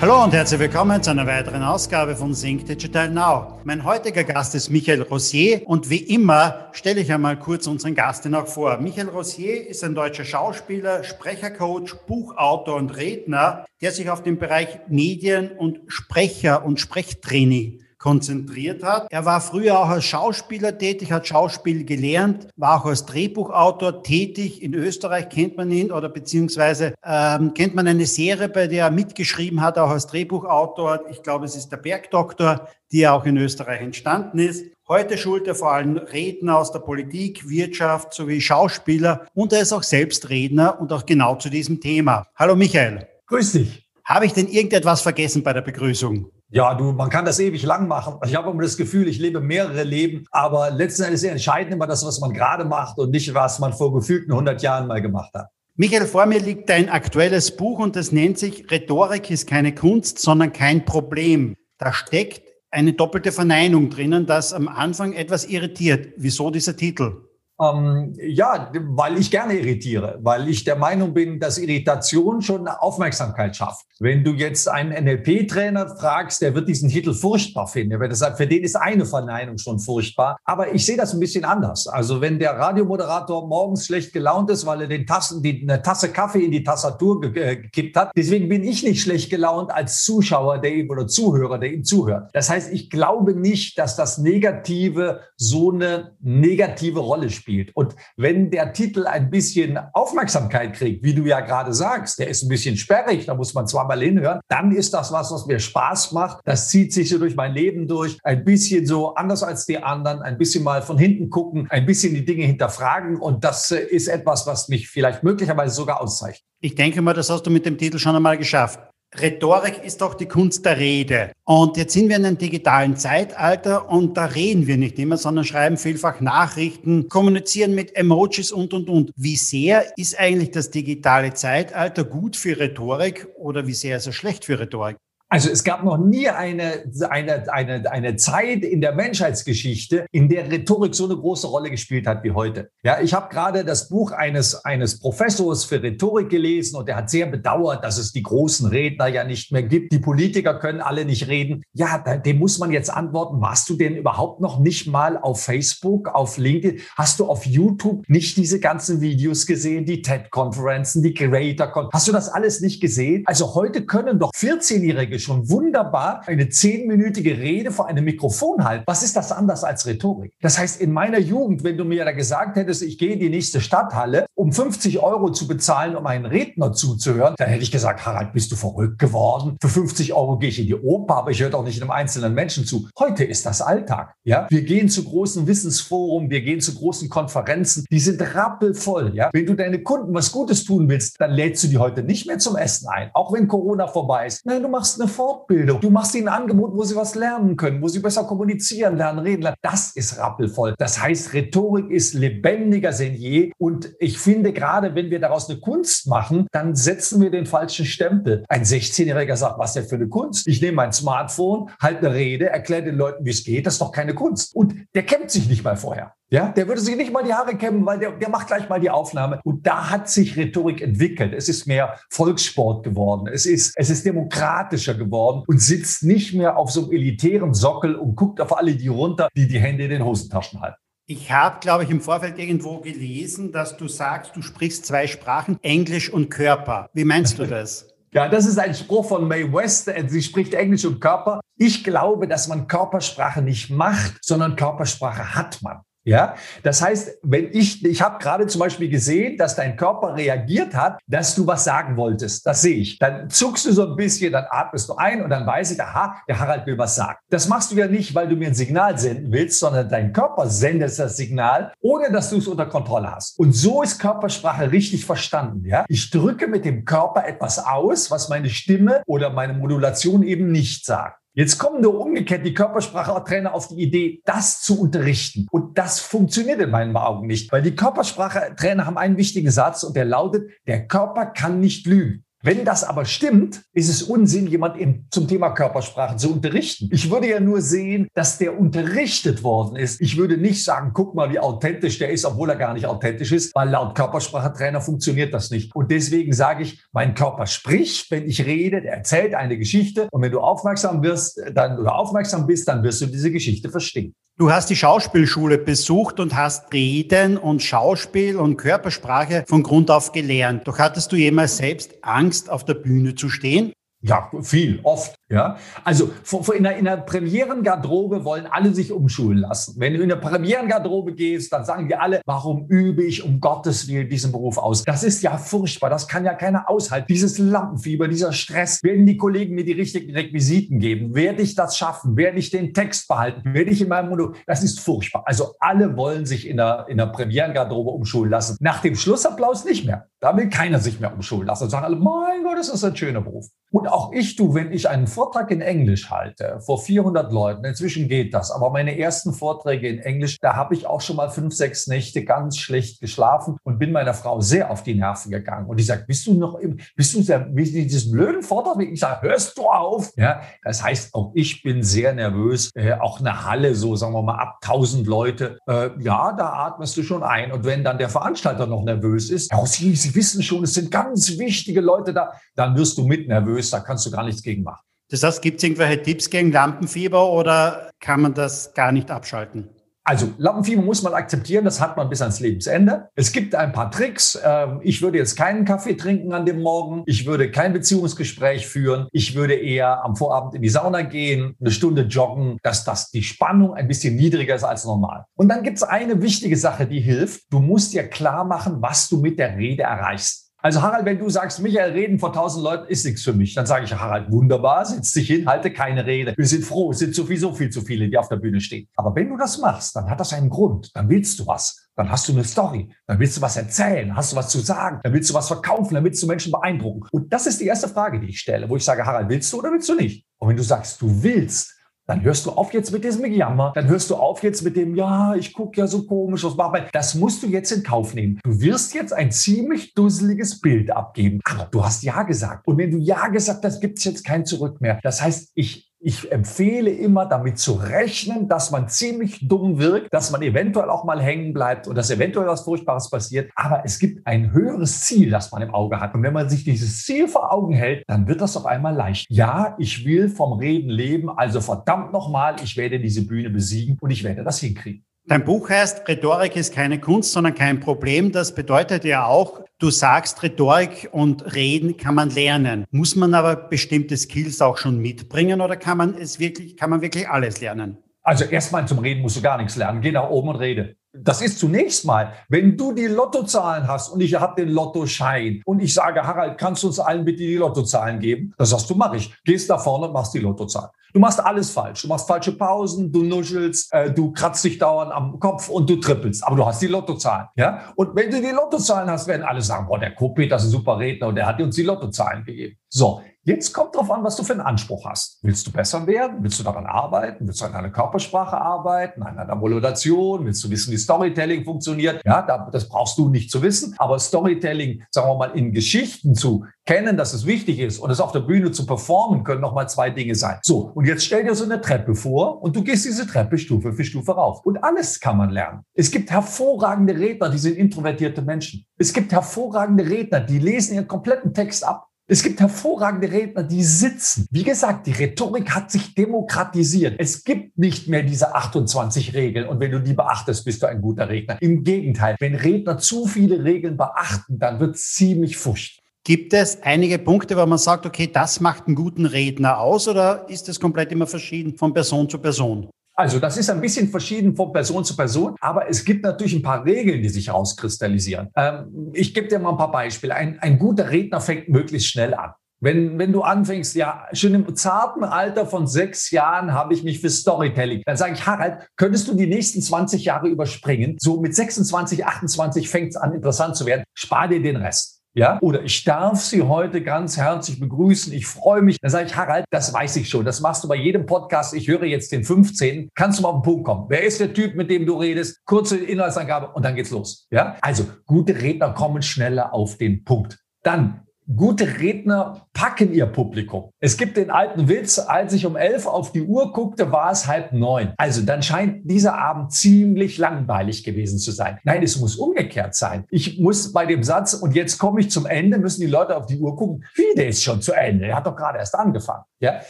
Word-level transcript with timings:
Hallo 0.00 0.22
und 0.22 0.32
herzlich 0.32 0.60
willkommen 0.60 1.02
zu 1.02 1.10
einer 1.10 1.26
weiteren 1.26 1.64
Ausgabe 1.64 2.14
von 2.14 2.32
Sync 2.32 2.66
Digital 2.66 3.10
Now. 3.10 3.58
Mein 3.64 3.82
heutiger 3.82 4.22
Gast 4.22 4.54
ist 4.54 4.70
Michael 4.70 5.02
Rossier 5.02 5.62
und 5.64 5.90
wie 5.90 5.96
immer 5.96 6.68
stelle 6.70 7.00
ich 7.00 7.12
einmal 7.12 7.36
kurz 7.36 7.66
unseren 7.66 7.96
Gast 7.96 8.24
noch 8.26 8.46
vor. 8.46 8.78
Michael 8.78 9.08
Rossier 9.08 9.66
ist 9.66 9.82
ein 9.82 9.96
deutscher 9.96 10.24
Schauspieler, 10.24 11.02
Sprechercoach, 11.02 11.96
Buchautor 12.06 12.76
und 12.76 12.96
Redner, 12.96 13.66
der 13.80 13.90
sich 13.90 14.08
auf 14.08 14.22
den 14.22 14.38
Bereich 14.38 14.78
Medien 14.86 15.50
und 15.50 15.80
Sprecher 15.88 16.64
und 16.64 16.78
Sprechtraining 16.78 17.80
konzentriert 17.98 18.82
hat. 18.82 19.08
Er 19.10 19.24
war 19.24 19.40
früher 19.40 19.78
auch 19.78 19.88
als 19.88 20.04
Schauspieler 20.04 20.76
tätig, 20.78 21.10
hat 21.12 21.26
Schauspiel 21.26 21.84
gelernt, 21.84 22.48
war 22.56 22.80
auch 22.80 22.86
als 22.86 23.04
Drehbuchautor 23.06 24.02
tätig. 24.02 24.62
In 24.62 24.74
Österreich 24.74 25.28
kennt 25.28 25.56
man 25.56 25.70
ihn 25.70 25.90
oder 25.90 26.08
beziehungsweise 26.08 26.94
ähm, 27.04 27.54
kennt 27.54 27.74
man 27.74 27.88
eine 27.88 28.06
Serie, 28.06 28.48
bei 28.48 28.66
der 28.66 28.84
er 28.84 28.90
mitgeschrieben 28.90 29.60
hat, 29.60 29.78
auch 29.78 29.90
als 29.90 30.06
Drehbuchautor. 30.06 31.00
Ich 31.10 31.22
glaube, 31.22 31.44
es 31.44 31.56
ist 31.56 31.70
der 31.70 31.78
Bergdoktor, 31.78 32.68
die 32.92 33.06
auch 33.06 33.24
in 33.24 33.36
Österreich 33.36 33.80
entstanden 33.80 34.38
ist. 34.38 34.64
Heute 34.86 35.18
schult 35.18 35.46
er 35.46 35.54
vor 35.54 35.72
allem 35.72 35.98
Redner 35.98 36.56
aus 36.56 36.72
der 36.72 36.78
Politik, 36.78 37.46
Wirtschaft 37.48 38.14
sowie 38.14 38.40
Schauspieler 38.40 39.26
und 39.34 39.52
er 39.52 39.60
ist 39.60 39.72
auch 39.72 39.82
selbst 39.82 40.30
Redner 40.30 40.80
und 40.80 40.92
auch 40.92 41.04
genau 41.04 41.34
zu 41.34 41.50
diesem 41.50 41.80
Thema. 41.80 42.26
Hallo 42.36 42.56
Michael. 42.56 43.06
Grüß 43.26 43.52
dich. 43.52 43.86
Habe 44.04 44.24
ich 44.24 44.32
denn 44.32 44.48
irgendetwas 44.48 45.02
vergessen 45.02 45.42
bei 45.42 45.52
der 45.52 45.60
Begrüßung? 45.60 46.30
Ja, 46.50 46.74
du, 46.74 46.92
man 46.92 47.10
kann 47.10 47.26
das 47.26 47.38
ewig 47.40 47.62
lang 47.64 47.88
machen. 47.88 48.14
Ich 48.24 48.34
habe 48.34 48.50
immer 48.50 48.62
das 48.62 48.78
Gefühl, 48.78 49.06
ich 49.06 49.18
lebe 49.18 49.40
mehrere 49.40 49.82
Leben, 49.82 50.24
aber 50.30 50.70
letzten 50.70 51.02
Endes 51.02 51.22
entscheidend 51.22 51.74
immer 51.74 51.86
das, 51.86 52.06
was 52.06 52.20
man 52.20 52.32
gerade 52.32 52.64
macht 52.64 52.98
und 52.98 53.10
nicht, 53.10 53.34
was 53.34 53.58
man 53.58 53.74
vor 53.74 53.92
gefühlten 53.92 54.32
100 54.32 54.62
Jahren 54.62 54.86
mal 54.86 55.02
gemacht 55.02 55.34
hat. 55.34 55.48
Michael, 55.76 56.06
vor 56.06 56.24
mir 56.24 56.40
liegt 56.40 56.70
ein 56.70 56.88
aktuelles 56.88 57.54
Buch 57.54 57.78
und 57.78 57.96
das 57.96 58.12
nennt 58.12 58.38
sich 58.38 58.70
Rhetorik 58.70 59.30
ist 59.30 59.46
keine 59.46 59.74
Kunst, 59.74 60.18
sondern 60.18 60.52
kein 60.52 60.84
Problem. 60.86 61.54
Da 61.76 61.92
steckt 61.92 62.42
eine 62.70 62.94
doppelte 62.94 63.30
Verneinung 63.30 63.90
drinnen, 63.90 64.26
das 64.26 64.52
am 64.52 64.68
Anfang 64.68 65.12
etwas 65.12 65.44
irritiert. 65.44 66.14
Wieso 66.16 66.50
dieser 66.50 66.76
Titel? 66.76 67.27
Ähm, 67.60 68.14
ja, 68.20 68.70
weil 68.72 69.18
ich 69.18 69.32
gerne 69.32 69.54
irritiere, 69.54 70.20
weil 70.22 70.48
ich 70.48 70.62
der 70.62 70.76
Meinung 70.76 71.12
bin, 71.12 71.40
dass 71.40 71.58
Irritation 71.58 72.40
schon 72.40 72.68
Aufmerksamkeit 72.68 73.56
schafft. 73.56 73.84
Wenn 73.98 74.22
du 74.22 74.30
jetzt 74.30 74.68
einen 74.68 74.90
NLP-Trainer 74.90 75.96
fragst, 75.96 76.40
der 76.40 76.54
wird 76.54 76.68
diesen 76.68 76.88
Titel 76.88 77.12
furchtbar 77.12 77.66
finden. 77.66 78.00
Er 78.00 78.14
sagt, 78.14 78.36
für 78.36 78.46
den 78.46 78.62
ist 78.62 78.76
eine 78.76 79.04
Verneinung 79.04 79.58
schon 79.58 79.80
furchtbar. 79.80 80.38
Aber 80.44 80.72
ich 80.72 80.86
sehe 80.86 80.96
das 80.96 81.12
ein 81.14 81.18
bisschen 81.18 81.44
anders. 81.44 81.88
Also 81.88 82.20
wenn 82.20 82.38
der 82.38 82.52
Radiomoderator 82.52 83.48
morgens 83.48 83.86
schlecht 83.86 84.12
gelaunt 84.12 84.50
ist, 84.50 84.64
weil 84.64 84.82
er 84.82 84.86
den 84.86 85.04
Tassen, 85.04 85.42
die, 85.42 85.60
eine 85.62 85.82
Tasse 85.82 86.10
Kaffee 86.12 86.44
in 86.44 86.52
die 86.52 86.62
Tastatur 86.62 87.24
äh, 87.34 87.56
gekippt 87.56 87.96
hat, 87.96 88.12
deswegen 88.16 88.48
bin 88.48 88.62
ich 88.62 88.84
nicht 88.84 89.02
schlecht 89.02 89.30
gelaunt 89.30 89.72
als 89.72 90.04
Zuschauer, 90.04 90.58
der 90.58 90.74
ihm 90.74 90.90
oder 90.90 91.08
Zuhörer, 91.08 91.58
der 91.58 91.72
ihm 91.72 91.82
zuhört. 91.82 92.30
Das 92.34 92.48
heißt, 92.48 92.72
ich 92.72 92.88
glaube 92.88 93.34
nicht, 93.34 93.78
dass 93.78 93.96
das 93.96 94.18
Negative 94.18 95.22
so 95.36 95.72
eine 95.72 96.12
negative 96.20 97.00
Rolle 97.00 97.30
spielt 97.30 97.47
spielt. 97.48 97.74
Und 97.74 97.96
wenn 98.16 98.50
der 98.50 98.74
Titel 98.74 99.06
ein 99.06 99.30
bisschen 99.30 99.78
Aufmerksamkeit 99.94 100.74
kriegt, 100.74 101.02
wie 101.02 101.14
du 101.14 101.24
ja 101.24 101.40
gerade 101.40 101.72
sagst, 101.72 102.18
der 102.18 102.28
ist 102.28 102.42
ein 102.42 102.48
bisschen 102.48 102.76
sperrig, 102.76 103.24
da 103.24 103.34
muss 103.34 103.54
man 103.54 103.66
zweimal 103.66 104.00
hinhören, 104.02 104.40
dann 104.48 104.70
ist 104.70 104.92
das 104.92 105.10
was, 105.12 105.32
was 105.32 105.46
mir 105.46 105.58
Spaß 105.58 106.12
macht. 106.12 106.40
Das 106.44 106.68
zieht 106.68 106.92
sich 106.92 107.08
so 107.08 107.18
durch 107.18 107.36
mein 107.36 107.54
Leben 107.54 107.88
durch. 107.88 108.18
Ein 108.22 108.44
bisschen 108.44 108.84
so 108.86 109.14
anders 109.14 109.42
als 109.42 109.64
die 109.64 109.78
anderen, 109.78 110.20
ein 110.20 110.36
bisschen 110.36 110.62
mal 110.62 110.82
von 110.82 110.98
hinten 110.98 111.30
gucken, 111.30 111.66
ein 111.70 111.86
bisschen 111.86 112.14
die 112.14 112.24
Dinge 112.24 112.44
hinterfragen. 112.44 113.16
Und 113.16 113.44
das 113.44 113.70
äh, 113.70 113.78
ist 113.78 114.08
etwas, 114.08 114.46
was 114.46 114.68
mich 114.68 114.88
vielleicht 114.88 115.22
möglicherweise 115.22 115.74
sogar 115.74 116.02
auszeichnet. 116.02 116.44
Ich 116.60 116.74
denke 116.74 117.00
mal, 117.00 117.14
das 117.14 117.30
hast 117.30 117.44
du 117.44 117.50
mit 117.50 117.64
dem 117.64 117.78
Titel 117.78 117.98
schon 117.98 118.14
einmal 118.14 118.36
geschafft. 118.36 118.80
Rhetorik 119.16 119.82
ist 119.84 120.02
doch 120.02 120.14
die 120.14 120.26
Kunst 120.26 120.66
der 120.66 120.78
Rede. 120.78 121.32
Und 121.44 121.78
jetzt 121.78 121.94
sind 121.94 122.10
wir 122.10 122.16
in 122.16 122.26
einem 122.26 122.36
digitalen 122.36 122.96
Zeitalter 122.96 123.88
und 123.88 124.16
da 124.18 124.26
reden 124.26 124.66
wir 124.66 124.76
nicht 124.76 124.98
immer, 124.98 125.16
sondern 125.16 125.44
schreiben 125.44 125.78
vielfach 125.78 126.20
Nachrichten, 126.20 127.08
kommunizieren 127.08 127.74
mit 127.74 127.96
Emojis 127.96 128.52
und, 128.52 128.74
und, 128.74 128.90
und. 128.90 129.12
Wie 129.16 129.36
sehr 129.36 129.96
ist 129.96 130.18
eigentlich 130.18 130.50
das 130.50 130.70
digitale 130.70 131.32
Zeitalter 131.32 132.04
gut 132.04 132.36
für 132.36 132.58
Rhetorik 132.58 133.28
oder 133.36 133.66
wie 133.66 133.74
sehr 133.74 133.96
ist 133.96 134.06
es 134.06 134.14
schlecht 134.14 134.44
für 134.44 134.60
Rhetorik? 134.60 134.98
Also 135.30 135.50
es 135.50 135.62
gab 135.62 135.84
noch 135.84 135.98
nie 135.98 136.28
eine, 136.28 136.84
eine, 137.10 137.52
eine, 137.52 137.90
eine 137.90 138.16
Zeit 138.16 138.64
in 138.64 138.80
der 138.80 138.94
Menschheitsgeschichte, 138.94 140.06
in 140.10 140.30
der 140.30 140.50
Rhetorik 140.50 140.94
so 140.94 141.04
eine 141.04 141.16
große 141.16 141.46
Rolle 141.46 141.70
gespielt 141.70 142.06
hat 142.06 142.24
wie 142.24 142.30
heute. 142.30 142.70
Ja, 142.82 143.00
ich 143.02 143.12
habe 143.12 143.28
gerade 143.28 143.62
das 143.62 143.90
Buch 143.90 144.12
eines, 144.12 144.64
eines 144.64 144.98
Professors 144.98 145.66
für 145.66 145.82
Rhetorik 145.82 146.30
gelesen 146.30 146.76
und 146.76 146.88
der 146.88 146.96
hat 146.96 147.10
sehr 147.10 147.26
bedauert, 147.26 147.84
dass 147.84 147.98
es 147.98 148.12
die 148.12 148.22
großen 148.22 148.68
Redner 148.68 149.08
ja 149.08 149.24
nicht 149.24 149.52
mehr 149.52 149.62
gibt. 149.62 149.92
Die 149.92 149.98
Politiker 149.98 150.54
können 150.54 150.80
alle 150.80 151.04
nicht 151.04 151.28
reden. 151.28 151.62
Ja, 151.74 151.98
dem 151.98 152.38
muss 152.38 152.58
man 152.58 152.72
jetzt 152.72 152.88
antworten, 152.88 153.42
warst 153.42 153.68
du 153.68 153.74
denn 153.74 153.96
überhaupt 153.96 154.40
noch 154.40 154.58
nicht 154.60 154.86
mal 154.86 155.18
auf 155.18 155.42
Facebook, 155.42 156.08
auf 156.08 156.38
LinkedIn? 156.38 156.80
Hast 156.96 157.20
du 157.20 157.26
auf 157.26 157.44
YouTube 157.44 158.02
nicht 158.08 158.38
diese 158.38 158.60
ganzen 158.60 159.02
Videos 159.02 159.44
gesehen, 159.44 159.84
die 159.84 160.00
TED-Konferenzen, 160.00 161.02
die 161.02 161.12
Creator-Konferenzen? 161.12 161.92
Hast 161.92 162.08
du 162.08 162.12
das 162.12 162.30
alles 162.30 162.62
nicht 162.62 162.80
gesehen? 162.80 163.24
Also 163.26 163.54
heute 163.54 163.84
können 163.84 164.18
doch 164.18 164.30
14-Jährige 164.32 165.17
schon 165.22 165.48
wunderbar 165.48 166.22
eine 166.26 166.48
zehnminütige 166.48 167.38
Rede 167.38 167.70
vor 167.70 167.88
einem 167.88 168.04
Mikrofon 168.04 168.64
halten. 168.64 168.84
Was 168.86 169.02
ist 169.02 169.16
das 169.16 169.32
anders 169.32 169.64
als 169.64 169.86
Rhetorik? 169.86 170.32
Das 170.40 170.58
heißt, 170.58 170.80
in 170.80 170.92
meiner 170.92 171.18
Jugend, 171.18 171.64
wenn 171.64 171.76
du 171.76 171.84
mir 171.84 172.04
da 172.04 172.12
gesagt 172.12 172.56
hättest, 172.56 172.82
ich 172.82 172.98
gehe 172.98 173.12
in 173.12 173.20
die 173.20 173.30
nächste 173.30 173.60
Stadthalle, 173.60 174.26
um 174.34 174.52
50 174.52 175.00
Euro 175.00 175.30
zu 175.30 175.46
bezahlen, 175.48 175.96
um 175.96 176.06
einen 176.06 176.26
Redner 176.26 176.72
zuzuhören, 176.72 177.34
dann 177.36 177.48
hätte 177.48 177.62
ich 177.62 177.70
gesagt, 177.70 178.04
Harald, 178.06 178.32
bist 178.32 178.52
du 178.52 178.56
verrückt 178.56 178.98
geworden? 178.98 179.56
Für 179.60 179.68
50 179.68 180.14
Euro 180.14 180.38
gehe 180.38 180.48
ich 180.48 180.58
in 180.58 180.66
die 180.66 180.74
Oper, 180.74 181.16
aber 181.16 181.30
ich 181.30 181.40
höre 181.40 181.50
doch 181.50 181.64
nicht 181.64 181.80
einem 181.80 181.90
einzelnen 181.90 182.34
Menschen 182.34 182.64
zu. 182.64 182.88
Heute 182.98 183.24
ist 183.24 183.46
das 183.46 183.60
Alltag. 183.60 184.14
Ja, 184.24 184.46
wir 184.50 184.62
gehen 184.62 184.88
zu 184.88 185.04
großen 185.04 185.46
Wissensforum, 185.46 186.30
wir 186.30 186.42
gehen 186.42 186.60
zu 186.60 186.74
großen 186.74 187.08
Konferenzen, 187.08 187.84
die 187.90 188.00
sind 188.00 188.22
rappelvoll. 188.34 189.12
Ja, 189.14 189.30
wenn 189.32 189.46
du 189.46 189.54
deine 189.54 189.82
Kunden 189.82 190.14
was 190.14 190.32
Gutes 190.32 190.64
tun 190.64 190.88
willst, 190.88 191.20
dann 191.20 191.30
lädst 191.30 191.64
du 191.64 191.68
die 191.68 191.78
heute 191.78 192.02
nicht 192.02 192.26
mehr 192.26 192.38
zum 192.38 192.56
Essen 192.56 192.88
ein, 192.88 193.10
auch 193.14 193.32
wenn 193.32 193.48
Corona 193.48 193.86
vorbei 193.88 194.26
ist. 194.26 194.44
Nein, 194.46 194.62
du 194.62 194.68
machst 194.68 195.00
eine 195.00 195.07
Fortbildung. 195.08 195.80
Du 195.80 195.90
machst 195.90 196.14
ihnen 196.14 196.28
ein 196.28 196.42
Angebot, 196.42 196.72
wo 196.74 196.84
sie 196.84 196.94
was 196.94 197.14
lernen 197.14 197.56
können, 197.56 197.82
wo 197.82 197.88
sie 197.88 198.00
besser 198.00 198.24
kommunizieren 198.24 198.96
lernen, 198.96 199.18
reden 199.20 199.42
lernen. 199.42 199.56
Das 199.62 199.92
ist 199.96 200.18
rappelvoll. 200.18 200.74
Das 200.78 201.02
heißt, 201.02 201.32
Rhetorik 201.32 201.90
ist 201.90 202.14
lebendiger 202.14 202.92
denn 202.92 203.14
je. 203.14 203.52
Und 203.58 203.94
ich 203.98 204.18
finde, 204.18 204.52
gerade 204.52 204.94
wenn 204.94 205.10
wir 205.10 205.20
daraus 205.20 205.48
eine 205.48 205.60
Kunst 205.60 206.06
machen, 206.06 206.46
dann 206.52 206.74
setzen 206.74 207.20
wir 207.20 207.30
den 207.30 207.46
falschen 207.46 207.86
Stempel. 207.86 208.44
Ein 208.48 208.64
16-Jähriger 208.64 209.36
sagt, 209.36 209.58
was 209.58 209.70
ist 209.70 209.82
denn 209.82 209.88
für 209.88 209.96
eine 209.96 210.08
Kunst? 210.08 210.46
Ich 210.46 210.60
nehme 210.60 210.76
mein 210.76 210.92
Smartphone, 210.92 211.70
halte 211.80 212.06
eine 212.06 212.14
Rede, 212.14 212.50
erkläre 212.50 212.84
den 212.84 212.96
Leuten, 212.96 213.24
wie 213.24 213.30
es 213.30 213.44
geht. 213.44 213.66
Das 213.66 213.74
ist 213.74 213.80
doch 213.80 213.92
keine 213.92 214.14
Kunst. 214.14 214.54
Und 214.54 214.74
der 214.94 215.04
kennt 215.04 215.30
sich 215.30 215.48
nicht 215.48 215.64
mal 215.64 215.76
vorher. 215.76 216.14
Ja, 216.30 216.50
der 216.50 216.68
würde 216.68 216.80
sich 216.82 216.94
nicht 216.94 217.10
mal 217.10 217.24
die 217.24 217.32
Haare 217.32 217.56
kämmen, 217.56 217.86
weil 217.86 217.98
der, 217.98 218.12
der 218.12 218.28
macht 218.28 218.48
gleich 218.48 218.68
mal 218.68 218.78
die 218.78 218.90
Aufnahme. 218.90 219.40
Und 219.44 219.66
da 219.66 219.88
hat 219.88 220.10
sich 220.10 220.36
Rhetorik 220.36 220.82
entwickelt. 220.82 221.32
Es 221.32 221.48
ist 221.48 221.66
mehr 221.66 221.98
Volkssport 222.10 222.84
geworden. 222.84 223.28
Es 223.32 223.46
ist, 223.46 223.72
es 223.76 223.88
ist 223.88 224.04
demokratischer 224.04 224.94
geworden 224.94 225.42
und 225.46 225.62
sitzt 225.62 226.02
nicht 226.02 226.34
mehr 226.34 226.58
auf 226.58 226.70
so 226.70 226.82
einem 226.82 226.92
elitären 226.92 227.54
Sockel 227.54 227.94
und 227.94 228.14
guckt 228.14 228.42
auf 228.42 228.56
alle 228.56 228.74
die 228.74 228.88
runter, 228.88 229.28
die 229.34 229.48
die 229.48 229.58
Hände 229.58 229.84
in 229.84 229.90
den 229.90 230.04
Hosentaschen 230.04 230.60
halten. 230.60 230.76
Ich 231.06 231.32
habe, 231.32 231.60
glaube 231.60 231.84
ich, 231.84 231.90
im 231.90 232.02
Vorfeld 232.02 232.38
irgendwo 232.38 232.80
gelesen, 232.80 233.50
dass 233.50 233.78
du 233.78 233.88
sagst, 233.88 234.36
du 234.36 234.42
sprichst 234.42 234.84
zwei 234.84 235.06
Sprachen, 235.06 235.58
Englisch 235.62 236.12
und 236.12 236.28
Körper. 236.28 236.90
Wie 236.92 237.04
meinst 237.04 237.38
du 237.38 237.46
das? 237.46 237.86
Ja, 238.10 238.26
das 238.26 238.46
ist 238.46 238.58
ein 238.58 238.74
Spruch 238.74 239.06
von 239.06 239.28
Mae 239.28 239.52
West. 239.52 239.92
Sie 240.06 240.22
spricht 240.22 240.54
Englisch 240.54 240.86
und 240.86 240.98
Körper. 240.98 241.40
Ich 241.58 241.84
glaube, 241.84 242.26
dass 242.26 242.48
man 242.48 242.66
Körpersprache 242.66 243.42
nicht 243.42 243.68
macht, 243.68 244.24
sondern 244.24 244.56
Körpersprache 244.56 245.34
hat 245.34 245.60
man. 245.60 245.82
Ja, 246.04 246.36
das 246.62 246.80
heißt, 246.80 247.18
wenn 247.22 247.50
ich, 247.52 247.84
ich 247.84 248.00
habe 248.00 248.18
gerade 248.18 248.46
zum 248.46 248.60
Beispiel 248.60 248.88
gesehen, 248.88 249.36
dass 249.36 249.56
dein 249.56 249.76
Körper 249.76 250.16
reagiert 250.16 250.74
hat, 250.74 250.98
dass 251.06 251.34
du 251.34 251.46
was 251.46 251.64
sagen 251.64 251.96
wolltest. 251.96 252.46
Das 252.46 252.62
sehe 252.62 252.76
ich. 252.76 252.98
Dann 252.98 253.28
zuckst 253.28 253.66
du 253.66 253.72
so 253.72 253.90
ein 253.90 253.96
bisschen, 253.96 254.32
dann 254.32 254.46
atmest 254.48 254.88
du 254.88 254.94
ein 254.94 255.22
und 255.22 255.28
dann 255.28 255.46
weiß 255.46 255.72
ich, 255.72 255.82
aha, 255.82 256.16
der 256.26 256.38
Harald 256.38 256.66
will 256.66 256.78
was 256.78 256.96
sagen. 256.96 257.18
Das 257.28 257.48
machst 257.48 257.72
du 257.72 257.76
ja 257.76 257.88
nicht, 257.88 258.14
weil 258.14 258.28
du 258.28 258.36
mir 258.36 258.48
ein 258.48 258.54
Signal 258.54 258.98
senden 258.98 259.32
willst, 259.32 259.58
sondern 259.58 259.88
dein 259.88 260.12
Körper 260.12 260.48
sendet 260.48 260.98
das 260.98 261.16
Signal, 261.16 261.72
ohne 261.80 262.10
dass 262.10 262.30
du 262.30 262.38
es 262.38 262.48
unter 262.48 262.66
Kontrolle 262.66 263.14
hast. 263.14 263.38
Und 263.38 263.52
so 263.52 263.82
ist 263.82 263.98
Körpersprache 263.98 264.72
richtig 264.72 265.04
verstanden. 265.04 265.66
Ja, 265.66 265.84
ich 265.88 266.10
drücke 266.10 266.46
mit 266.46 266.64
dem 266.64 266.86
Körper 266.86 267.26
etwas 267.26 267.58
aus, 267.58 268.10
was 268.10 268.28
meine 268.30 268.48
Stimme 268.48 269.02
oder 269.06 269.30
meine 269.30 269.52
Modulation 269.52 270.22
eben 270.22 270.50
nicht 270.50 270.86
sagt. 270.86 271.20
Jetzt 271.38 271.56
kommen 271.56 271.80
nur 271.80 272.00
umgekehrt 272.00 272.44
die 272.44 272.52
Körpersprache-Trainer 272.52 273.54
auf 273.54 273.68
die 273.68 273.76
Idee, 273.76 274.20
das 274.24 274.60
zu 274.60 274.80
unterrichten. 274.80 275.46
Und 275.52 275.78
das 275.78 276.00
funktioniert 276.00 276.60
in 276.60 276.70
meinen 276.70 276.96
Augen 276.96 277.28
nicht, 277.28 277.52
weil 277.52 277.62
die 277.62 277.76
Körpersprache-Trainer 277.76 278.86
haben 278.86 278.98
einen 278.98 279.16
wichtigen 279.16 279.52
Satz 279.52 279.84
und 279.84 279.94
der 279.94 280.04
lautet, 280.04 280.50
der 280.66 280.88
Körper 280.88 281.26
kann 281.26 281.60
nicht 281.60 281.86
lügen. 281.86 282.24
Wenn 282.40 282.64
das 282.64 282.84
aber 282.84 283.04
stimmt, 283.04 283.62
ist 283.72 283.88
es 283.88 284.02
Unsinn, 284.02 284.46
jemand 284.46 284.76
zum 285.10 285.26
Thema 285.26 285.50
Körpersprache 285.50 286.16
zu 286.16 286.32
unterrichten. 286.32 286.88
Ich 286.92 287.10
würde 287.10 287.28
ja 287.28 287.40
nur 287.40 287.60
sehen, 287.60 288.06
dass 288.14 288.38
der 288.38 288.58
unterrichtet 288.58 289.42
worden 289.42 289.74
ist. 289.74 290.00
Ich 290.00 290.16
würde 290.16 290.36
nicht 290.36 290.62
sagen, 290.62 290.92
guck 290.94 291.16
mal, 291.16 291.32
wie 291.32 291.40
authentisch 291.40 291.98
der 291.98 292.10
ist, 292.10 292.24
obwohl 292.24 292.50
er 292.50 292.56
gar 292.56 292.74
nicht 292.74 292.86
authentisch 292.86 293.32
ist, 293.32 293.52
weil 293.56 293.70
laut 293.70 293.96
Körpersprachetrainer 293.96 294.80
funktioniert 294.80 295.34
das 295.34 295.50
nicht. 295.50 295.74
Und 295.74 295.90
deswegen 295.90 296.32
sage 296.32 296.62
ich, 296.62 296.80
mein 296.92 297.14
Körper 297.14 297.46
spricht, 297.46 298.08
wenn 298.12 298.24
ich 298.24 298.46
rede, 298.46 298.82
der 298.82 298.92
erzählt 298.92 299.34
eine 299.34 299.58
Geschichte 299.58 300.08
und 300.12 300.22
wenn 300.22 300.30
du 300.30 300.38
aufmerksam 300.38 301.02
wirst, 301.02 301.42
dann 301.52 301.76
oder 301.78 301.96
aufmerksam 301.96 302.46
bist, 302.46 302.68
dann 302.68 302.84
wirst 302.84 303.00
du 303.00 303.06
diese 303.06 303.32
Geschichte 303.32 303.68
verstehen. 303.68 304.14
Du 304.38 304.52
hast 304.52 304.70
die 304.70 304.76
Schauspielschule 304.76 305.58
besucht 305.58 306.20
und 306.20 306.36
hast 306.36 306.72
Reden 306.72 307.38
und 307.38 307.60
Schauspiel 307.60 308.36
und 308.36 308.56
Körpersprache 308.56 309.42
von 309.48 309.64
Grund 309.64 309.90
auf 309.90 310.12
gelernt. 310.12 310.68
Doch 310.68 310.78
hattest 310.78 311.10
du 311.10 311.16
jemals 311.16 311.56
selbst 311.56 311.96
Angst, 312.02 312.48
auf 312.48 312.64
der 312.64 312.74
Bühne 312.74 313.16
zu 313.16 313.30
stehen? 313.30 313.72
Ja, 314.00 314.30
viel, 314.42 314.78
oft. 314.84 315.18
Ja, 315.30 315.58
also 315.84 316.10
in 316.56 316.62
der, 316.62 316.76
in 316.76 316.86
der 316.86 316.98
Premierengarderobe 316.98 318.24
wollen 318.24 318.46
alle 318.46 318.72
sich 318.72 318.92
umschulen 318.92 319.38
lassen. 319.38 319.74
Wenn 319.78 319.92
du 319.92 320.00
in 320.00 320.08
der 320.08 320.16
Premierengarderobe 320.16 321.14
gehst, 321.14 321.52
dann 321.52 321.64
sagen 321.64 321.88
die 321.88 321.96
alle, 321.96 322.22
warum 322.24 322.66
übe 322.68 323.02
ich 323.02 323.24
um 323.24 323.40
Gottes 323.40 323.88
Willen 323.88 324.08
diesen 324.08 324.32
Beruf 324.32 324.56
aus? 324.56 324.84
Das 324.84 325.02
ist 325.02 325.22
ja 325.22 325.36
furchtbar. 325.36 325.90
Das 325.90 326.08
kann 326.08 326.24
ja 326.24 326.34
keiner 326.34 326.70
aushalten. 326.70 327.08
Dieses 327.10 327.38
Lampenfieber, 327.38 328.08
dieser 328.08 328.32
Stress. 328.32 328.82
Werden 328.82 329.04
die 329.04 329.16
Kollegen 329.16 329.54
mir 329.54 329.64
die 329.64 329.72
richtigen 329.72 330.14
Requisiten 330.14 330.78
geben? 330.78 331.14
Werde 331.14 331.42
ich 331.42 331.56
das 331.56 331.76
schaffen? 331.76 332.16
Werde 332.16 332.38
ich 332.38 332.50
den 332.50 332.72
Text 332.72 333.08
behalten? 333.08 333.52
Werde 333.52 333.70
ich 333.70 333.82
in 333.82 333.88
meinem 333.88 334.10
Mono? 334.10 334.32
Das 334.46 334.62
ist 334.62 334.80
furchtbar. 334.80 335.24
Also 335.26 335.56
alle 335.58 335.96
wollen 335.96 336.24
sich 336.24 336.48
in 336.48 336.56
der, 336.56 336.86
in 336.88 336.96
der 336.96 337.06
Premierengarderobe 337.06 337.90
umschulen 337.90 338.30
lassen. 338.30 338.56
Nach 338.60 338.80
dem 338.80 338.94
Schlussapplaus 338.94 339.64
nicht 339.64 339.84
mehr. 339.84 340.06
Da 340.20 340.36
will 340.36 340.48
keiner 340.48 340.80
sich 340.80 340.98
mehr 340.98 341.12
umschulen 341.12 341.46
lassen 341.46 341.64
und 341.64 341.70
sagen 341.70 341.84
alle, 341.84 341.96
mein 341.96 342.42
Gott, 342.42 342.58
das 342.58 342.68
ist 342.68 342.82
ein 342.82 342.96
schöner 342.96 343.20
Beruf. 343.20 343.46
Und 343.70 343.86
auch 343.86 344.12
ich, 344.12 344.34
du, 344.34 344.54
wenn 344.54 344.72
ich 344.72 344.88
einen 344.88 345.06
Vortrag 345.06 345.50
in 345.50 345.60
Englisch 345.60 346.10
halte, 346.10 346.58
vor 346.60 346.82
400 346.82 347.30
Leuten, 347.32 347.64
inzwischen 347.64 348.08
geht 348.08 348.32
das, 348.32 348.50
aber 348.50 348.70
meine 348.70 348.98
ersten 348.98 349.32
Vorträge 349.32 349.88
in 349.88 349.98
Englisch, 349.98 350.38
da 350.40 350.56
habe 350.56 350.74
ich 350.74 350.86
auch 350.86 351.02
schon 351.02 351.16
mal 351.16 351.28
fünf, 351.28 351.54
sechs 351.54 351.86
Nächte 351.86 352.24
ganz 352.24 352.56
schlecht 352.56 353.00
geschlafen 353.00 353.58
und 353.62 353.78
bin 353.78 353.92
meiner 353.92 354.14
Frau 354.14 354.40
sehr 354.40 354.70
auf 354.70 354.82
die 354.82 354.94
Nerven 354.94 355.30
gegangen. 355.30 355.68
Und 355.68 355.78
die 355.78 355.84
sagt, 355.84 356.06
bist 356.06 356.26
du 356.26 356.34
noch 356.34 356.54
im, 356.56 356.78
bist 356.96 357.14
du 357.14 357.22
sehr, 357.22 357.46
wie 357.54 357.64
dieses 357.64 358.10
blöden 358.10 358.42
Vortrag? 358.42 358.80
Ich 358.80 359.00
sage, 359.00 359.28
hörst 359.28 359.56
du 359.58 359.68
auf? 359.68 360.12
Ja, 360.16 360.40
das 360.64 360.82
heißt, 360.82 361.14
auch 361.14 361.32
ich 361.34 361.62
bin 361.62 361.82
sehr 361.82 362.12
nervös. 362.14 362.70
Äh, 362.74 362.94
auch 362.94 363.20
eine 363.20 363.44
Halle, 363.44 363.74
so 363.74 363.94
sagen 363.96 364.14
wir 364.14 364.22
mal 364.22 364.38
ab 364.38 364.58
1000 364.62 365.06
Leute, 365.06 365.58
äh, 365.68 365.90
ja, 366.00 366.32
da 366.32 366.54
atmest 366.54 366.96
du 366.96 367.02
schon 367.02 367.22
ein. 367.22 367.52
Und 367.52 367.64
wenn 367.64 367.84
dann 367.84 367.98
der 367.98 368.08
Veranstalter 368.08 368.66
noch 368.66 368.82
nervös 368.82 369.30
ist, 369.30 369.52
ja, 369.52 369.64
Sie, 369.66 369.94
Sie 369.94 370.07
wissen 370.14 370.42
schon, 370.42 370.64
es 370.64 370.74
sind 370.74 370.90
ganz 370.90 371.38
wichtige 371.38 371.80
Leute 371.80 372.12
da, 372.12 372.32
dann 372.54 372.76
wirst 372.76 372.98
du 372.98 373.06
mit 373.06 373.28
nervös, 373.28 373.70
da 373.70 373.80
kannst 373.80 374.06
du 374.06 374.10
gar 374.10 374.24
nichts 374.24 374.42
gegen 374.42 374.62
machen. 374.62 374.84
Das 375.10 375.22
heißt, 375.22 375.40
gibt 375.40 375.58
es 375.58 375.64
irgendwelche 375.64 376.02
Tipps 376.02 376.28
gegen 376.28 376.52
Lampenfieber 376.52 377.30
oder 377.30 377.90
kann 377.98 378.20
man 378.20 378.34
das 378.34 378.74
gar 378.74 378.92
nicht 378.92 379.10
abschalten? 379.10 379.70
Also 380.08 380.32
Lampenfieber 380.38 380.80
muss 380.80 381.02
man 381.02 381.12
akzeptieren, 381.12 381.66
das 381.66 381.82
hat 381.82 381.98
man 381.98 382.08
bis 382.08 382.22
ans 382.22 382.40
Lebensende. 382.40 383.10
Es 383.14 383.30
gibt 383.30 383.54
ein 383.54 383.72
paar 383.72 383.90
Tricks. 383.90 384.40
Ähm, 384.42 384.80
ich 384.82 385.02
würde 385.02 385.18
jetzt 385.18 385.36
keinen 385.36 385.66
Kaffee 385.66 385.98
trinken 385.98 386.32
an 386.32 386.46
dem 386.46 386.62
Morgen. 386.62 387.02
Ich 387.04 387.26
würde 387.26 387.50
kein 387.50 387.74
Beziehungsgespräch 387.74 388.66
führen. 388.66 389.08
Ich 389.12 389.34
würde 389.34 389.52
eher 389.52 390.02
am 390.02 390.16
Vorabend 390.16 390.54
in 390.54 390.62
die 390.62 390.70
Sauna 390.70 391.02
gehen, 391.02 391.56
eine 391.60 391.70
Stunde 391.70 392.04
joggen, 392.04 392.56
dass 392.62 392.84
das 392.84 393.10
die 393.10 393.22
Spannung 393.22 393.74
ein 393.74 393.86
bisschen 393.86 394.16
niedriger 394.16 394.54
ist 394.54 394.64
als 394.64 394.86
normal. 394.86 395.26
Und 395.34 395.50
dann 395.50 395.62
gibt 395.62 395.76
es 395.76 395.82
eine 395.82 396.22
wichtige 396.22 396.56
Sache, 396.56 396.86
die 396.86 397.00
hilft. 397.00 397.42
Du 397.50 397.58
musst 397.58 397.92
dir 397.92 398.08
klar 398.08 398.46
machen, 398.46 398.80
was 398.80 399.10
du 399.10 399.20
mit 399.20 399.38
der 399.38 399.58
Rede 399.58 399.82
erreichst. 399.82 400.47
Also 400.60 400.82
Harald, 400.82 401.04
wenn 401.04 401.20
du 401.20 401.30
sagst, 401.30 401.60
Michael, 401.60 401.92
reden 401.92 402.18
vor 402.18 402.32
tausend 402.32 402.64
Leuten 402.64 402.88
ist 402.88 403.04
nichts 403.04 403.22
für 403.22 403.32
mich, 403.32 403.54
dann 403.54 403.64
sage 403.64 403.84
ich, 403.84 403.94
Harald, 403.94 404.32
wunderbar, 404.32 404.84
setz 404.84 405.12
dich 405.12 405.28
hin, 405.28 405.46
halte 405.46 405.72
keine 405.72 406.04
Rede. 406.04 406.34
Wir 406.36 406.46
sind 406.46 406.64
froh, 406.64 406.90
es 406.90 406.98
sind 406.98 407.14
sowieso 407.14 407.54
viel 407.54 407.70
zu 407.70 407.82
viele, 407.82 408.08
die 408.08 408.18
auf 408.18 408.28
der 408.28 408.36
Bühne 408.36 408.60
stehen. 408.60 408.88
Aber 408.96 409.14
wenn 409.14 409.28
du 409.28 409.36
das 409.36 409.58
machst, 409.58 409.94
dann 409.94 410.10
hat 410.10 410.18
das 410.18 410.32
einen 410.32 410.50
Grund, 410.50 410.90
dann 410.96 411.08
willst 411.08 411.38
du 411.38 411.46
was. 411.46 411.88
Dann 411.94 412.10
hast 412.10 412.26
du 412.28 412.32
eine 412.32 412.42
Story, 412.42 412.88
dann 413.06 413.20
willst 413.20 413.36
du 413.36 413.40
was 413.40 413.56
erzählen, 413.56 414.16
hast 414.16 414.32
du 414.32 414.36
was 414.36 414.48
zu 414.48 414.58
sagen, 414.58 414.98
dann 415.04 415.12
willst 415.12 415.30
du 415.30 415.34
was 415.34 415.46
verkaufen, 415.46 415.94
dann 415.94 416.02
willst 416.02 416.20
du 416.24 416.26
Menschen 416.26 416.50
beeindrucken. 416.50 417.02
Und 417.12 417.32
das 417.32 417.46
ist 417.46 417.60
die 417.60 417.66
erste 417.66 417.88
Frage, 417.88 418.18
die 418.18 418.30
ich 418.30 418.40
stelle, 418.40 418.68
wo 418.68 418.74
ich 418.74 418.84
sage, 418.84 419.06
Harald, 419.06 419.28
willst 419.28 419.52
du 419.52 419.60
oder 419.60 419.70
willst 419.70 419.88
du 419.88 419.94
nicht? 419.94 420.26
Und 420.38 420.48
wenn 420.48 420.56
du 420.56 420.64
sagst, 420.64 421.00
du 421.00 421.22
willst, 421.22 421.77
dann 422.08 422.22
hörst 422.22 422.46
du 422.46 422.52
auf 422.52 422.72
jetzt 422.72 422.90
mit 422.90 423.04
diesem 423.04 423.26
Jammer. 423.26 423.72
Dann 423.74 423.86
hörst 423.86 424.08
du 424.08 424.16
auf 424.16 424.42
jetzt 424.42 424.62
mit 424.62 424.76
dem, 424.76 424.96
ja, 424.96 425.34
ich 425.34 425.52
gucke 425.52 425.78
ja 425.78 425.86
so 425.86 426.06
komisch, 426.06 426.42
ich. 426.42 426.90
Das 426.90 427.14
musst 427.14 427.42
du 427.42 427.46
jetzt 427.48 427.70
in 427.70 427.82
Kauf 427.82 428.14
nehmen. 428.14 428.40
Du 428.44 428.60
wirst 428.62 428.94
jetzt 428.94 429.12
ein 429.12 429.30
ziemlich 429.30 429.92
dusseliges 429.92 430.58
Bild 430.60 430.90
abgeben. 430.90 431.40
Aber 431.44 431.68
du 431.70 431.84
hast 431.84 432.02
Ja 432.02 432.22
gesagt. 432.22 432.66
Und 432.66 432.78
wenn 432.78 432.90
du 432.90 432.98
Ja 432.98 433.28
gesagt 433.28 433.62
hast, 433.62 433.80
gibt 433.80 433.98
es 433.98 434.04
jetzt 434.04 434.24
kein 434.24 434.46
Zurück 434.46 434.80
mehr. 434.80 434.98
Das 435.02 435.20
heißt, 435.20 435.50
ich 435.54 435.87
ich 436.00 436.30
empfehle 436.30 436.90
immer 436.90 437.26
damit 437.26 437.58
zu 437.58 437.72
rechnen, 437.72 438.48
dass 438.48 438.70
man 438.70 438.88
ziemlich 438.88 439.48
dumm 439.48 439.78
wirkt, 439.78 440.14
dass 440.14 440.30
man 440.30 440.42
eventuell 440.42 440.90
auch 440.90 441.04
mal 441.04 441.20
hängen 441.20 441.52
bleibt 441.52 441.88
und 441.88 441.96
dass 441.96 442.10
eventuell 442.10 442.46
was 442.46 442.62
Furchtbares 442.62 443.10
passiert. 443.10 443.50
Aber 443.56 443.82
es 443.84 443.98
gibt 443.98 444.26
ein 444.26 444.52
höheres 444.52 445.00
Ziel, 445.02 445.30
das 445.30 445.50
man 445.50 445.62
im 445.62 445.74
Auge 445.74 446.00
hat. 446.00 446.14
Und 446.14 446.22
wenn 446.22 446.32
man 446.32 446.48
sich 446.48 446.64
dieses 446.64 447.04
Ziel 447.04 447.26
vor 447.26 447.52
Augen 447.52 447.72
hält, 447.72 448.04
dann 448.06 448.28
wird 448.28 448.40
das 448.40 448.56
auf 448.56 448.66
einmal 448.66 448.94
leicht. 448.94 449.26
Ja, 449.28 449.74
ich 449.78 450.04
will 450.04 450.28
vom 450.28 450.52
Reden 450.52 450.90
leben, 450.90 451.30
also 451.30 451.60
verdammt 451.60 452.12
nochmal, 452.12 452.56
ich 452.62 452.76
werde 452.76 453.00
diese 453.00 453.26
Bühne 453.26 453.50
besiegen 453.50 453.96
und 454.00 454.10
ich 454.10 454.22
werde 454.22 454.44
das 454.44 454.60
hinkriegen. 454.60 455.04
Dein 455.28 455.44
Buch 455.44 455.68
heißt, 455.68 456.08
Rhetorik 456.08 456.56
ist 456.56 456.74
keine 456.74 456.98
Kunst, 456.98 457.32
sondern 457.32 457.54
kein 457.54 457.80
Problem. 457.80 458.32
Das 458.32 458.54
bedeutet 458.54 459.04
ja 459.04 459.26
auch, 459.26 459.60
du 459.78 459.90
sagst, 459.90 460.42
Rhetorik 460.42 461.10
und 461.12 461.54
Reden 461.54 461.98
kann 461.98 462.14
man 462.14 462.30
lernen. 462.30 462.86
Muss 462.92 463.14
man 463.14 463.34
aber 463.34 463.54
bestimmte 463.54 464.16
Skills 464.16 464.62
auch 464.62 464.78
schon 464.78 464.98
mitbringen 465.00 465.60
oder 465.60 465.76
kann 465.76 465.98
man 465.98 466.14
es 466.14 466.40
wirklich, 466.40 466.78
kann 466.78 466.88
man 466.88 467.02
wirklich 467.02 467.28
alles 467.28 467.60
lernen? 467.60 467.98
Also 468.22 468.46
erstmal 468.46 468.88
zum 468.88 469.00
Reden 469.00 469.20
musst 469.20 469.36
du 469.36 469.42
gar 469.42 469.58
nichts 469.58 469.76
lernen. 469.76 470.00
Geh 470.00 470.12
nach 470.12 470.30
oben 470.30 470.48
und 470.48 470.56
rede. 470.56 470.96
Das 471.12 471.40
ist 471.40 471.58
zunächst 471.58 472.04
mal, 472.04 472.34
wenn 472.48 472.76
du 472.76 472.92
die 472.92 473.06
Lottozahlen 473.06 473.88
hast 473.88 474.10
und 474.10 474.20
ich 474.20 474.34
habe 474.34 474.62
den 474.62 474.72
Lottoschein 474.72 475.62
und 475.64 475.80
ich 475.80 475.94
sage, 475.94 476.22
Harald, 476.22 476.58
kannst 476.58 476.82
du 476.82 476.88
uns 476.88 477.00
allen 477.00 477.24
bitte 477.24 477.38
die 477.38 477.56
Lottozahlen 477.56 478.20
geben? 478.20 478.52
Das 478.58 478.70
sagst 478.70 478.90
du, 478.90 478.94
mach 478.94 479.14
ich. 479.14 479.34
Gehst 479.44 479.70
da 479.70 479.78
vorne 479.78 480.06
und 480.06 480.12
machst 480.12 480.34
die 480.34 480.38
Lottozahlen. 480.38 480.90
Du 481.14 481.20
machst 481.20 481.40
alles 481.44 481.70
falsch. 481.70 482.02
Du 482.02 482.08
machst 482.08 482.28
falsche 482.28 482.52
Pausen, 482.52 483.10
du 483.10 483.22
nuschelst, 483.22 483.92
äh, 483.92 484.12
du 484.12 484.32
kratzt 484.32 484.62
dich 484.64 484.78
dauernd 484.78 485.10
am 485.10 485.40
Kopf 485.40 485.68
und 485.68 485.88
du 485.88 485.96
trippelst. 485.96 486.46
Aber 486.46 486.56
du 486.56 486.66
hast 486.66 486.82
die 486.82 486.86
Lottozahlen. 486.86 487.48
Ja? 487.56 487.92
Und 487.96 488.14
wenn 488.14 488.30
du 488.30 488.40
die 488.40 488.50
Lottozahlen 488.50 489.10
hast, 489.10 489.26
werden 489.26 489.42
alle 489.42 489.62
sagen, 489.62 489.86
boah, 489.86 489.98
der 489.98 490.14
Kopi, 490.14 490.46
das 490.46 490.62
ist 490.62 490.68
ein 490.68 490.72
super 490.72 490.98
Redner 490.98 491.28
und 491.28 491.36
der 491.36 491.46
hat 491.46 491.60
uns 491.60 491.74
die 491.74 491.82
Lottozahlen 491.82 492.44
gegeben. 492.44 492.76
So, 492.88 493.22
Jetzt 493.48 493.72
kommt 493.72 493.96
drauf 493.96 494.10
an, 494.10 494.22
was 494.22 494.36
du 494.36 494.42
für 494.42 494.52
einen 494.52 494.60
Anspruch 494.60 495.06
hast. 495.06 495.38
Willst 495.40 495.66
du 495.66 495.72
besser 495.72 496.06
werden? 496.06 496.36
Willst 496.42 496.60
du 496.60 496.64
daran 496.64 496.84
arbeiten? 496.84 497.46
Willst 497.46 497.62
du 497.62 497.64
an 497.64 497.72
deiner 497.72 497.88
Körpersprache 497.88 498.60
arbeiten? 498.60 499.22
An 499.22 499.36
deiner 499.36 499.54
Modulation? 499.54 500.44
Willst 500.44 500.62
du 500.64 500.68
wissen, 500.68 500.92
wie 500.92 500.98
Storytelling 500.98 501.64
funktioniert? 501.64 502.20
Ja, 502.26 502.42
das 502.70 502.90
brauchst 502.90 503.16
du 503.16 503.30
nicht 503.30 503.50
zu 503.50 503.62
wissen. 503.62 503.94
Aber 503.96 504.18
Storytelling, 504.18 505.02
sagen 505.10 505.30
wir 505.30 505.38
mal, 505.38 505.56
in 505.56 505.72
Geschichten 505.72 506.34
zu 506.34 506.66
kennen, 506.84 507.16
dass 507.16 507.32
es 507.32 507.46
wichtig 507.46 507.78
ist 507.78 508.00
und 508.00 508.10
es 508.10 508.20
auf 508.20 508.32
der 508.32 508.40
Bühne 508.40 508.70
zu 508.70 508.84
performen, 508.84 509.44
können 509.44 509.62
nochmal 509.62 509.88
zwei 509.88 510.10
Dinge 510.10 510.34
sein. 510.34 510.58
So, 510.60 510.90
und 510.94 511.06
jetzt 511.06 511.24
stell 511.24 511.44
dir 511.44 511.54
so 511.54 511.64
eine 511.64 511.80
Treppe 511.80 512.14
vor 512.14 512.62
und 512.62 512.76
du 512.76 512.84
gehst 512.84 513.06
diese 513.06 513.26
Treppe 513.26 513.56
Stufe 513.56 513.94
für 513.94 514.04
Stufe 514.04 514.32
rauf. 514.32 514.60
Und 514.66 514.84
alles 514.84 515.20
kann 515.20 515.38
man 515.38 515.48
lernen. 515.48 515.84
Es 515.94 516.10
gibt 516.10 516.30
hervorragende 516.30 517.16
Redner, 517.18 517.48
die 517.48 517.56
sind 517.56 517.78
introvertierte 517.78 518.42
Menschen. 518.42 518.84
Es 518.98 519.14
gibt 519.14 519.32
hervorragende 519.32 520.04
Redner, 520.04 520.40
die 520.40 520.58
lesen 520.58 520.96
ihren 520.96 521.08
kompletten 521.08 521.54
Text 521.54 521.82
ab 521.82 522.07
es 522.30 522.42
gibt 522.42 522.60
hervorragende 522.60 523.32
Redner, 523.32 523.62
die 523.62 523.82
sitzen. 523.82 524.46
Wie 524.50 524.62
gesagt, 524.62 525.06
die 525.06 525.12
Rhetorik 525.12 525.74
hat 525.74 525.90
sich 525.90 526.14
demokratisiert. 526.14 527.14
Es 527.18 527.42
gibt 527.42 527.78
nicht 527.78 528.06
mehr 528.06 528.22
diese 528.22 528.54
28 528.54 529.32
Regeln 529.32 529.66
und 529.66 529.80
wenn 529.80 529.90
du 529.90 529.98
die 529.98 530.12
beachtest, 530.12 530.64
bist 530.66 530.82
du 530.82 530.86
ein 530.86 531.00
guter 531.00 531.30
Redner. 531.30 531.56
Im 531.62 531.84
Gegenteil, 531.84 532.36
wenn 532.38 532.54
Redner 532.54 532.98
zu 532.98 533.26
viele 533.26 533.64
Regeln 533.64 533.96
beachten, 533.96 534.58
dann 534.58 534.78
wird 534.78 534.96
es 534.96 535.14
ziemlich 535.14 535.56
furcht. 535.56 536.02
Gibt 536.22 536.52
es 536.52 536.82
einige 536.82 537.18
Punkte, 537.18 537.56
wo 537.56 537.64
man 537.64 537.78
sagt, 537.78 538.04
okay, 538.04 538.28
das 538.30 538.60
macht 538.60 538.86
einen 538.86 538.96
guten 538.96 539.24
Redner 539.24 539.78
aus 539.78 540.06
oder 540.06 540.46
ist 540.50 540.68
es 540.68 540.78
komplett 540.78 541.10
immer 541.10 541.26
verschieden 541.26 541.78
von 541.78 541.94
Person 541.94 542.28
zu 542.28 542.36
Person? 542.36 542.90
Also 543.18 543.40
das 543.40 543.56
ist 543.56 543.68
ein 543.68 543.80
bisschen 543.80 544.08
verschieden 544.08 544.54
von 544.54 544.72
Person 544.72 545.04
zu 545.04 545.16
Person, 545.16 545.56
aber 545.60 545.90
es 545.90 546.04
gibt 546.04 546.22
natürlich 546.22 546.54
ein 546.54 546.62
paar 546.62 546.84
Regeln, 546.84 547.20
die 547.20 547.28
sich 547.28 547.48
herauskristallisieren. 547.48 548.48
Ähm, 548.54 549.10
ich 549.12 549.34
gebe 549.34 549.48
dir 549.48 549.58
mal 549.58 549.70
ein 549.70 549.76
paar 549.76 549.90
Beispiele. 549.90 550.36
Ein, 550.36 550.60
ein 550.60 550.78
guter 550.78 551.10
Redner 551.10 551.40
fängt 551.40 551.68
möglichst 551.68 552.10
schnell 552.10 552.32
an. 552.34 552.52
Wenn, 552.80 553.18
wenn 553.18 553.32
du 553.32 553.42
anfängst, 553.42 553.96
ja, 553.96 554.28
schon 554.32 554.54
im 554.54 554.76
zarten 554.76 555.24
Alter 555.24 555.66
von 555.66 555.88
sechs 555.88 556.30
Jahren 556.30 556.72
habe 556.72 556.94
ich 556.94 557.02
mich 557.02 557.20
für 557.20 557.28
Storytelling. 557.28 558.02
Dann 558.06 558.16
sage 558.16 558.34
ich, 558.34 558.46
Harald, 558.46 558.86
könntest 558.96 559.26
du 559.26 559.34
die 559.34 559.48
nächsten 559.48 559.82
20 559.82 560.24
Jahre 560.24 560.46
überspringen? 560.46 561.16
So 561.18 561.40
mit 561.40 561.56
26, 561.56 562.24
28 562.24 562.88
fängt 562.88 563.08
es 563.08 563.16
an, 563.16 563.32
interessant 563.32 563.74
zu 563.74 563.84
werden. 563.84 564.04
Spar 564.14 564.46
dir 564.46 564.62
den 564.62 564.76
Rest. 564.76 565.17
Ja? 565.34 565.58
Oder 565.60 565.82
ich 565.82 566.04
darf 566.04 566.40
Sie 566.40 566.62
heute 566.62 567.02
ganz 567.02 567.36
herzlich 567.36 567.78
begrüßen. 567.78 568.32
Ich 568.32 568.46
freue 568.46 568.82
mich. 568.82 568.98
Dann 569.00 569.10
sage 569.10 569.26
ich, 569.26 569.36
Harald, 569.36 569.64
das 569.70 569.92
weiß 569.92 570.16
ich 570.16 570.28
schon. 570.28 570.44
Das 570.44 570.60
machst 570.60 570.82
du 570.84 570.88
bei 570.88 570.96
jedem 570.96 571.26
Podcast. 571.26 571.74
Ich 571.74 571.86
höre 571.88 572.04
jetzt 572.04 572.32
den 572.32 572.44
15. 572.44 573.10
Kannst 573.14 573.38
du 573.38 573.42
mal 573.42 573.50
auf 573.50 573.62
den 573.62 573.62
Punkt 573.62 573.84
kommen? 573.84 574.06
Wer 574.08 574.24
ist 574.24 574.40
der 574.40 574.52
Typ, 574.52 574.74
mit 574.74 574.90
dem 574.90 575.06
du 575.06 575.16
redest? 575.16 575.64
Kurze 575.64 575.96
Inhaltsangabe 575.96 576.72
und 576.74 576.84
dann 576.84 576.96
geht's 576.96 577.10
los. 577.10 577.46
Ja? 577.50 577.76
Also 577.80 578.04
gute 578.26 578.60
Redner 578.60 578.92
kommen 578.92 579.22
schneller 579.22 579.72
auf 579.72 579.96
den 579.96 580.24
Punkt. 580.24 580.58
Dann 580.82 581.27
Gute 581.56 581.98
Redner 581.98 582.66
packen 582.74 583.14
ihr 583.14 583.24
Publikum. 583.24 583.90
Es 584.00 584.18
gibt 584.18 584.36
den 584.36 584.50
alten 584.50 584.86
Witz, 584.86 585.18
als 585.18 585.54
ich 585.54 585.64
um 585.64 585.76
elf 585.76 586.06
auf 586.06 586.30
die 586.30 586.42
Uhr 586.42 586.74
guckte, 586.74 587.10
war 587.10 587.32
es 587.32 587.46
halb 587.46 587.72
neun. 587.72 588.12
Also 588.18 588.42
dann 588.42 588.62
scheint 588.62 589.10
dieser 589.10 589.38
Abend 589.38 589.72
ziemlich 589.72 590.36
langweilig 590.36 591.04
gewesen 591.04 591.38
zu 591.38 591.50
sein. 591.50 591.78
Nein, 591.84 592.02
es 592.02 592.20
muss 592.20 592.36
umgekehrt 592.36 592.94
sein. 592.94 593.24
Ich 593.30 593.58
muss 593.58 593.94
bei 593.94 594.04
dem 594.04 594.22
Satz, 594.24 594.52
und 594.52 594.74
jetzt 594.74 594.98
komme 594.98 595.20
ich 595.20 595.30
zum 595.30 595.46
Ende, 595.46 595.78
müssen 595.78 596.02
die 596.02 596.06
Leute 596.06 596.36
auf 596.36 596.44
die 596.44 596.58
Uhr 596.58 596.76
gucken, 596.76 597.02
wie, 597.14 597.34
der 597.34 597.48
ist 597.48 597.62
schon 597.62 597.80
zu 597.80 597.94
Ende. 597.94 598.26
Er 598.26 598.36
hat 598.36 598.46
doch 598.46 598.54
gerade 598.54 598.76
erst 598.76 598.94
angefangen. 598.94 599.44
Ja, 599.60 599.80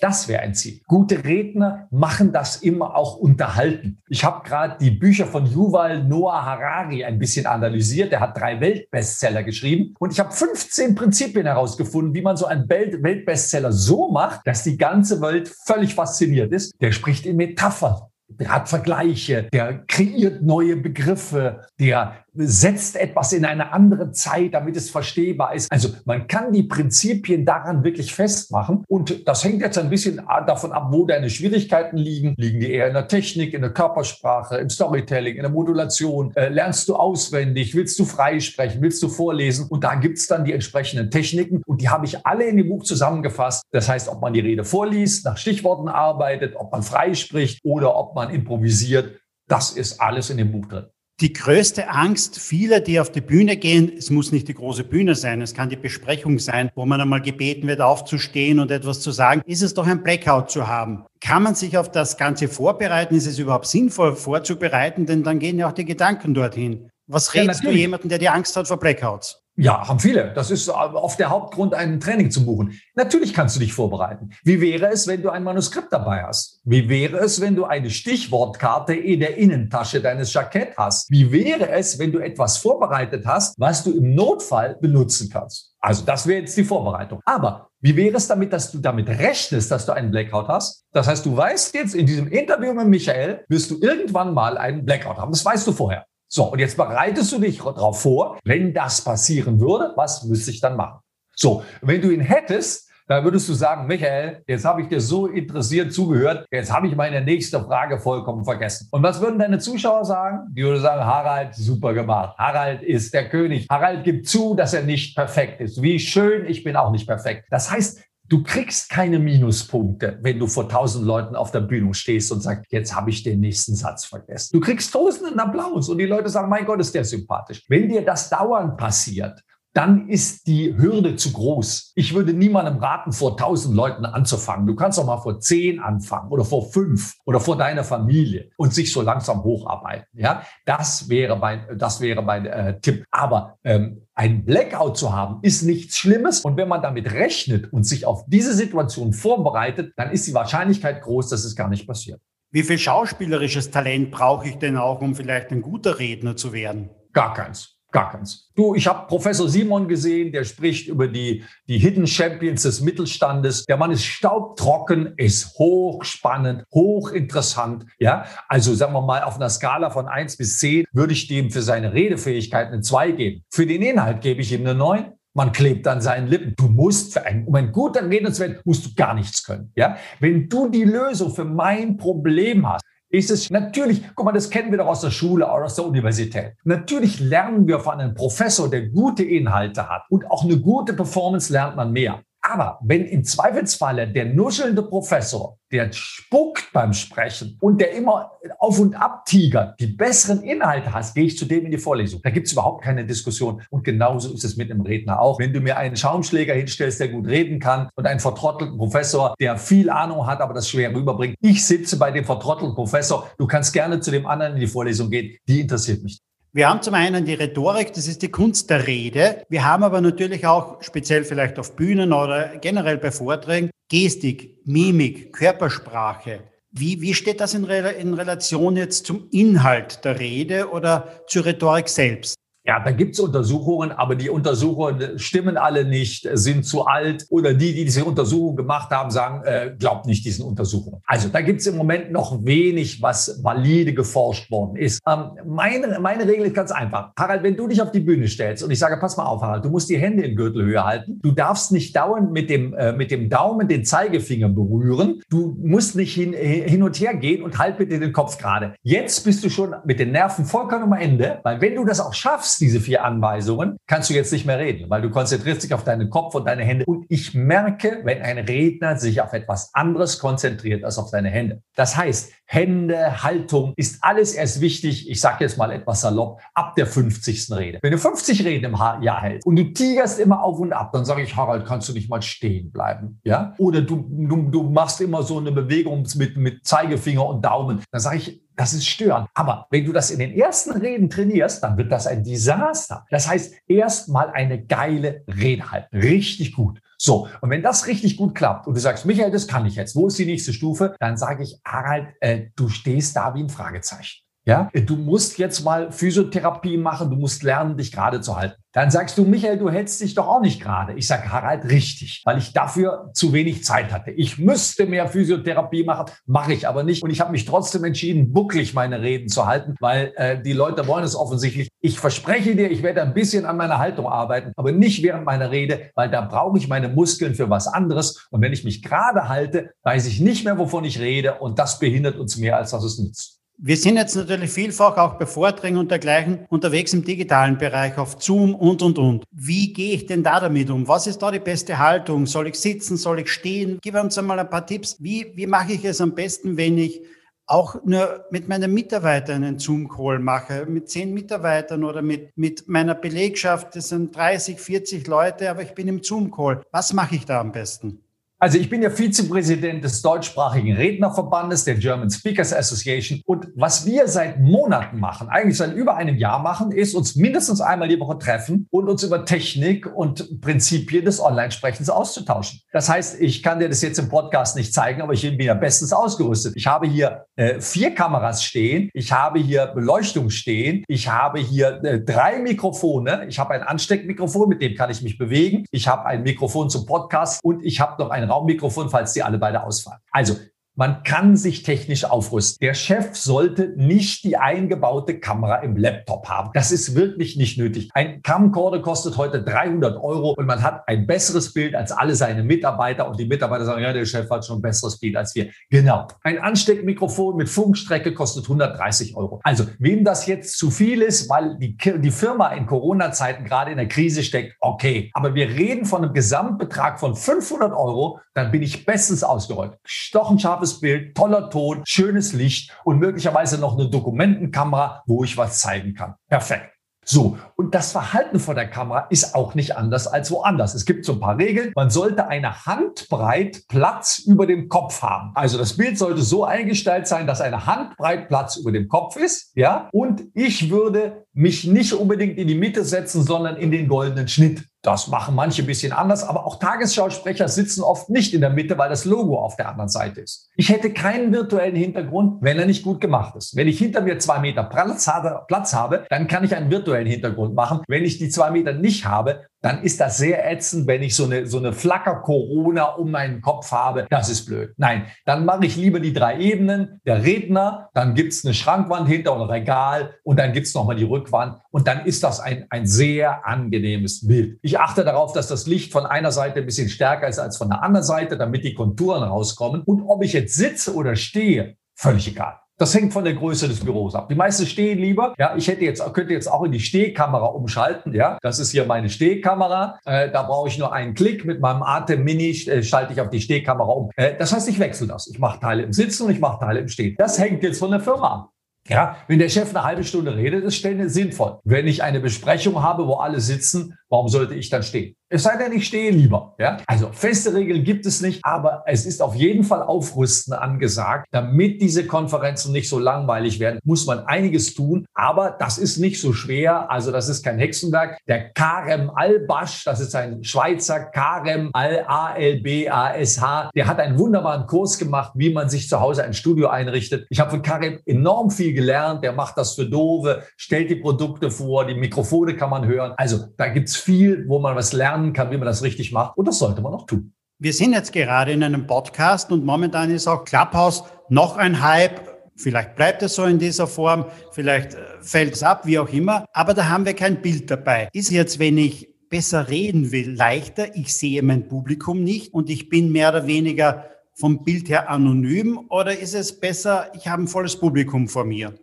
das 0.00 0.28
wäre 0.28 0.42
ein 0.42 0.54
Ziel. 0.54 0.80
Gute 0.86 1.24
Redner 1.24 1.88
machen 1.90 2.32
das 2.32 2.56
immer 2.56 2.94
auch 2.94 3.16
unterhalten. 3.16 4.00
Ich 4.08 4.24
habe 4.24 4.48
gerade 4.48 4.78
die 4.80 4.92
Bücher 4.92 5.26
von 5.26 5.44
Yuval 5.44 6.04
Noah 6.04 6.46
Harari 6.46 7.04
ein 7.04 7.18
bisschen 7.18 7.46
analysiert. 7.46 8.12
Er 8.12 8.20
hat 8.20 8.38
drei 8.38 8.60
Weltbestseller 8.60 9.42
geschrieben 9.42 9.94
und 9.98 10.12
ich 10.12 10.20
habe 10.20 10.32
15 10.32 10.94
Prinzipien 10.94 11.31
herausgefunden, 11.40 12.14
wie 12.14 12.22
man 12.22 12.36
so 12.36 12.46
einen 12.46 12.68
Weltbestseller 12.68 13.72
so 13.72 14.10
macht, 14.10 14.46
dass 14.46 14.64
die 14.64 14.76
ganze 14.76 15.20
Welt 15.20 15.48
völlig 15.66 15.94
fasziniert 15.94 16.52
ist. 16.52 16.72
Der 16.80 16.92
spricht 16.92 17.26
in 17.26 17.36
Metaphern. 17.36 18.02
Der 18.28 18.48
hat 18.48 18.68
Vergleiche, 18.68 19.48
der 19.52 19.84
kreiert 19.86 20.42
neue 20.42 20.76
Begriffe, 20.76 21.66
der 21.78 22.21
setzt 22.34 22.96
etwas 22.96 23.32
in 23.32 23.44
eine 23.44 23.72
andere 23.72 24.10
Zeit, 24.12 24.54
damit 24.54 24.76
es 24.76 24.90
verstehbar 24.90 25.54
ist. 25.54 25.70
Also 25.70 25.90
man 26.04 26.26
kann 26.26 26.52
die 26.52 26.62
Prinzipien 26.62 27.44
daran 27.44 27.84
wirklich 27.84 28.14
festmachen. 28.14 28.84
Und 28.88 29.28
das 29.28 29.44
hängt 29.44 29.60
jetzt 29.60 29.78
ein 29.78 29.90
bisschen 29.90 30.22
davon 30.46 30.72
ab, 30.72 30.88
wo 30.90 31.04
deine 31.04 31.28
Schwierigkeiten 31.28 31.96
liegen. 31.96 32.34
Liegen 32.36 32.60
die 32.60 32.72
eher 32.72 32.88
in 32.88 32.94
der 32.94 33.08
Technik, 33.08 33.54
in 33.54 33.60
der 33.60 33.72
Körpersprache, 33.72 34.56
im 34.56 34.70
Storytelling, 34.70 35.36
in 35.36 35.42
der 35.42 35.50
Modulation? 35.50 36.32
Äh, 36.34 36.48
lernst 36.48 36.88
du 36.88 36.96
auswendig? 36.96 37.74
Willst 37.74 37.98
du 37.98 38.04
freisprechen? 38.04 38.80
Willst 38.80 39.02
du 39.02 39.08
vorlesen? 39.08 39.66
Und 39.68 39.84
da 39.84 39.94
gibt's 39.94 40.26
dann 40.26 40.44
die 40.44 40.52
entsprechenden 40.52 41.10
Techniken. 41.10 41.62
Und 41.66 41.82
die 41.82 41.88
habe 41.88 42.06
ich 42.06 42.26
alle 42.26 42.44
in 42.44 42.56
dem 42.56 42.68
Buch 42.68 42.84
zusammengefasst. 42.84 43.64
Das 43.72 43.88
heißt, 43.88 44.08
ob 44.08 44.20
man 44.20 44.32
die 44.32 44.40
Rede 44.40 44.64
vorliest, 44.64 45.24
nach 45.24 45.36
Stichworten 45.36 45.88
arbeitet, 45.88 46.56
ob 46.56 46.72
man 46.72 46.82
freispricht 46.82 47.60
oder 47.62 47.96
ob 47.96 48.14
man 48.14 48.30
improvisiert. 48.30 49.18
Das 49.48 49.72
ist 49.72 50.00
alles 50.00 50.30
in 50.30 50.38
dem 50.38 50.50
Buch 50.50 50.66
drin 50.66 50.86
die 51.22 51.32
größte 51.32 51.88
Angst 51.88 52.40
vieler, 52.40 52.80
die 52.80 52.98
auf 52.98 53.10
die 53.10 53.20
Bühne 53.20 53.56
gehen, 53.56 53.92
es 53.96 54.10
muss 54.10 54.32
nicht 54.32 54.48
die 54.48 54.54
große 54.54 54.82
Bühne 54.82 55.14
sein, 55.14 55.40
es 55.40 55.54
kann 55.54 55.70
die 55.70 55.76
Besprechung 55.76 56.40
sein, 56.40 56.70
wo 56.74 56.84
man 56.84 57.00
einmal 57.00 57.22
gebeten 57.22 57.68
wird, 57.68 57.80
aufzustehen 57.80 58.58
und 58.58 58.72
etwas 58.72 59.00
zu 59.00 59.12
sagen, 59.12 59.42
ist 59.46 59.62
es 59.62 59.72
doch 59.72 59.86
ein 59.86 60.02
Blackout 60.02 60.50
zu 60.50 60.66
haben. 60.66 61.04
Kann 61.20 61.44
man 61.44 61.54
sich 61.54 61.78
auf 61.78 61.90
das 61.90 62.16
Ganze 62.16 62.48
vorbereiten? 62.48 63.14
Ist 63.14 63.26
es 63.26 63.38
überhaupt 63.38 63.66
sinnvoll 63.66 64.16
vorzubereiten? 64.16 65.06
Denn 65.06 65.22
dann 65.22 65.38
gehen 65.38 65.58
ja 65.58 65.68
auch 65.68 65.72
die 65.72 65.84
Gedanken 65.84 66.34
dorthin. 66.34 66.90
Was 67.06 67.34
rätst 67.34 67.62
ja, 67.62 67.70
du 67.70 67.76
jemandem, 67.76 68.08
der 68.08 68.18
die 68.18 68.28
Angst 68.28 68.56
hat 68.56 68.66
vor 68.66 68.78
Blackouts? 68.78 69.41
Ja, 69.56 69.86
haben 69.86 70.00
viele. 70.00 70.32
Das 70.32 70.50
ist 70.50 70.70
oft 70.70 71.18
der 71.18 71.28
Hauptgrund, 71.28 71.74
ein 71.74 72.00
Training 72.00 72.30
zu 72.30 72.46
buchen. 72.46 72.80
Natürlich 72.94 73.34
kannst 73.34 73.54
du 73.54 73.60
dich 73.60 73.74
vorbereiten. 73.74 74.30
Wie 74.44 74.62
wäre 74.62 74.86
es, 74.86 75.06
wenn 75.06 75.20
du 75.20 75.28
ein 75.28 75.44
Manuskript 75.44 75.92
dabei 75.92 76.22
hast? 76.22 76.60
Wie 76.64 76.88
wäre 76.88 77.18
es, 77.18 77.38
wenn 77.38 77.54
du 77.54 77.66
eine 77.66 77.90
Stichwortkarte 77.90 78.94
in 78.94 79.20
der 79.20 79.36
Innentasche 79.36 80.00
deines 80.00 80.32
Jackett 80.32 80.74
hast? 80.78 81.10
Wie 81.10 81.30
wäre 81.30 81.68
es, 81.68 81.98
wenn 81.98 82.12
du 82.12 82.18
etwas 82.18 82.56
vorbereitet 82.56 83.26
hast, 83.26 83.54
was 83.58 83.84
du 83.84 83.92
im 83.92 84.14
Notfall 84.14 84.78
benutzen 84.80 85.28
kannst? 85.30 85.74
Also 85.80 86.02
das 86.06 86.26
wäre 86.26 86.40
jetzt 86.40 86.56
die 86.56 86.64
Vorbereitung. 86.64 87.20
Aber 87.26 87.68
wie 87.80 87.94
wäre 87.94 88.16
es 88.16 88.28
damit, 88.28 88.54
dass 88.54 88.70
du 88.70 88.78
damit 88.78 89.08
rechnest, 89.08 89.70
dass 89.70 89.84
du 89.84 89.92
einen 89.92 90.10
Blackout 90.12 90.48
hast? 90.48 90.84
Das 90.92 91.08
heißt, 91.08 91.26
du 91.26 91.36
weißt 91.36 91.74
jetzt 91.74 91.94
in 91.94 92.06
diesem 92.06 92.28
Interview 92.28 92.72
mit 92.72 92.86
Michael, 92.86 93.44
wirst 93.48 93.70
du 93.70 93.78
irgendwann 93.82 94.32
mal 94.32 94.56
einen 94.56 94.84
Blackout 94.84 95.18
haben. 95.18 95.32
Das 95.32 95.44
weißt 95.44 95.66
du 95.66 95.72
vorher. 95.72 96.06
So, 96.34 96.44
und 96.44 96.60
jetzt 96.60 96.78
bereitest 96.78 97.30
du 97.32 97.38
dich 97.38 97.58
darauf 97.58 98.00
vor, 98.00 98.38
wenn 98.44 98.72
das 98.72 99.02
passieren 99.02 99.60
würde, 99.60 99.92
was 99.96 100.24
müsste 100.24 100.50
ich 100.50 100.62
dann 100.62 100.76
machen? 100.76 101.00
So, 101.36 101.62
wenn 101.82 102.00
du 102.00 102.10
ihn 102.10 102.22
hättest, 102.22 102.90
dann 103.06 103.22
würdest 103.22 103.50
du 103.50 103.52
sagen, 103.52 103.86
Michael, 103.86 104.42
jetzt 104.46 104.64
habe 104.64 104.80
ich 104.80 104.88
dir 104.88 105.02
so 105.02 105.26
interessiert 105.26 105.92
zugehört, 105.92 106.46
jetzt 106.50 106.72
habe 106.72 106.86
ich 106.86 106.96
meine 106.96 107.20
nächste 107.20 107.62
Frage 107.62 107.98
vollkommen 107.98 108.46
vergessen. 108.46 108.88
Und 108.92 109.02
was 109.02 109.20
würden 109.20 109.38
deine 109.38 109.58
Zuschauer 109.58 110.06
sagen? 110.06 110.48
Die 110.56 110.62
würden 110.62 110.80
sagen, 110.80 111.04
Harald, 111.04 111.54
super 111.54 111.92
gemacht. 111.92 112.34
Harald 112.38 112.82
ist 112.82 113.12
der 113.12 113.28
König. 113.28 113.66
Harald 113.68 114.02
gibt 114.02 114.26
zu, 114.26 114.54
dass 114.54 114.72
er 114.72 114.84
nicht 114.84 115.14
perfekt 115.14 115.60
ist. 115.60 115.82
Wie 115.82 115.98
schön, 115.98 116.46
ich 116.46 116.64
bin 116.64 116.76
auch 116.76 116.92
nicht 116.92 117.06
perfekt. 117.06 117.44
Das 117.50 117.70
heißt, 117.70 118.02
Du 118.32 118.42
kriegst 118.42 118.88
keine 118.88 119.18
Minuspunkte, 119.18 120.18
wenn 120.22 120.38
du 120.38 120.46
vor 120.46 120.66
tausend 120.66 121.04
Leuten 121.04 121.36
auf 121.36 121.50
der 121.50 121.60
Bühne 121.60 121.92
stehst 121.92 122.32
und 122.32 122.40
sagst, 122.40 122.64
jetzt 122.70 122.96
habe 122.96 123.10
ich 123.10 123.22
den 123.22 123.40
nächsten 123.40 123.74
Satz 123.74 124.06
vergessen. 124.06 124.54
Du 124.54 124.60
kriegst 124.60 124.90
tausenden 124.90 125.38
Applaus 125.38 125.90
und 125.90 125.98
die 125.98 126.06
Leute 126.06 126.30
sagen, 126.30 126.48
mein 126.48 126.64
Gott, 126.64 126.80
ist 126.80 126.94
der 126.94 127.04
sympathisch. 127.04 127.62
Wenn 127.68 127.90
dir 127.90 128.02
das 128.02 128.30
dauernd 128.30 128.78
passiert, 128.78 129.44
dann 129.72 130.08
ist 130.08 130.46
die 130.46 130.76
Hürde 130.76 131.16
zu 131.16 131.32
groß. 131.32 131.92
Ich 131.94 132.14
würde 132.14 132.32
niemandem 132.32 132.78
raten, 132.78 133.12
vor 133.12 133.36
tausend 133.36 133.74
Leuten 133.74 134.04
anzufangen. 134.04 134.66
Du 134.66 134.74
kannst 134.74 134.98
auch 134.98 135.06
mal 135.06 135.18
vor 135.18 135.40
zehn 135.40 135.80
anfangen 135.80 136.30
oder 136.30 136.44
vor 136.44 136.70
fünf 136.70 137.14
oder 137.24 137.40
vor 137.40 137.56
deiner 137.56 137.84
Familie 137.84 138.50
und 138.56 138.74
sich 138.74 138.92
so 138.92 139.02
langsam 139.02 139.42
hocharbeiten. 139.42 140.06
Ja, 140.12 140.42
das 140.66 141.08
wäre 141.08 141.36
mein, 141.36 141.78
das 141.78 142.00
wäre 142.00 142.22
mein 142.22 142.46
äh, 142.46 142.80
Tipp. 142.80 143.04
Aber 143.10 143.58
ähm, 143.64 144.02
ein 144.14 144.44
Blackout 144.44 144.98
zu 144.98 145.14
haben, 145.14 145.38
ist 145.42 145.62
nichts 145.62 145.96
Schlimmes. 145.96 146.40
Und 146.40 146.56
wenn 146.56 146.68
man 146.68 146.82
damit 146.82 147.12
rechnet 147.12 147.72
und 147.72 147.84
sich 147.84 148.04
auf 148.04 148.24
diese 148.26 148.54
Situation 148.54 149.12
vorbereitet, 149.12 149.94
dann 149.96 150.10
ist 150.10 150.26
die 150.26 150.34
Wahrscheinlichkeit 150.34 151.02
groß, 151.02 151.30
dass 151.30 151.44
es 151.44 151.56
gar 151.56 151.68
nicht 151.68 151.86
passiert. 151.86 152.20
Wie 152.50 152.62
viel 152.62 152.78
schauspielerisches 152.78 153.70
Talent 153.70 154.10
brauche 154.10 154.46
ich 154.46 154.58
denn 154.58 154.76
auch, 154.76 155.00
um 155.00 155.14
vielleicht 155.14 155.50
ein 155.52 155.62
guter 155.62 155.98
Redner 155.98 156.36
zu 156.36 156.52
werden? 156.52 156.90
Gar 157.14 157.32
keins. 157.32 157.78
Gar 157.92 158.10
keins. 158.10 158.50
Du, 158.56 158.74
ich 158.74 158.86
habe 158.86 159.06
Professor 159.06 159.46
Simon 159.50 159.86
gesehen, 159.86 160.32
der 160.32 160.44
spricht 160.44 160.88
über 160.88 161.08
die, 161.08 161.44
die 161.68 161.78
Hidden 161.78 162.06
Champions 162.06 162.62
des 162.62 162.80
Mittelstandes. 162.80 163.66
Der 163.66 163.76
Mann 163.76 163.90
ist 163.90 164.04
staubtrocken, 164.04 165.12
ist 165.18 165.58
hochspannend, 165.58 166.64
hochinteressant. 166.72 167.84
Ja, 167.98 168.24
also 168.48 168.74
sagen 168.74 168.94
wir 168.94 169.02
mal, 169.02 169.22
auf 169.22 169.36
einer 169.36 169.50
Skala 169.50 169.90
von 169.90 170.08
eins 170.08 170.38
bis 170.38 170.58
zehn 170.58 170.86
würde 170.92 171.12
ich 171.12 171.28
dem 171.28 171.50
für 171.50 171.60
seine 171.60 171.92
Redefähigkeit 171.92 172.68
eine 172.68 172.80
zwei 172.80 173.12
geben. 173.12 173.44
Für 173.50 173.66
den 173.66 173.82
Inhalt 173.82 174.22
gebe 174.22 174.40
ich 174.40 174.52
ihm 174.52 174.62
eine 174.62 174.74
neun. 174.74 175.12
Man 175.34 175.52
klebt 175.52 175.86
an 175.86 176.00
seinen 176.00 176.28
Lippen. 176.28 176.54
Du 176.56 176.68
musst 176.68 177.12
für 177.12 177.24
einen, 177.26 177.46
um 177.46 177.54
ein 177.54 177.72
guter 177.72 178.08
Redner 178.08 178.32
zu 178.32 178.40
werden, 178.40 178.58
musst 178.64 178.86
du 178.86 178.94
gar 178.94 179.12
nichts 179.14 179.44
können. 179.44 179.70
Ja, 179.76 179.96
wenn 180.18 180.48
du 180.48 180.68
die 180.70 180.84
Lösung 180.84 181.34
für 181.34 181.44
mein 181.44 181.98
Problem 181.98 182.66
hast, 182.66 182.82
ist 183.12 183.30
es 183.30 183.50
natürlich, 183.50 184.02
guck 184.14 184.24
mal, 184.24 184.32
das 184.32 184.48
kennen 184.48 184.70
wir 184.70 184.78
doch 184.78 184.86
aus 184.86 185.02
der 185.02 185.10
Schule 185.10 185.44
oder 185.44 185.66
aus 185.66 185.76
der 185.76 185.86
Universität. 185.86 186.54
Natürlich 186.64 187.20
lernen 187.20 187.68
wir 187.68 187.78
von 187.78 188.00
einem 188.00 188.14
Professor, 188.14 188.70
der 188.70 188.88
gute 188.88 189.22
Inhalte 189.22 189.88
hat 189.88 190.04
und 190.08 190.28
auch 190.30 190.44
eine 190.44 190.58
gute 190.58 190.94
Performance 190.94 191.52
lernt 191.52 191.76
man 191.76 191.92
mehr. 191.92 192.22
Aber 192.44 192.80
wenn 192.82 193.06
im 193.06 193.22
Zweifelsfalle 193.22 194.08
der 194.08 194.26
nuschelnde 194.26 194.82
Professor, 194.82 195.58
der 195.70 195.92
spuckt 195.92 196.72
beim 196.72 196.92
Sprechen 196.92 197.56
und 197.60 197.80
der 197.80 197.92
immer 197.92 198.32
auf 198.58 198.80
und 198.80 198.96
ab 198.96 199.24
tigert, 199.26 199.78
die 199.78 199.86
besseren 199.86 200.42
Inhalte 200.42 200.92
hast, 200.92 201.14
gehe 201.14 201.24
ich 201.24 201.38
zu 201.38 201.44
dem 201.44 201.64
in 201.64 201.70
die 201.70 201.78
Vorlesung. 201.78 202.20
Da 202.22 202.30
gibt 202.30 202.48
es 202.48 202.52
überhaupt 202.52 202.82
keine 202.82 203.06
Diskussion. 203.06 203.62
Und 203.70 203.84
genauso 203.84 204.34
ist 204.34 204.42
es 204.42 204.56
mit 204.56 204.70
dem 204.70 204.80
Redner 204.80 205.20
auch. 205.20 205.38
Wenn 205.38 205.52
du 205.52 205.60
mir 205.60 205.76
einen 205.76 205.96
Schaumschläger 205.96 206.54
hinstellst, 206.54 206.98
der 206.98 207.08
gut 207.08 207.28
reden 207.28 207.60
kann 207.60 207.88
und 207.94 208.06
einen 208.06 208.20
vertrottelten 208.20 208.76
Professor, 208.76 209.34
der 209.40 209.56
viel 209.56 209.88
Ahnung 209.88 210.26
hat, 210.26 210.40
aber 210.40 210.52
das 210.52 210.68
schwer 210.68 210.92
rüberbringt. 210.92 211.36
Ich 211.40 211.64
sitze 211.64 211.96
bei 211.96 212.10
dem 212.10 212.24
vertrottelten 212.24 212.74
Professor. 212.74 213.30
Du 213.38 213.46
kannst 213.46 213.72
gerne 213.72 214.00
zu 214.00 214.10
dem 214.10 214.26
anderen 214.26 214.54
in 214.54 214.60
die 214.60 214.66
Vorlesung 214.66 215.10
gehen. 215.10 215.36
Die 215.48 215.60
interessiert 215.60 216.02
mich. 216.02 216.20
Wir 216.54 216.68
haben 216.68 216.82
zum 216.82 216.92
einen 216.92 217.24
die 217.24 217.32
Rhetorik, 217.32 217.94
das 217.94 218.06
ist 218.06 218.20
die 218.20 218.30
Kunst 218.30 218.68
der 218.68 218.86
Rede. 218.86 219.42
Wir 219.48 219.64
haben 219.64 219.84
aber 219.84 220.02
natürlich 220.02 220.46
auch 220.46 220.82
speziell 220.82 221.24
vielleicht 221.24 221.58
auf 221.58 221.76
Bühnen 221.76 222.12
oder 222.12 222.58
generell 222.58 222.98
bei 222.98 223.10
Vorträgen 223.10 223.70
Gestik, 223.88 224.58
Mimik, 224.66 225.32
Körpersprache. 225.32 226.40
Wie, 226.70 227.00
wie 227.00 227.14
steht 227.14 227.40
das 227.40 227.54
in, 227.54 227.64
Re 227.64 227.92
in 227.92 228.12
Relation 228.12 228.76
jetzt 228.76 229.06
zum 229.06 229.28
Inhalt 229.30 230.04
der 230.04 230.20
Rede 230.20 230.68
oder 230.68 231.22
zur 231.26 231.46
Rhetorik 231.46 231.88
selbst? 231.88 232.36
Ja, 232.64 232.78
da 232.78 232.92
gibt's 232.92 233.18
Untersuchungen, 233.18 233.90
aber 233.90 234.14
die 234.14 234.30
Untersuchungen 234.30 235.18
stimmen 235.18 235.56
alle 235.56 235.84
nicht, 235.84 236.28
sind 236.34 236.64
zu 236.64 236.86
alt 236.86 237.26
oder 237.28 237.54
die, 237.54 237.74
die 237.74 237.84
diese 237.84 238.04
Untersuchung 238.04 238.54
gemacht 238.54 238.90
haben, 238.90 239.10
sagen, 239.10 239.42
äh, 239.44 239.74
glaubt 239.76 240.06
nicht 240.06 240.24
diesen 240.24 240.44
Untersuchungen. 240.44 241.02
Also 241.04 241.28
da 241.28 241.40
gibt's 241.40 241.66
im 241.66 241.76
Moment 241.76 242.12
noch 242.12 242.44
wenig, 242.44 243.02
was 243.02 243.42
valide 243.42 243.92
geforscht 243.94 244.48
worden 244.52 244.76
ist. 244.76 245.00
Ähm, 245.08 245.32
meine, 245.44 245.98
meine 245.98 246.24
Regel 246.24 246.46
ist 246.46 246.54
ganz 246.54 246.70
einfach. 246.70 247.10
Harald, 247.18 247.42
wenn 247.42 247.56
du 247.56 247.66
dich 247.66 247.82
auf 247.82 247.90
die 247.90 247.98
Bühne 247.98 248.28
stellst 248.28 248.62
und 248.62 248.70
ich 248.70 248.78
sage, 248.78 248.96
pass 248.98 249.16
mal 249.16 249.24
auf, 249.24 249.42
Harald, 249.42 249.64
du 249.64 249.68
musst 249.68 249.90
die 249.90 249.98
Hände 249.98 250.22
in 250.22 250.36
Gürtelhöhe 250.36 250.84
halten. 250.84 251.18
Du 251.20 251.32
darfst 251.32 251.72
nicht 251.72 251.96
dauernd 251.96 252.30
mit 252.30 252.48
dem, 252.48 252.74
äh, 252.74 252.92
mit 252.92 253.10
dem 253.10 253.28
Daumen 253.28 253.66
den 253.66 253.84
Zeigefinger 253.84 254.48
berühren. 254.48 255.20
Du 255.30 255.56
musst 255.60 255.96
nicht 255.96 256.14
hin, 256.14 256.32
hin 256.32 256.84
und 256.84 257.00
her 257.00 257.14
gehen 257.14 257.42
und 257.42 257.58
halt 257.58 257.78
bitte 257.78 257.98
den 257.98 258.12
Kopf 258.12 258.38
gerade. 258.38 258.74
Jetzt 258.82 259.24
bist 259.24 259.42
du 259.42 259.50
schon 259.50 259.74
mit 259.84 259.98
den 259.98 260.12
Nerven 260.12 260.44
vollkommen 260.44 260.84
am 260.84 260.92
Ende, 260.92 261.40
weil 261.42 261.60
wenn 261.60 261.74
du 261.74 261.84
das 261.84 261.98
auch 261.98 262.14
schaffst, 262.14 262.51
schaffst 262.52 262.60
diese 262.60 262.80
vier 262.80 263.04
Anweisungen, 263.04 263.76
kannst 263.86 264.10
du 264.10 264.14
jetzt 264.14 264.32
nicht 264.32 264.46
mehr 264.46 264.58
reden, 264.58 264.90
weil 264.90 265.02
du 265.02 265.10
konzentrierst 265.10 265.62
dich 265.62 265.74
auf 265.74 265.84
deinen 265.84 266.10
Kopf 266.10 266.34
und 266.34 266.46
deine 266.46 266.64
Hände. 266.64 266.84
Und 266.86 267.06
ich 267.08 267.34
merke, 267.34 268.00
wenn 268.04 268.22
ein 268.22 268.38
Redner 268.38 268.98
sich 268.98 269.20
auf 269.20 269.32
etwas 269.32 269.70
anderes 269.74 270.18
konzentriert 270.18 270.84
als 270.84 270.98
auf 270.98 271.08
seine 271.08 271.30
Hände. 271.30 271.62
Das 271.74 271.96
heißt, 271.96 272.32
Hände, 272.44 273.22
Haltung 273.22 273.72
ist 273.76 274.02
alles 274.02 274.34
erst 274.34 274.60
wichtig, 274.60 275.08
ich 275.08 275.20
sage 275.20 275.44
jetzt 275.44 275.56
mal 275.56 275.70
etwas 275.72 276.02
salopp, 276.02 276.40
ab 276.54 276.74
der 276.74 276.86
50. 276.86 277.50
Rede. 277.52 277.78
Wenn 277.80 277.92
du 277.92 277.98
50 277.98 278.44
Reden 278.44 278.66
im 278.66 278.76
Jahr 278.76 279.22
hältst 279.22 279.46
und 279.46 279.56
du 279.56 279.72
tigerst 279.72 280.20
immer 280.20 280.42
auf 280.42 280.58
und 280.58 280.72
ab, 280.72 280.92
dann 280.92 281.04
sage 281.04 281.22
ich, 281.22 281.34
Harald, 281.36 281.64
kannst 281.64 281.88
du 281.88 281.92
nicht 281.94 282.10
mal 282.10 282.20
stehen 282.20 282.70
bleiben? 282.70 283.20
Ja? 283.24 283.54
Oder 283.58 283.80
du, 283.80 284.04
du, 284.08 284.50
du 284.50 284.62
machst 284.64 285.00
immer 285.00 285.22
so 285.22 285.38
eine 285.38 285.52
Bewegung 285.52 286.06
mit, 286.16 286.36
mit 286.36 286.66
Zeigefinger 286.66 287.26
und 287.26 287.42
Daumen. 287.42 287.82
Dann 287.90 288.00
sage 288.00 288.18
ich, 288.18 288.41
das 288.56 288.72
ist 288.72 288.86
störend. 288.86 289.28
Aber 289.34 289.66
wenn 289.70 289.84
du 289.84 289.92
das 289.92 290.10
in 290.10 290.18
den 290.18 290.32
ersten 290.32 290.72
Reden 290.72 291.10
trainierst, 291.10 291.62
dann 291.62 291.76
wird 291.76 291.90
das 291.90 292.06
ein 292.06 292.24
Desaster. 292.24 293.06
Das 293.10 293.28
heißt, 293.28 293.54
erstmal 293.66 294.30
eine 294.30 294.64
geile 294.64 295.24
Rede 295.26 295.70
halten. 295.70 295.96
Richtig 295.96 296.54
gut. 296.54 296.80
So, 296.98 297.28
und 297.40 297.50
wenn 297.50 297.62
das 297.62 297.88
richtig 297.88 298.16
gut 298.16 298.34
klappt 298.34 298.68
und 298.68 298.74
du 298.74 298.80
sagst, 298.80 299.06
Michael, 299.06 299.32
das 299.32 299.48
kann 299.48 299.66
ich 299.66 299.74
jetzt, 299.74 299.96
wo 299.96 300.06
ist 300.06 300.18
die 300.18 300.26
nächste 300.26 300.52
Stufe? 300.52 300.94
Dann 301.00 301.16
sage 301.16 301.42
ich, 301.42 301.58
Harald, 301.66 302.14
äh, 302.20 302.50
du 302.54 302.68
stehst 302.68 303.16
da 303.16 303.34
wie 303.34 303.42
ein 303.42 303.48
Fragezeichen. 303.48 304.21
Ja, 304.44 304.68
du 304.74 304.96
musst 304.96 305.38
jetzt 305.38 305.64
mal 305.64 305.92
Physiotherapie 305.92 306.76
machen, 306.76 307.10
du 307.10 307.16
musst 307.16 307.44
lernen, 307.44 307.76
dich 307.76 307.92
gerade 307.92 308.20
zu 308.20 308.36
halten. 308.36 308.56
Dann 308.72 308.90
sagst 308.90 309.18
du, 309.18 309.24
Michael, 309.24 309.58
du 309.58 309.70
hältst 309.70 310.00
dich 310.00 310.14
doch 310.14 310.26
auch 310.26 310.40
nicht 310.40 310.60
gerade. 310.60 310.94
Ich 310.94 311.06
sage, 311.06 311.30
Harald, 311.30 311.66
richtig, 311.66 312.22
weil 312.24 312.38
ich 312.38 312.52
dafür 312.52 313.10
zu 313.12 313.32
wenig 313.32 313.64
Zeit 313.64 313.92
hatte. 313.92 314.10
Ich 314.12 314.38
müsste 314.38 314.86
mehr 314.86 315.06
Physiotherapie 315.06 315.84
machen, 315.84 316.06
mache 316.26 316.54
ich 316.54 316.66
aber 316.66 316.82
nicht. 316.82 317.02
Und 317.02 317.10
ich 317.10 317.20
habe 317.20 317.30
mich 317.30 317.44
trotzdem 317.44 317.84
entschieden, 317.84 318.32
bucklig 318.32 318.72
meine 318.72 319.02
Reden 319.02 319.28
zu 319.28 319.46
halten, 319.46 319.76
weil 319.78 320.12
äh, 320.16 320.42
die 320.42 320.54
Leute 320.54 320.88
wollen 320.88 321.04
es 321.04 321.14
offensichtlich. 321.14 321.68
Ich 321.80 322.00
verspreche 322.00 322.56
dir, 322.56 322.70
ich 322.70 322.82
werde 322.82 323.02
ein 323.02 323.14
bisschen 323.14 323.44
an 323.44 323.58
meiner 323.58 323.78
Haltung 323.78 324.06
arbeiten, 324.06 324.52
aber 324.56 324.72
nicht 324.72 325.02
während 325.02 325.24
meiner 325.24 325.50
Rede, 325.50 325.90
weil 325.94 326.10
da 326.10 326.22
brauche 326.22 326.56
ich 326.58 326.66
meine 326.66 326.88
Muskeln 326.88 327.34
für 327.34 327.50
was 327.50 327.68
anderes. 327.68 328.26
Und 328.30 328.40
wenn 328.40 328.54
ich 328.54 328.64
mich 328.64 328.82
gerade 328.82 329.28
halte, 329.28 329.70
weiß 329.82 330.06
ich 330.06 330.18
nicht 330.18 330.44
mehr, 330.44 330.58
wovon 330.58 330.84
ich 330.84 330.98
rede. 330.98 331.34
Und 331.34 331.58
das 331.58 331.78
behindert 331.78 332.16
uns 332.16 332.38
mehr, 332.38 332.56
als 332.56 332.70
dass 332.70 332.82
es 332.84 332.98
nützt. 332.98 333.41
Wir 333.64 333.76
sind 333.76 333.94
jetzt 333.94 334.16
natürlich 334.16 334.50
vielfach 334.50 334.96
auch 334.96 335.14
bei 335.14 335.24
Vorträgen 335.24 335.76
und 335.76 335.88
dergleichen 335.88 336.46
unterwegs 336.48 336.92
im 336.94 337.04
digitalen 337.04 337.56
Bereich 337.56 337.96
auf 337.96 338.20
Zoom 338.20 338.56
und, 338.56 338.82
und, 338.82 338.98
und. 338.98 339.24
Wie 339.30 339.72
gehe 339.72 339.94
ich 339.94 340.06
denn 340.06 340.24
da 340.24 340.40
damit 340.40 340.68
um? 340.68 340.88
Was 340.88 341.06
ist 341.06 341.22
da 341.22 341.30
die 341.30 341.38
beste 341.38 341.78
Haltung? 341.78 342.26
Soll 342.26 342.48
ich 342.48 342.56
sitzen? 342.56 342.96
Soll 342.96 343.20
ich 343.20 343.30
stehen? 343.30 343.78
Gib 343.80 343.94
uns 343.94 344.18
einmal 344.18 344.40
ein 344.40 344.50
paar 344.50 344.66
Tipps. 344.66 344.96
Wie, 344.98 345.30
wie 345.36 345.46
mache 345.46 345.74
ich 345.74 345.84
es 345.84 346.00
am 346.00 346.12
besten, 346.12 346.56
wenn 346.56 346.76
ich 346.76 347.02
auch 347.46 347.76
nur 347.84 348.24
mit 348.32 348.48
meinen 348.48 348.74
Mitarbeitern 348.74 349.44
einen 349.44 349.60
Zoom-Call 349.60 350.18
mache, 350.18 350.66
mit 350.66 350.90
zehn 350.90 351.14
Mitarbeitern 351.14 351.84
oder 351.84 352.02
mit, 352.02 352.36
mit 352.36 352.66
meiner 352.66 352.96
Belegschaft, 352.96 353.76
das 353.76 353.90
sind 353.90 354.16
30, 354.16 354.58
40 354.58 355.06
Leute, 355.06 355.48
aber 355.48 355.62
ich 355.62 355.72
bin 355.74 355.86
im 355.86 356.02
Zoom-Call. 356.02 356.64
Was 356.72 356.92
mache 356.92 357.14
ich 357.14 357.26
da 357.26 357.40
am 357.40 357.52
besten? 357.52 358.02
Also 358.42 358.58
ich 358.58 358.68
bin 358.68 358.82
ja 358.82 358.90
Vizepräsident 358.90 359.84
des 359.84 360.02
deutschsprachigen 360.02 360.74
Rednerverbandes, 360.74 361.62
der 361.62 361.76
German 361.76 362.10
Speakers 362.10 362.52
Association. 362.52 363.20
Und 363.24 363.46
was 363.54 363.86
wir 363.86 364.08
seit 364.08 364.40
Monaten 364.40 364.98
machen, 364.98 365.28
eigentlich 365.28 365.56
seit 365.56 365.74
über 365.74 365.94
einem 365.94 366.16
Jahr 366.16 366.40
machen, 366.40 366.72
ist 366.72 366.96
uns 366.96 367.14
mindestens 367.14 367.60
einmal 367.60 367.86
die 367.86 368.00
Woche 368.00 368.18
treffen 368.18 368.66
und 368.70 368.88
uns 368.88 369.04
über 369.04 369.24
Technik 369.24 369.86
und 369.94 370.40
Prinzipien 370.40 371.04
des 371.04 371.20
Online-Sprechens 371.20 371.88
auszutauschen. 371.88 372.62
Das 372.72 372.88
heißt, 372.88 373.20
ich 373.20 373.44
kann 373.44 373.60
dir 373.60 373.68
das 373.68 373.80
jetzt 373.80 374.00
im 374.00 374.08
Podcast 374.08 374.56
nicht 374.56 374.74
zeigen, 374.74 375.02
aber 375.02 375.12
ich 375.12 375.22
bin 375.22 375.38
ja 375.38 375.54
bestens 375.54 375.92
ausgerüstet. 375.92 376.54
Ich 376.56 376.66
habe 376.66 376.88
hier 376.88 377.26
äh, 377.36 377.60
vier 377.60 377.94
Kameras 377.94 378.42
stehen, 378.42 378.90
ich 378.92 379.12
habe 379.12 379.38
hier 379.38 379.66
Beleuchtung 379.68 380.30
stehen, 380.30 380.82
ich 380.88 381.08
habe 381.08 381.38
hier 381.38 381.80
äh, 381.84 382.00
drei 382.00 382.40
Mikrofone, 382.40 383.24
ich 383.28 383.38
habe 383.38 383.54
ein 383.54 383.62
Ansteckmikrofon, 383.62 384.48
mit 384.48 384.62
dem 384.62 384.74
kann 384.74 384.90
ich 384.90 385.00
mich 385.00 385.16
bewegen, 385.16 385.64
ich 385.70 385.86
habe 385.86 386.06
ein 386.06 386.24
Mikrofon 386.24 386.70
zum 386.70 386.86
Podcast 386.86 387.38
und 387.44 387.64
ich 387.64 387.78
habe 387.78 388.02
noch 388.02 388.10
ein 388.10 388.31
Raummikrofon, 388.32 388.88
falls 388.90 389.12
die 389.12 389.22
alle 389.22 389.38
beide 389.38 389.62
ausfallen. 389.62 390.00
Also 390.10 390.36
man 390.74 391.02
kann 391.02 391.36
sich 391.36 391.62
technisch 391.62 392.04
aufrüsten. 392.04 392.58
Der 392.60 392.74
Chef 392.74 393.14
sollte 393.14 393.74
nicht 393.76 394.24
die 394.24 394.38
eingebaute 394.38 395.20
Kamera 395.20 395.56
im 395.56 395.76
Laptop 395.76 396.28
haben. 396.28 396.50
Das 396.54 396.72
ist 396.72 396.94
wirklich 396.94 397.36
nicht 397.36 397.58
nötig. 397.58 397.90
Ein 397.92 398.22
Camcorder 398.22 398.80
kostet 398.80 399.18
heute 399.18 399.42
300 399.42 400.02
Euro 400.02 400.34
und 400.36 400.46
man 400.46 400.62
hat 400.62 400.84
ein 400.86 401.06
besseres 401.06 401.52
Bild 401.52 401.74
als 401.74 401.92
alle 401.92 402.14
seine 402.14 402.42
Mitarbeiter 402.42 403.06
und 403.06 403.18
die 403.18 403.26
Mitarbeiter 403.26 403.66
sagen, 403.66 403.82
ja, 403.82 403.92
der 403.92 404.06
Chef 404.06 404.30
hat 404.30 404.46
schon 404.46 404.58
ein 404.58 404.62
besseres 404.62 404.98
Bild 404.98 405.16
als 405.16 405.34
wir. 405.34 405.50
Genau. 405.68 406.08
Ein 406.22 406.38
Ansteckmikrofon 406.38 407.36
mit 407.36 407.50
Funkstrecke 407.50 408.14
kostet 408.14 408.44
130 408.44 409.14
Euro. 409.14 409.40
Also, 409.44 409.66
wem 409.78 410.04
das 410.04 410.26
jetzt 410.26 410.56
zu 410.56 410.70
viel 410.70 411.02
ist, 411.02 411.28
weil 411.28 411.58
die, 411.58 411.76
die 411.76 412.10
Firma 412.10 412.48
in 412.48 412.66
Corona-Zeiten 412.66 413.44
gerade 413.44 413.72
in 413.72 413.76
der 413.76 413.88
Krise 413.88 414.22
steckt, 414.22 414.56
okay. 414.60 415.10
Aber 415.12 415.34
wir 415.34 415.48
reden 415.48 415.84
von 415.84 416.02
einem 416.02 416.14
Gesamtbetrag 416.14 416.98
von 416.98 417.14
500 417.14 417.72
Euro, 417.72 418.20
dann 418.34 418.50
bin 418.50 418.62
ich 418.62 418.86
bestens 418.86 419.22
ausgerollt. 419.22 419.76
Stochenscharf 419.84 420.62
scharfes 420.72 420.80
Bild, 420.80 421.14
toller 421.16 421.50
Ton, 421.50 421.82
schönes 421.84 422.32
Licht 422.32 422.72
und 422.84 422.98
möglicherweise 422.98 423.58
noch 423.58 423.78
eine 423.78 423.88
Dokumentenkamera, 423.88 425.02
wo 425.06 425.24
ich 425.24 425.36
was 425.36 425.60
zeigen 425.60 425.94
kann. 425.94 426.14
Perfekt. 426.28 426.70
So, 427.04 427.36
und 427.56 427.74
das 427.74 427.90
Verhalten 427.90 428.38
vor 428.38 428.54
der 428.54 428.68
Kamera 428.68 429.08
ist 429.10 429.34
auch 429.34 429.56
nicht 429.56 429.76
anders 429.76 430.06
als 430.06 430.30
woanders. 430.30 430.72
Es 430.74 430.84
gibt 430.84 431.04
so 431.04 431.14
ein 431.14 431.20
paar 431.20 431.36
Regeln. 431.36 431.72
Man 431.74 431.90
sollte 431.90 432.28
eine 432.28 432.64
Handbreit 432.64 433.64
Platz 433.66 434.20
über 434.20 434.46
dem 434.46 434.68
Kopf 434.68 435.02
haben. 435.02 435.32
Also 435.34 435.58
das 435.58 435.76
Bild 435.76 435.98
sollte 435.98 436.22
so 436.22 436.44
eingestellt 436.44 437.08
sein, 437.08 437.26
dass 437.26 437.40
eine 437.40 437.66
Handbreit 437.66 438.28
Platz 438.28 438.54
über 438.54 438.70
dem 438.70 438.86
Kopf 438.86 439.16
ist. 439.16 439.50
Ja, 439.56 439.88
und 439.92 440.22
ich 440.34 440.70
würde 440.70 441.26
mich 441.32 441.64
nicht 441.64 441.92
unbedingt 441.92 442.38
in 442.38 442.46
die 442.46 442.54
Mitte 442.54 442.84
setzen, 442.84 443.24
sondern 443.24 443.56
in 443.56 443.72
den 443.72 443.88
goldenen 443.88 444.28
Schnitt. 444.28 444.62
Das 444.82 445.06
machen 445.06 445.36
manche 445.36 445.62
ein 445.62 445.66
bisschen 445.66 445.92
anders, 445.92 446.24
aber 446.24 446.44
auch 446.44 446.58
Tagesschausprecher 446.58 447.46
sitzen 447.46 447.84
oft 447.84 448.10
nicht 448.10 448.34
in 448.34 448.40
der 448.40 448.50
Mitte, 448.50 448.76
weil 448.78 448.88
das 448.88 449.04
Logo 449.04 449.38
auf 449.38 449.54
der 449.54 449.68
anderen 449.68 449.88
Seite 449.88 450.22
ist. 450.22 450.50
Ich 450.56 450.70
hätte 450.70 450.92
keinen 450.92 451.32
virtuellen 451.32 451.76
Hintergrund, 451.76 452.42
wenn 452.42 452.58
er 452.58 452.66
nicht 452.66 452.82
gut 452.82 453.00
gemacht 453.00 453.36
ist. 453.36 453.54
Wenn 453.54 453.68
ich 453.68 453.78
hinter 453.78 454.00
mir 454.00 454.18
zwei 454.18 454.40
Meter 454.40 454.64
Platz 454.64 455.06
habe, 455.06 456.04
dann 456.10 456.26
kann 456.26 456.42
ich 456.42 456.56
einen 456.56 456.68
virtuellen 456.68 457.06
Hintergrund 457.06 457.54
machen. 457.54 457.82
Wenn 457.86 458.04
ich 458.04 458.18
die 458.18 458.28
zwei 458.28 458.50
Meter 458.50 458.72
nicht 458.72 459.06
habe, 459.06 459.46
dann 459.62 459.82
ist 459.82 460.00
das 460.00 460.18
sehr 460.18 460.50
ätzend, 460.50 460.86
wenn 460.86 461.02
ich 461.02 461.14
so 461.14 461.24
eine, 461.24 461.46
so 461.46 461.58
eine 461.58 461.72
Flacker-Corona 461.72 462.84
um 462.84 463.10
meinen 463.12 463.40
Kopf 463.40 463.70
habe. 463.70 464.06
Das 464.10 464.28
ist 464.28 464.44
blöd. 464.44 464.74
Nein, 464.76 465.06
dann 465.24 465.44
mache 465.44 465.64
ich 465.64 465.76
lieber 465.76 466.00
die 466.00 466.12
drei 466.12 466.38
Ebenen. 466.38 467.00
Der 467.06 467.22
Redner, 467.24 467.88
dann 467.94 468.14
gibt's 468.14 468.44
eine 468.44 468.54
Schrankwand 468.54 469.08
hinter 469.08 469.34
und 469.34 469.42
ein 469.42 469.50
Regal 469.50 470.14
und 470.24 470.38
dann 470.38 470.52
gibt's 470.52 470.74
nochmal 470.74 470.96
die 470.96 471.04
Rückwand. 471.04 471.58
Und 471.70 471.86
dann 471.86 472.04
ist 472.04 472.24
das 472.24 472.40
ein, 472.40 472.66
ein 472.70 472.86
sehr 472.86 473.46
angenehmes 473.46 474.26
Bild. 474.26 474.58
Ich 474.62 474.80
achte 474.80 475.04
darauf, 475.04 475.32
dass 475.32 475.46
das 475.46 475.66
Licht 475.66 475.92
von 475.92 476.06
einer 476.06 476.32
Seite 476.32 476.60
ein 476.60 476.66
bisschen 476.66 476.88
stärker 476.88 477.28
ist 477.28 477.38
als 477.38 477.56
von 477.56 477.68
der 477.68 477.82
anderen 477.82 478.04
Seite, 478.04 478.36
damit 478.36 478.64
die 478.64 478.74
Konturen 478.74 479.22
rauskommen. 479.22 479.82
Und 479.82 480.02
ob 480.02 480.24
ich 480.24 480.32
jetzt 480.32 480.56
sitze 480.56 480.94
oder 480.94 481.14
stehe, 481.14 481.76
völlig 481.94 482.26
egal. 482.26 482.58
Das 482.78 482.94
hängt 482.94 483.12
von 483.12 483.24
der 483.24 483.34
Größe 483.34 483.68
des 483.68 483.80
Büros 483.80 484.14
ab. 484.14 484.28
Die 484.28 484.34
meisten 484.34 484.66
stehen 484.66 484.98
lieber. 484.98 485.34
Ja, 485.38 485.54
ich 485.56 485.68
hätte 485.68 485.84
jetzt, 485.84 486.02
könnte 486.14 486.32
jetzt 486.32 486.50
auch 486.50 486.64
in 486.64 486.72
die 486.72 486.80
Stehkamera 486.80 487.46
umschalten. 487.46 488.14
Ja, 488.14 488.38
das 488.42 488.58
ist 488.58 488.70
hier 488.70 488.86
meine 488.86 489.08
Stehkamera. 489.08 489.98
Äh, 490.04 490.30
da 490.30 490.42
brauche 490.42 490.68
ich 490.68 490.78
nur 490.78 490.92
einen 490.92 491.14
Klick. 491.14 491.44
Mit 491.44 491.60
meinem 491.60 491.82
Atem 491.82 492.24
Mini 492.24 492.50
äh, 492.50 492.82
schalte 492.82 493.12
ich 493.12 493.20
auf 493.20 493.30
die 493.30 493.40
Stehkamera 493.40 493.92
um. 493.92 494.10
Äh, 494.16 494.36
das 494.38 494.52
heißt, 494.52 494.68
ich 494.68 494.78
wechsle 494.78 495.06
das. 495.06 495.28
Ich 495.28 495.38
mache 495.38 495.60
Teile 495.60 495.82
im 495.82 495.92
Sitzen 495.92 496.26
und 496.26 496.32
ich 496.32 496.40
mache 496.40 496.64
Teile 496.64 496.80
im 496.80 496.88
Stehen. 496.88 497.14
Das 497.18 497.38
hängt 497.38 497.62
jetzt 497.62 497.78
von 497.78 497.90
der 497.90 498.00
Firma 498.00 498.34
ab. 498.34 498.48
Ja, 498.88 499.16
wenn 499.28 499.38
der 499.38 499.48
Chef 499.48 499.70
eine 499.70 499.84
halbe 499.84 500.02
Stunde 500.02 500.36
redet, 500.36 500.64
ist 500.64 500.74
Stellen 500.74 501.08
sinnvoll. 501.08 501.60
Wenn 501.62 501.86
ich 501.86 502.02
eine 502.02 502.18
Besprechung 502.18 502.82
habe, 502.82 503.06
wo 503.06 503.14
alle 503.14 503.40
sitzen, 503.40 503.96
warum 504.08 504.28
sollte 504.28 504.54
ich 504.54 504.70
dann 504.70 504.82
stehen? 504.82 505.14
Es 505.34 505.44
sei 505.44 505.56
denn, 505.56 505.72
ich 505.72 505.86
stehe 505.86 506.10
lieber. 506.10 506.54
Ja? 506.58 506.76
Also 506.86 507.08
feste 507.10 507.54
Regeln 507.54 507.84
gibt 507.84 508.04
es 508.04 508.20
nicht, 508.20 508.40
aber 508.42 508.82
es 508.84 509.06
ist 509.06 509.22
auf 509.22 509.34
jeden 509.34 509.64
Fall 509.64 509.82
Aufrüsten 509.82 510.52
angesagt. 510.52 511.26
Damit 511.30 511.80
diese 511.80 512.06
Konferenzen 512.06 512.70
nicht 512.70 512.86
so 512.86 512.98
langweilig 512.98 513.58
werden, 513.58 513.78
muss 513.82 514.04
man 514.04 514.26
einiges 514.26 514.74
tun. 514.74 515.06
Aber 515.14 515.56
das 515.58 515.78
ist 515.78 515.96
nicht 515.96 516.20
so 516.20 516.34
schwer. 516.34 516.90
Also 516.90 517.12
das 517.12 517.30
ist 517.30 517.42
kein 517.42 517.58
Hexenwerk. 517.58 518.18
Der 518.28 518.50
Karem 518.50 519.10
Albasch, 519.14 519.84
das 519.84 520.00
ist 520.00 520.14
ein 520.14 520.44
Schweizer 520.44 521.00
Karem 521.00 521.70
Al-A-L-B-A-S-H, 521.72 523.70
der 523.74 523.86
hat 523.86 524.00
einen 524.00 524.18
wunderbaren 524.18 524.66
Kurs 524.66 524.98
gemacht, 524.98 525.32
wie 525.34 525.50
man 525.50 525.70
sich 525.70 525.88
zu 525.88 525.98
Hause 525.98 526.24
ein 526.24 526.34
Studio 526.34 526.68
einrichtet. 526.68 527.26
Ich 527.30 527.40
habe 527.40 527.48
von 527.48 527.62
Karem 527.62 528.00
enorm 528.04 528.50
viel 528.50 528.74
gelernt. 528.74 529.24
Der 529.24 529.32
macht 529.32 529.56
das 529.56 529.76
für 529.76 529.86
Dove, 529.86 530.42
stellt 530.58 530.90
die 530.90 530.96
Produkte 530.96 531.50
vor, 531.50 531.86
die 531.86 531.94
Mikrofone 531.94 532.54
kann 532.54 532.68
man 532.68 532.86
hören. 532.86 533.14
Also 533.16 533.46
da 533.56 533.68
gibt's 533.68 533.96
viel, 533.96 534.44
wo 534.46 534.58
man 534.58 534.76
was 534.76 534.92
lernt 534.92 535.21
lernen 535.22 535.32
kann, 535.32 535.50
wie 535.50 535.56
man 535.56 535.66
das 535.66 535.82
richtig 535.82 536.12
macht. 536.12 536.36
Und 536.36 536.48
das 536.48 536.58
sollte 536.58 536.82
man 536.82 536.92
auch 536.92 537.06
tun. 537.06 537.32
Wir 537.58 537.72
sind 537.72 537.92
jetzt 537.92 538.12
gerade 538.12 538.52
in 538.52 538.62
einem 538.62 538.86
Podcast 538.86 539.52
und 539.52 539.64
momentan 539.64 540.10
ist 540.10 540.26
auch 540.26 540.44
Clubhouse 540.44 541.04
noch 541.28 541.56
ein 541.56 541.80
Hype. 541.80 542.20
Vielleicht 542.56 542.96
bleibt 542.96 543.22
es 543.22 543.36
so 543.36 543.44
in 543.44 543.58
dieser 543.58 543.86
Form, 543.86 544.26
vielleicht 544.50 544.94
äh, 544.94 544.98
fällt 545.20 545.54
es 545.54 545.62
ab, 545.62 545.86
wie 545.86 545.98
auch 545.98 546.12
immer. 546.12 546.44
Aber 546.52 546.74
da 546.74 546.88
haben 546.88 547.06
wir 547.06 547.14
kein 547.14 547.40
Bild 547.40 547.70
dabei. 547.70 548.08
Ist 548.12 548.30
jetzt, 548.30 548.58
wenn 548.58 548.78
ich 548.78 549.08
besser 549.28 549.68
reden 549.68 550.12
will, 550.12 550.34
leichter. 550.34 550.94
Ich 550.94 551.14
sehe 551.14 551.42
mein 551.42 551.68
Publikum 551.68 552.22
nicht 552.22 552.52
und 552.52 552.68
ich 552.68 552.88
bin 552.88 553.12
mehr 553.12 553.30
oder 553.30 553.46
weniger 553.46 554.06
vom 554.34 554.64
Bild 554.64 554.88
her 554.88 555.08
anonym 555.08 555.86
oder 555.88 556.18
ist 556.18 556.34
es 556.34 556.58
besser, 556.58 557.10
ich 557.14 557.28
habe 557.28 557.42
ein 557.42 557.48
volles 557.48 557.78
Publikum 557.78 558.28
vor 558.28 558.44
mir? 558.44 558.74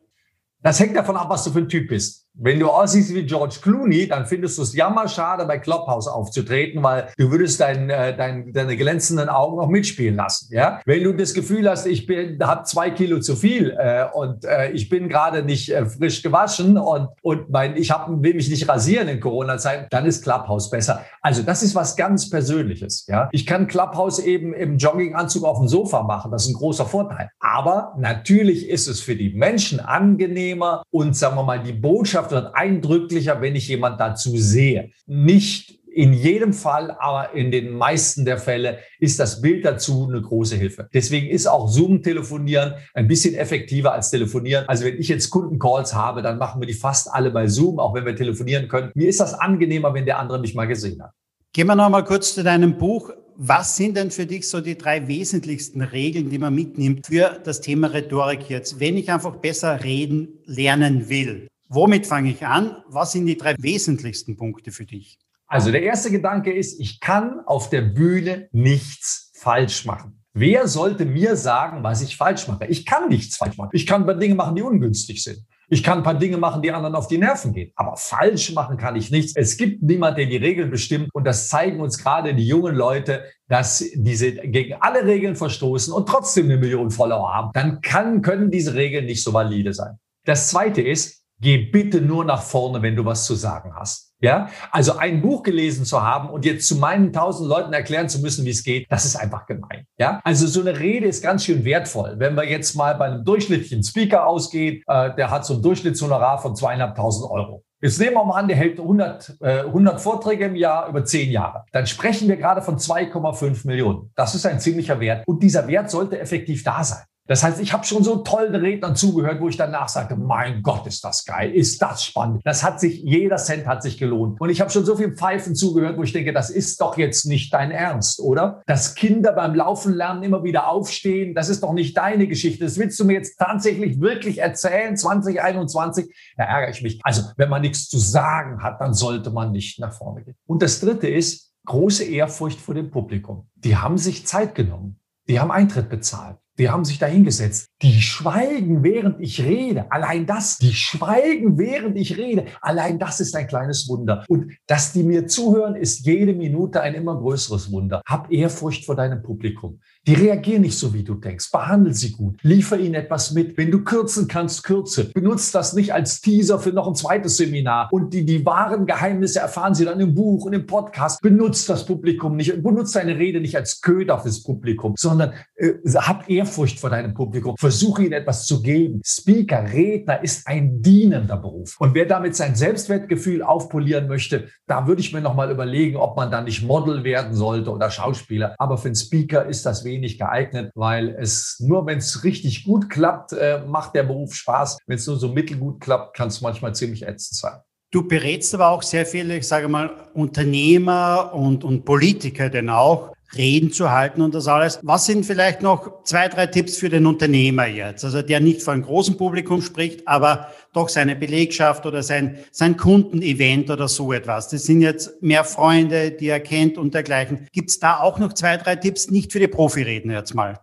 Das 0.62 0.80
hängt 0.80 0.95
davon 0.95 1.17
ab, 1.17 1.30
was 1.30 1.43
du 1.43 1.52
für 1.52 1.60
ein 1.60 1.69
Typ 1.69 1.89
bist. 1.89 2.18
Wenn 2.41 2.58
du 2.58 2.69
aussiehst 2.69 3.13
wie 3.13 3.23
George 3.23 3.58
Clooney, 3.62 4.08
dann 4.08 4.25
findest 4.25 4.58
du 4.58 4.62
es 4.62 4.73
jammerschade, 4.73 5.45
bei 5.45 5.60
Clubhouse 5.60 6.08
aufzutreten, 6.08 6.82
weil 6.82 7.10
du 7.17 7.32
würdest 7.32 7.60
dein, 7.60 7.89
äh, 7.89 8.15
dein, 8.15 8.54
deine 8.54 8.78
glänzenden 8.78 9.28
Augen 9.28 9.60
auch 9.60 9.67
mitspielen 9.67 10.15
lassen. 10.15 10.47
Ja? 10.54 10.80
Wenn 10.86 11.04
du 11.04 11.12
das 11.12 11.34
Gefühl 11.34 11.69
hast, 11.69 11.86
ich 11.86 12.08
habe 12.41 12.63
zwei 12.63 12.91
Kilo 12.91 13.19
zu 13.19 13.36
viel 13.36 13.75
äh, 13.78 14.06
und 14.13 14.45
äh, 14.45 14.71
ich 14.71 14.88
bin 14.88 15.10
gerade 15.10 15.43
nicht 15.43 15.69
äh, 15.69 15.86
frisch 15.86 16.23
gewaschen 16.23 16.78
und, 16.78 17.10
und 17.21 17.49
mein, 17.49 17.75
ich 17.75 17.91
hab, 17.91 18.08
will 18.10 18.34
mich 18.34 18.49
nicht 18.49 18.69
rasieren 18.69 19.10
in 19.10 19.19
Corona-Zeiten, 19.19 19.88
dann 19.89 20.06
ist 20.06 20.23
Clubhouse 20.23 20.69
besser. 20.69 21.04
Also 21.21 21.43
das 21.43 21.62
ist 21.62 21.75
was 21.75 21.97
ganz 21.97 22.30
Persönliches. 22.30 23.06
Ja? 23.08 23.28
Ich 23.34 23.45
kann 23.45 23.67
Clubhouse 23.67 24.19
eben 24.19 24.54
im 24.54 24.78
Jogginganzug 24.78 25.43
auf 25.43 25.58
dem 25.58 25.67
Sofa 25.67 26.04
machen. 26.04 26.32
Das 26.32 26.43
ist 26.43 26.52
ein 26.52 26.56
großer 26.56 26.86
Vorteil. 26.86 27.32
Aber 27.41 27.95
natürlich 27.97 28.69
ist 28.69 28.88
es 28.88 29.02
für 29.02 29.17
die 29.17 29.34
Menschen 29.34 29.82
angenehmer 29.82 30.84
und 30.89 31.17
sagen 31.17 31.36
wir 31.36 31.43
mal, 31.43 31.62
die 31.62 31.73
Botschaft 31.73 32.29
wird 32.32 32.56
eindrücklicher, 32.56 33.42
wenn 33.42 33.56
ich 33.56 33.68
jemand 33.68 34.00
dazu 34.00 34.38
sehe. 34.38 34.92
Nicht 35.06 35.80
in 35.92 36.13
jedem 36.13 36.54
Fall, 36.54 36.96
aber 37.00 37.34
in 37.34 37.52
den 37.52 37.72
meisten 37.72 38.24
der 38.24 38.38
Fälle 38.38 38.80
ist 39.00 39.20
das 39.20 39.42
Bild 39.42 39.65
dazu 39.65 40.08
eine 40.08 40.22
große 40.22 40.56
Hilfe. 40.56 40.88
Deswegen 40.94 41.28
ist 41.28 41.48
auch 41.48 41.68
Zoom-Telefonieren 41.68 42.76
ein 42.94 43.08
bisschen 43.08 43.36
effektiver 43.36 43.94
als 43.94 44.10
Telefonieren. 44.10 44.65
Also 44.68 44.86
wenn 44.86 44.98
ich 44.98 45.08
jetzt 45.08 45.30
Kundencalls 45.30 45.94
habe, 45.94 46.22
dann 46.22 46.38
machen 46.38 46.62
wir 46.62 46.68
die 46.68 46.74
fast 46.74 47.12
alle 47.12 47.32
bei 47.32 47.48
Zoom, 47.48 47.80
auch 47.80 47.94
wenn 47.94 48.06
wir 48.06 48.15
telefonieren 48.15 48.68
können. 48.68 48.92
Mir 48.94 49.10
ist 49.10 49.20
das 49.20 49.34
angenehmer, 49.34 49.94
wenn 49.94 50.06
der 50.06 50.20
andere 50.20 50.39
mich 50.39 50.56
mal 50.56 50.68
gesehen 50.68 51.02
hat. 51.02 51.12
Gehen 51.54 51.68
wir 51.68 51.76
noch 51.76 51.89
mal 51.89 52.04
kurz 52.04 52.36
zu 52.36 52.44
deinem 52.44 52.78
Buch. 52.78 53.10
Was 53.36 53.76
sind 53.76 53.98
denn 53.98 54.12
für 54.12 54.26
dich 54.26 54.48
so 54.48 54.62
die 54.62 54.78
drei 54.78 55.08
wesentlichsten 55.08 55.82
Regeln, 55.82 56.30
die 56.30 56.38
man 56.38 56.54
mitnimmt 56.54 57.08
für 57.08 57.39
das 57.44 57.62
Thema 57.62 57.88
Rhetorik 57.88 58.50
jetzt, 58.50 58.80
wenn 58.80 58.98
ich 58.98 59.12
einfach 59.12 59.38
besser 59.38 59.84
reden 59.84 60.39
lernen 60.46 61.10
will? 61.10 61.48
Womit 61.71 62.08
fange 62.08 62.32
ich 62.32 62.45
an? 62.45 62.77
Was 62.88 63.12
sind 63.12 63.27
die 63.27 63.38
drei 63.38 63.53
wesentlichsten 63.60 64.36
Punkte 64.36 64.71
für 64.71 64.88
dich? 64.88 65.19
Also 65.45 65.71
der 65.71 65.84
erste 65.84 66.10
Gedanke 66.10 66.51
ist, 66.51 66.79
ich 66.79 66.99
kann 66.99 67.41
auf 67.45 67.69
der 67.69 67.82
Bühne 67.82 68.49
nichts 68.51 69.32
falsch 69.36 69.86
machen. 69.86 70.23
Wer 70.34 70.67
sollte 70.67 71.05
mir 71.05 71.36
sagen, 71.36 71.84
was 71.84 72.01
ich 72.01 72.17
falsch 72.17 72.47
mache? 72.47 72.65
Ich 72.65 72.88
kann 72.88 73.10
nichts 73.10 73.38
falsch 73.38 73.58
machen. 73.58 73.69
Ich 73.73 73.86
kann 73.86 74.01
ein 74.01 74.05
paar 74.08 74.15
Dinge 74.15 74.34
machen, 74.34 74.55
die 74.55 74.63
ungünstig 74.63 75.23
sind. 75.23 75.45
Ich 75.71 75.84
kann 75.84 75.99
ein 75.99 76.03
paar 76.03 76.17
Dinge 76.17 76.38
machen, 76.38 76.63
die 76.63 76.71
anderen 76.71 76.95
auf 76.95 77.08
die 77.08 77.19
Nerven 77.19 77.53
gehen. 77.53 77.71
Aber 77.75 77.95
falsch 77.97 78.51
machen 78.53 78.77
kann 78.77 78.95
ich 78.95 79.12
nichts. 79.12 79.34
Es 79.36 79.55
gibt 79.55 79.84
niemand, 79.84 80.17
der 80.17 80.25
die 80.25 80.38
Regeln 80.38 80.71
bestimmt. 80.71 81.10
Und 81.13 81.25
das 81.25 81.49
zeigen 81.49 81.79
uns 81.82 81.99
gerade 81.99 82.34
die 82.34 82.47
jungen 82.47 82.75
Leute, 82.75 83.25
dass 83.47 83.86
diese 83.93 84.32
gegen 84.32 84.73
alle 84.82 85.05
Regeln 85.05 85.36
verstoßen 85.36 85.93
und 85.93 86.10
trotzdem 86.10 86.45
eine 86.45 86.58
Million 86.58 86.89
Follower 86.89 87.32
haben. 87.32 87.51
Dann 87.53 87.82
kann, 87.82 88.23
können 88.23 88.49
diese 88.49 88.73
Regeln 88.73 89.05
nicht 89.05 89.23
so 89.23 89.34
valide 89.34 89.73
sein. 89.73 89.99
Das 90.25 90.49
zweite 90.49 90.82
ist, 90.82 91.18
Geh 91.41 91.58
bitte 91.58 92.02
nur 92.02 92.25
nach 92.25 92.41
vorne, 92.41 92.82
wenn 92.82 92.95
du 92.95 93.06
was 93.06 93.25
zu 93.25 93.36
sagen 93.36 93.73
hast. 93.75 94.13
Ja, 94.21 94.49
also 94.71 94.97
ein 94.97 95.21
Buch 95.21 95.43
gelesen 95.43 95.86
zu 95.86 96.04
haben 96.04 96.30
und 96.30 96.43
jetzt 96.43 96.67
zu 96.67 96.75
meinen 96.75 97.13
tausend 97.13 97.47
Leuten 97.47 97.71
erklären 97.71 98.10
zu 98.10 98.19
müssen, 98.19 98.43
wie 98.43 98.49
es 98.49 98.65
geht, 98.65 98.86
das 98.89 99.06
ist 99.06 99.15
einfach 99.15 99.45
gemein. 99.45 99.86
Ja, 99.97 100.19
also 100.25 100.45
so 100.45 100.60
eine 100.60 100.78
Rede 100.78 101.08
ist 101.08 101.23
ganz 101.23 101.45
schön 101.45 101.63
wertvoll. 101.63 102.15
Wenn 102.17 102.36
wir 102.36 102.43
jetzt 102.43 102.75
mal 102.75 102.95
bei 102.95 103.06
einem 103.06 103.23
durchschnittlichen 103.23 103.82
Speaker 103.82 104.28
ausgehen, 104.28 104.84
äh, 104.88 105.15
der 105.15 105.32
hat 105.32 105.45
so 105.45 105.54
ein 105.54 105.62
Durchschnittshonorar 105.62 106.41
von 106.41 106.54
zweieinhalbtausend 106.54 107.32
Euro. 107.32 107.63
Jetzt 107.82 107.97
nehmen 107.97 108.15
wir 108.15 108.25
mal 108.25 108.38
an, 108.38 108.49
der 108.49 108.58
hält 108.58 108.78
100, 108.78 109.38
äh, 109.39 109.60
100 109.62 110.02
Vorträge 110.02 110.45
im 110.45 110.56
Jahr 110.56 110.89
über 110.89 111.06
zehn 111.06 111.32
Jahre. 111.32 111.63
Dann 111.71 111.88
sprechen 111.88 112.28
wir 112.28 112.36
gerade 112.36 112.62
von 112.62 112.78
2,5 112.78 113.65
Millionen. 113.65 114.12
Das 114.15 114.36
ist 114.36 114.45
ein 114.45 114.60
ziemlicher 114.60 114.99
Wert. 114.99 115.25
Und 115.25 115.41
dieser 115.41 115.65
Wert 115.69 115.89
sollte 115.89 116.19
effektiv 116.19 116.65
da 116.65 116.84
sein. 116.84 117.04
Das 117.30 117.44
heißt, 117.44 117.60
ich 117.60 117.74
habe 117.74 117.86
schon 117.86 118.04
so 118.04 118.18
tollen 118.18 118.56
Rednern 118.56 118.96
zugehört, 118.96 119.39
wo 119.39 119.50
ich 119.50 119.56
danach 119.56 119.88
sagte, 119.88 120.15
mein 120.15 120.63
Gott, 120.63 120.88
ist 120.88 121.06
das 121.06 121.26
geil, 121.26 121.52
ist 121.54 121.80
das 121.80 122.04
spannend. 122.04 122.42
Das 122.44 122.63
hat 122.63 122.80
sich, 122.80 123.04
jeder 123.04 123.38
Cent 123.38 123.68
hat 123.68 123.84
sich 123.84 124.00
gelohnt. 124.00 124.42
Und 124.42 124.50
ich 124.50 124.60
habe 124.60 124.72
schon 124.72 124.84
so 124.84 124.96
viel 124.96 125.15
Pfeifen 125.15 125.54
zugehört, 125.54 125.96
wo 125.96 126.02
ich 126.02 126.12
denke, 126.12 126.34
das 126.34 126.50
ist 126.50 126.82
doch 126.82 126.98
jetzt 126.98 127.26
nicht 127.26 127.54
dein 127.54 127.70
Ernst, 127.70 128.20
oder? 128.20 128.63
Dass 128.65 128.96
Kinder 128.96 129.32
beim 129.34 129.54
Laufen 129.54 129.94
lernen 129.94 130.24
immer 130.24 130.44
wieder 130.44 130.70
aufstehen, 130.70 131.36
das 131.36 131.50
ist 131.50 131.62
doch 131.62 131.74
nicht 131.74 131.96
deine 131.96 132.28
Geschichte. 132.28 132.65
Das 132.65 132.80
willst 132.80 133.00
du 133.00 133.06
mir 133.06 133.13
jetzt 133.13 133.38
tatsächlich 133.38 134.02
wirklich 134.02 134.39
erzählen, 134.39 134.98
2021? 134.98 136.12
Da 136.36 136.46
ärgere 136.46 136.72
ich 136.72 136.82
mich. 136.82 137.00
Also, 137.04 137.26
wenn 137.38 137.50
man 137.50 137.62
nichts 137.62 137.89
zu 137.89 138.00
sagen 138.00 138.63
hat, 138.63 138.82
dann 138.82 138.96
sollte 138.96 139.30
man 139.30 139.52
nicht 139.52 139.80
nach 139.80 139.94
vorne 139.94 140.24
gehen. 140.24 140.36
Und 140.48 140.63
das 140.63 140.80
Dritte 140.80 141.08
ist, 141.08 141.54
große 141.68 142.06
Ehrfurcht 142.06 142.60
vor 142.60 142.74
dem 142.74 142.89
Publikum. 142.89 143.48
Die 143.54 143.78
haben 143.78 144.00
sich 144.00 144.26
Zeit 144.26 144.56
genommen. 144.56 145.00
Die 145.28 145.39
haben 145.39 145.52
Eintritt 145.52 145.89
bezahlt. 145.89 146.38
Die 146.60 146.69
haben 146.69 146.84
sich 146.84 147.00
da 147.00 147.06
hingesetzt. 147.06 147.69
Die 147.82 148.02
schweigen, 148.02 148.84
während 148.84 149.22
ich 149.22 149.41
rede. 149.41 149.89
Allein 149.91 150.26
das, 150.26 150.58
die 150.58 150.74
schweigen, 150.74 151.58
während 151.58 151.98
ich 151.98 152.17
rede. 152.17 152.48
Allein 152.60 153.00
das 153.00 153.22
ist 153.22 153.34
ein 153.34 153.48
kleines 153.48 153.88
Wunder. 153.88 154.26
Und 154.28 154.52
dass 154.67 154.91
die 154.91 155.04
mir 155.04 155.26
zuhören, 155.26 155.76
ist 155.76 156.06
jede 156.06 156.34
Minute 156.34 156.82
ein 156.82 156.95
immer 156.95 157.17
größeres 157.17 157.72
Wunder. 157.72 158.02
Hab 158.06 158.30
Ehrfurcht 158.30 158.86
vor 158.86 158.98
deinem 158.98 159.24
Publikum. 159.24 159.80
Die 160.07 160.13
reagieren 160.13 160.62
nicht 160.62 160.77
so, 160.77 160.93
wie 160.93 161.03
du 161.03 161.15
denkst. 161.15 161.51
Behandle 161.51 161.93
sie 161.93 162.12
gut. 162.12 162.39
Liefer 162.41 162.79
ihnen 162.79 162.95
etwas 162.95 163.31
mit. 163.31 163.57
Wenn 163.57 163.69
du 163.69 163.83
kürzen 163.83 164.27
kannst, 164.27 164.63
kürze. 164.63 165.12
Benutzt 165.12 165.53
das 165.53 165.73
nicht 165.73 165.93
als 165.93 166.21
Teaser 166.21 166.59
für 166.59 166.71
noch 166.71 166.88
ein 166.88 166.95
zweites 166.95 167.38
Seminar. 167.38 167.89
Und 167.91 168.13
die, 168.13 168.25
die 168.25 168.45
wahren 168.45 168.85
Geheimnisse 168.85 169.39
erfahren 169.39 169.75
sie 169.75 169.85
dann 169.85 169.99
im 169.99 170.15
Buch 170.15 170.45
und 170.45 170.53
im 170.53 170.65
Podcast. 170.65 171.21
Benutzt 171.21 171.69
das 171.69 171.85
Publikum 171.85 172.35
nicht. 172.38 172.63
Benutzt 172.63 172.95
deine 172.95 173.17
Rede 173.17 173.41
nicht 173.41 173.55
als 173.55 173.81
Köder 173.81 174.19
fürs 174.19 174.41
Publikum, 174.41 174.95
sondern 174.97 175.33
äh, 175.55 175.73
hab 175.95 176.29
Ehrfurcht 176.29 176.79
vor 176.79 176.89
deinem 176.89 177.13
Publikum 177.13 177.55
versuche 177.57 178.03
ihnen 178.03 178.13
etwas 178.13 178.45
zu 178.45 178.62
geben. 178.62 179.01
Speaker, 179.05 179.71
Redner 179.71 180.23
ist 180.23 180.47
ein 180.47 180.81
dienender 180.81 181.38
Beruf. 181.38 181.75
Und 181.79 181.93
wer 181.93 182.05
damit 182.05 182.35
sein 182.35 182.55
Selbstwertgefühl 182.55 183.43
aufpolieren 183.43 184.07
möchte, 184.07 184.47
da 184.65 184.88
würde 184.88 185.01
ich 185.01 185.13
mir 185.13 185.21
nochmal 185.21 185.51
überlegen, 185.51 185.97
ob 185.97 186.15
man 186.15 186.31
da 186.31 186.41
nicht 186.41 186.63
Model 186.63 187.03
werden 187.03 187.33
sollte 187.33 187.71
oder 187.71 187.91
Schauspieler. 187.91 188.55
Aber 188.57 188.77
für 188.77 188.88
einen 188.88 188.95
Speaker 188.95 189.45
ist 189.45 189.65
das 189.65 189.83
wenig 189.89 190.17
geeignet, 190.17 190.71
weil 190.75 191.10
es 191.10 191.60
nur, 191.60 191.86
wenn 191.86 191.97
es 191.97 192.23
richtig 192.23 192.63
gut 192.63 192.89
klappt, 192.89 193.34
äh, 193.34 193.63
macht 193.67 193.95
der 193.95 194.04
Beruf 194.04 194.34
Spaß. 194.34 194.78
Wenn 194.86 194.97
es 194.97 195.08
nur 195.08 195.17
so 195.17 195.30
mittelgut 195.30 195.82
klappt, 195.82 196.15
kann 196.15 196.30
es 196.30 196.41
manchmal 196.41 196.73
ziemlich 196.75 197.04
ätzend 197.04 197.38
sein. 197.38 197.60
Du 197.91 198.08
berätst 198.08 198.54
aber 198.54 198.69
auch 198.69 198.84
sehr 198.84 199.06
viele, 199.06 199.38
ich 199.38 199.47
sage 199.47 199.67
mal, 199.67 200.10
Unternehmer 200.13 201.32
und, 201.34 201.63
und 201.63 201.86
Politiker 201.86 202.49
denn 202.49 202.69
auch, 202.69 203.13
Reden 203.36 203.72
zu 203.72 203.92
halten 203.92 204.22
und 204.22 204.34
das 204.34 204.48
alles. 204.48 204.80
Was 204.84 205.06
sind 205.06 205.26
vielleicht 205.26 205.62
noch 205.62 206.04
zwei, 206.04 206.28
drei 206.28 206.48
Tipps 206.48 206.78
für 206.78 206.89
den 206.89 207.06
Unternehmer 207.06 207.68
jetzt? 207.68 208.04
Also 208.04 208.22
der 208.22 208.39
nicht 208.39 208.62
vor 208.62 208.74
einem 208.74 208.84
großen 208.84 209.18
Publikum 209.18 209.62
spricht, 209.62 210.08
aber 210.08 210.52
doch 210.74 210.89
seine 210.89 211.15
Belegschaft 211.15 211.86
oder 211.86 212.04
sein, 212.04 212.39
sein 212.52 212.78
Kundenevent 212.78 213.70
oder 213.70 213.88
so 213.88 214.13
etwas. 214.13 214.50
Das 214.50 214.63
sind 214.63 214.82
jetzt 214.82 215.22
mehr 215.22 215.44
Freunde, 215.44 216.12
die 216.12 216.28
er 216.28 216.39
kennt 216.39 216.78
und 216.78 216.94
dergleichen. 216.94 217.48
Gibt 217.52 217.70
es 217.70 217.80
da 217.80 218.00
auch 218.00 218.20
noch 218.20 218.34
zwei, 218.34 218.58
drei 218.58 218.76
Tipps, 218.76 219.10
nicht 219.10 219.32
für 219.32 219.39
die 219.39 219.48
Profiredner 219.48 220.15
jetzt 220.15 220.34
mal? 220.34 220.60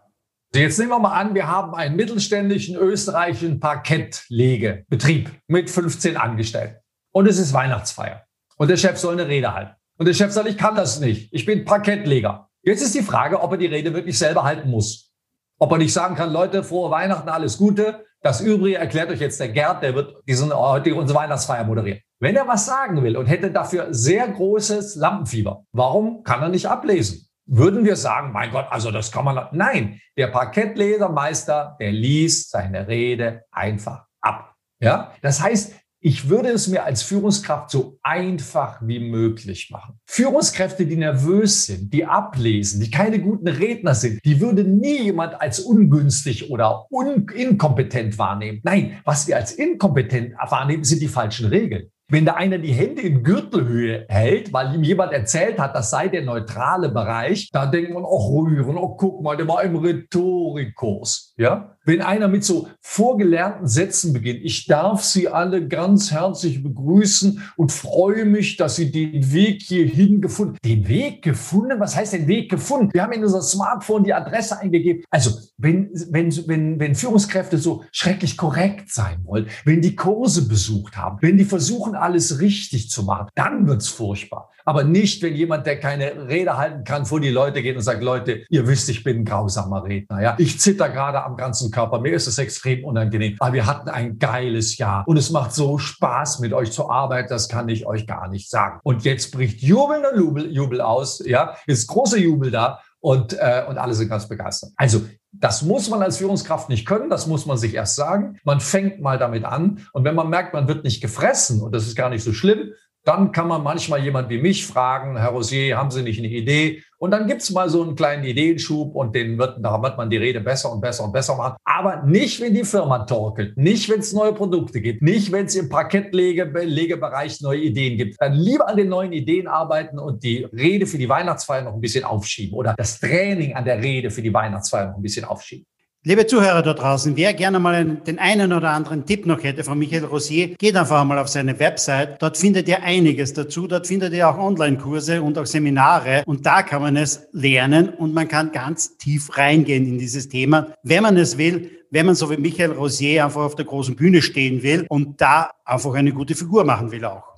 Also 0.55 0.63
jetzt 0.63 0.79
nehmen 0.79 0.91
wir 0.91 0.99
mal 0.99 1.13
an, 1.13 1.35
wir 1.35 1.49
haben 1.49 1.75
einen 1.75 1.97
mittelständischen 1.97 2.77
österreichischen 2.77 3.61
Parkettlegebetrieb 3.61 5.31
mit 5.49 5.69
15 5.69 6.17
Angestellten. 6.17 6.77
Und 7.13 7.27
es 7.27 7.39
ist 7.39 7.53
Weihnachtsfeier. 7.53 8.25
Und 8.57 8.69
der 8.69 8.77
Chef 8.77 8.97
soll 8.97 9.15
eine 9.15 9.29
Rede 9.29 9.53
halten. 9.53 9.73
Und 9.99 10.07
der 10.07 10.15
Chef 10.15 10.33
sagt, 10.33 10.49
ich 10.49 10.57
kann 10.57 10.75
das 10.75 11.01
nicht. 11.01 11.29
Ich 11.33 11.47
bin 11.47 11.65
Parkettleger. 11.65 12.46
Jetzt 12.67 12.83
ist 12.83 12.97
die 12.97 13.03
Frage, 13.03 13.41
ob 13.41 13.53
er 13.53 13.59
die 13.59 13.67
Rede 13.67 13.95
wirklich 13.95 14.19
selber 14.19 14.43
halten 14.43 14.69
muss. 14.71 15.13
Ob 15.61 15.71
er 15.71 15.79
nicht 15.79 15.93
sagen 15.93 16.17
kann, 16.17 16.33
Leute, 16.33 16.65
frohe 16.65 16.91
Weihnachten, 16.91 17.29
alles 17.29 17.59
Gute. 17.59 18.05
Das 18.23 18.41
Übrige 18.41 18.77
erklärt 18.77 19.09
euch 19.09 19.21
jetzt 19.21 19.39
der 19.39 19.51
Gerd, 19.51 19.85
der 19.85 19.95
wird 19.95 20.17
diesen 20.27 20.53
heutige 20.53 20.97
unsere 20.97 21.21
Weihnachtsfeier 21.21 21.63
moderieren. 21.63 22.01
Wenn 22.19 22.35
er 22.35 22.49
was 22.49 22.67
sagen 22.67 23.05
will 23.05 23.17
und 23.17 23.27
hätte 23.27 23.53
dafür 23.53 23.95
sehr 23.95 24.27
großes 24.27 24.97
Lampenfieber, 24.97 25.65
warum 25.71 26.25
kann 26.25 26.43
er 26.43 26.49
nicht 26.49 26.67
ablesen? 26.67 27.29
Würden 27.49 27.85
wir 27.85 27.95
sagen, 27.95 28.33
mein 28.33 28.51
Gott, 28.51 28.67
also 28.71 28.91
das 28.91 29.13
kann 29.13 29.25
man. 29.25 29.47
Nein, 29.53 30.01
der 30.19 30.27
Parkettlesermeister, 30.27 31.77
der 31.79 31.93
liest 31.93 32.51
seine 32.51 32.89
Rede 32.89 33.45
einfach 33.53 34.07
ab. 34.21 34.57
Ja, 34.81 35.13
das 35.23 35.41
heißt, 35.41 35.73
ich 36.07 36.29
würde 36.29 36.51
es 36.51 36.69
mir 36.69 36.85
als 36.85 37.03
Führungskraft 37.03 37.69
so 37.69 37.99
einfach 38.01 38.81
wie 38.81 39.01
möglich 39.01 39.71
machen. 39.73 39.99
Führungskräfte, 40.07 40.87
die 40.87 40.95
nervös 40.95 41.67
sind, 41.67 41.93
die 41.93 42.05
ablesen, 42.05 42.81
die 42.81 42.93
keine 42.93 43.19
guten 43.19 43.49
Redner 43.49 43.93
sind, 43.93 44.21
die 44.25 44.41
würde 44.41 44.63
nie 44.63 45.03
jemand 45.03 45.41
als 45.41 45.59
ungünstig 45.59 46.49
oder 46.49 46.87
un 46.93 47.27
inkompetent 47.35 48.19
wahrnehmen. 48.19 48.61
Nein, 48.63 49.01
was 49.05 49.27
wir 49.27 49.35
als 49.35 49.51
inkompetent 49.51 50.35
wahrnehmen, 50.49 50.85
sind 50.85 51.03
die 51.03 51.09
falschen 51.09 51.47
Regeln. 51.47 51.91
Wenn 52.09 52.25
da 52.25 52.35
einer 52.35 52.59
die 52.59 52.73
Hände 52.73 53.03
in 53.03 53.25
Gürtelhöhe 53.25 54.07
hält, 54.09 54.53
weil 54.53 54.73
ihm 54.73 54.85
jemand 54.85 55.13
erzählt 55.13 55.59
hat, 55.59 55.75
das 55.75 55.91
sei 55.91 56.07
der 56.07 56.23
neutrale 56.23 56.89
Bereich, 56.89 57.51
da 57.51 57.67
denkt 57.67 57.93
man, 57.93 58.05
oh, 58.05 58.45
rühren, 58.45 58.79
oh, 58.79 58.97
guck 58.97 59.23
mal, 59.23 59.37
der 59.37 59.49
war 59.49 59.65
im 59.65 59.75
Rhetorikkurs. 59.75 61.35
Ja? 61.37 61.77
Wenn 61.85 62.03
einer 62.03 62.29
mit 62.29 62.45
so 62.45 62.69
vorgelernten 62.81 63.67
Sätzen 63.67 64.13
beginnt, 64.13 64.41
ich 64.43 64.67
darf 64.67 65.03
Sie 65.03 65.29
alle 65.29 65.67
ganz 65.67 66.13
herzlich 66.13 66.63
begrüßen 66.63 67.43
und 67.57 67.73
freue 67.73 68.25
mich, 68.25 68.57
dass 68.57 68.77
Sie 68.77 68.93
den 68.93 69.33
Weg 69.33 69.63
hierhin 69.63 70.21
gefunden 70.21 70.59
Den 70.65 70.89
Weg 70.89 71.23
gefunden? 71.23 71.79
Was 71.81 71.97
heißt 71.97 72.13
den 72.13 72.29
Weg 72.29 72.51
gefunden? 72.51 72.93
Wir 72.93 73.03
haben 73.03 73.13
in 73.13 73.25
unser 73.25 73.43
Smartphone 73.43 74.05
die 74.05 74.15
Adresse 74.15 74.59
eingegeben. 74.61 75.05
Also, 75.11 75.31
wenn, 75.59 75.91
wenn, 76.11 76.31
wenn, 76.49 76.81
wenn 76.81 76.95
Führungskräfte 76.95 77.59
so 77.59 77.85
schrecklich 77.91 78.37
korrekt 78.37 78.91
sein 78.91 79.19
wollen, 79.25 79.47
wenn 79.65 79.81
die 79.81 79.97
Kurse 79.97 80.49
besucht 80.49 80.97
haben, 80.97 81.19
wenn 81.21 81.37
die 81.37 81.45
versuchen, 81.45 81.96
alles 81.97 82.41
richtig 82.41 82.91
zu 82.91 83.03
machen, 83.03 83.29
dann 83.35 83.67
wird's 83.67 83.89
furchtbar. 83.89 84.51
Aber 84.69 84.83
nicht, 84.83 85.23
wenn 85.23 85.37
jemand, 85.37 85.65
der 85.65 85.79
keine 85.79 86.29
Rede 86.29 86.57
halten 86.57 86.83
kann, 86.83 87.07
vor 87.07 87.21
die 87.21 87.31
Leute 87.31 87.63
geht 87.63 87.77
und 87.77 87.83
sagt, 87.83 88.03
Leute, 88.03 88.45
ihr 88.51 88.67
wisst, 88.67 88.89
ich 88.89 89.05
bin 89.05 89.19
ein 89.19 89.25
grausamer 89.25 89.85
Redner. 89.85 90.21
Ja? 90.21 90.35
Ich 90.39 90.59
zitter 90.59 90.89
gerade 90.89 91.23
am 91.23 91.37
ganzen 91.37 91.71
Körper. 91.71 92.01
Mir 92.01 92.15
ist 92.15 92.27
es 92.27 92.39
extrem 92.39 92.85
unangenehm. 92.85 93.37
Aber 93.39 93.53
wir 93.53 93.67
hatten 93.67 93.89
ein 93.89 94.19
geiles 94.19 94.77
Jahr 94.77 95.07
und 95.07 95.17
es 95.17 95.31
macht 95.31 95.53
so 95.53 95.79
Spaß, 95.79 96.41
mit 96.41 96.53
euch 96.53 96.73
zu 96.73 96.91
arbeiten. 96.91 97.29
Das 97.29 97.49
kann 97.49 97.69
ich 97.69 97.87
euch 97.87 98.09
gar 98.09 98.29
nicht 98.29 98.51
sagen. 98.51 98.81
Und 98.83 99.05
jetzt 99.05 99.31
bricht 99.31 99.63
Jubel 99.63 100.03
und 100.13 100.51
Jubel, 100.51 100.81
aus. 100.81 101.23
Ja, 101.25 101.57
ist 101.67 101.87
großer 101.87 102.19
Jubel 102.19 102.51
da 102.51 102.81
und, 103.01 103.35
äh, 103.35 103.65
und 103.69 103.79
alle 103.79 103.95
sind 103.95 104.09
ganz 104.09 104.29
begeistert. 104.29 104.73
Also 104.77 105.03
das 105.41 105.63
muss 105.63 105.89
man 105.89 106.03
als 106.03 106.19
Führungskraft 106.19 106.69
nicht 106.69 106.87
können, 106.87 107.11
das 107.11 107.27
muss 107.27 107.47
man 107.47 107.57
sich 107.59 107.75
erst 107.75 107.97
sagen. 107.97 108.39
Man 108.45 108.61
fängt 108.61 109.01
mal 109.01 109.19
damit 109.19 109.45
an 109.45 109.87
und 109.93 110.05
wenn 110.05 110.15
man 110.15 110.29
merkt, 110.29 110.55
man 110.55 110.69
wird 110.69 110.85
nicht 110.85 111.01
gefressen 111.01 111.63
und 111.63 111.75
das 111.75 111.87
ist 111.87 111.97
gar 111.97 112.11
nicht 112.11 112.23
so 112.23 112.33
schlimm, 112.33 112.73
dann 113.07 113.31
kann 113.31 113.47
man 113.47 113.63
manchmal 113.63 114.03
jemand 114.03 114.29
wie 114.31 114.39
mich 114.39 114.67
fragen, 114.67 115.17
Herr 115.17 115.31
Rosier, 115.31 115.77
haben 115.77 115.93
Sie 115.93 116.03
nicht 116.03 116.19
eine 116.19 116.27
Idee? 116.27 116.83
Und 116.99 117.13
dann 117.13 117.29
gibt's 117.29 117.51
mal 117.51 117.69
so 117.69 117.83
einen 117.83 117.95
kleinen 117.95 118.25
Ideenschub 118.25 118.97
und 118.97 119.15
den 119.15 119.39
wird, 119.39 119.59
da 119.63 119.81
wird 119.81 119.97
man 119.97 120.11
die 120.11 120.17
Rede 120.17 120.41
besser 120.41 120.73
und 120.73 120.81
besser 120.81 121.05
und 121.05 121.13
besser 121.13 121.37
machen. 121.37 121.57
Aber 121.65 122.03
nicht, 122.03 122.41
wenn 122.41 122.53
die 122.53 122.65
Firma 122.65 123.05
torkelt, 123.05 123.57
nicht, 123.57 123.89
wenn 123.89 124.01
es 124.01 124.13
neue 124.13 124.33
Produkte 124.33 124.81
gibt, 124.81 125.03
nicht, 125.03 125.31
wenn 125.31 125.47
es 125.47 125.55
im 125.55 125.69
Parkettlegebereich 125.69 127.41
neue 127.43 127.61
Ideen 127.61 127.97
gibt. 127.97 128.21
Dann 128.21 128.33
lieber 128.33 128.69
an 128.69 128.77
den 128.77 128.89
neuen 128.89 129.13
Ideen 129.13 129.47
arbeiten 129.47 130.01
und 130.01 130.25
die 130.25 130.45
Rede 130.45 130.87
für 130.87 130.99
die 130.99 131.09
Weihnachtsfeier 131.09 131.63
noch 131.63 131.75
ein 131.75 131.81
bisschen 131.81 132.05
aufschieben 132.05 132.59
oder 132.59 132.75
das 132.77 132.99
Training 132.99 133.55
an 133.55 133.65
der 133.65 133.81
Rede 133.81 134.11
für 134.11 134.23
die 134.23 134.35
Weihnachtsfeier 134.35 134.89
noch 134.89 134.97
ein 134.97 135.03
bisschen 135.03 135.27
aufschieben. 135.27 135.67
Liebe 136.09 136.25
Zuhörer 136.25 136.63
da 136.63 136.73
draußen, 136.73 137.17
wer 137.17 137.35
gerne 137.35 137.59
mal 137.59 137.85
den 137.85 138.21
einen 138.21 138.53
oder 138.53 138.71
anderen 138.71 139.07
Tipp 139.07 139.27
noch 139.27 139.43
hätte 139.43 139.65
von 139.65 139.77
Michael 139.77 140.05
Rosier, 140.05 140.55
geht 140.55 140.77
einfach 140.77 141.05
mal 141.05 141.19
auf 141.19 141.27
seine 141.27 141.59
Website. 141.59 142.23
Dort 142.23 142.37
findet 142.37 142.69
ihr 142.69 142.81
einiges 142.81 143.33
dazu. 143.33 143.67
Dort 143.67 143.89
findet 143.89 144.13
ihr 144.13 144.29
auch 144.29 144.39
Online-Kurse 144.39 145.21
und 145.21 145.37
auch 145.37 145.47
Seminare. 145.47 146.23
Und 146.25 146.47
da 146.47 146.63
kann 146.63 146.81
man 146.81 146.97
es 146.97 147.27
lernen 147.33 147.89
und 147.89 148.15
man 148.15 148.29
kann 148.29 148.53
ganz 148.53 148.97
tief 148.99 149.37
reingehen 149.37 149.85
in 149.85 149.99
dieses 149.99 150.29
Thema, 150.29 150.69
wenn 150.85 151.03
man 151.03 151.17
es 151.17 151.39
will 151.39 151.73
wenn 151.91 152.07
man 152.07 152.17
so 152.17 152.29
wie 152.31 152.37
Michael 152.37 152.73
Rosier 152.73 153.25
einfach 153.25 153.43
auf 153.43 153.55
der 153.55 153.65
großen 153.65 153.95
Bühne 153.95 154.21
stehen 154.21 154.63
will 154.65 154.87
und 154.89 155.21
da 155.21 155.51
einfach 155.65 155.95
eine 155.95 156.13
gute 156.13 156.35
Figur 156.35 156.65
machen 156.65 156.91
will 156.91 157.05
auch. 157.05 157.36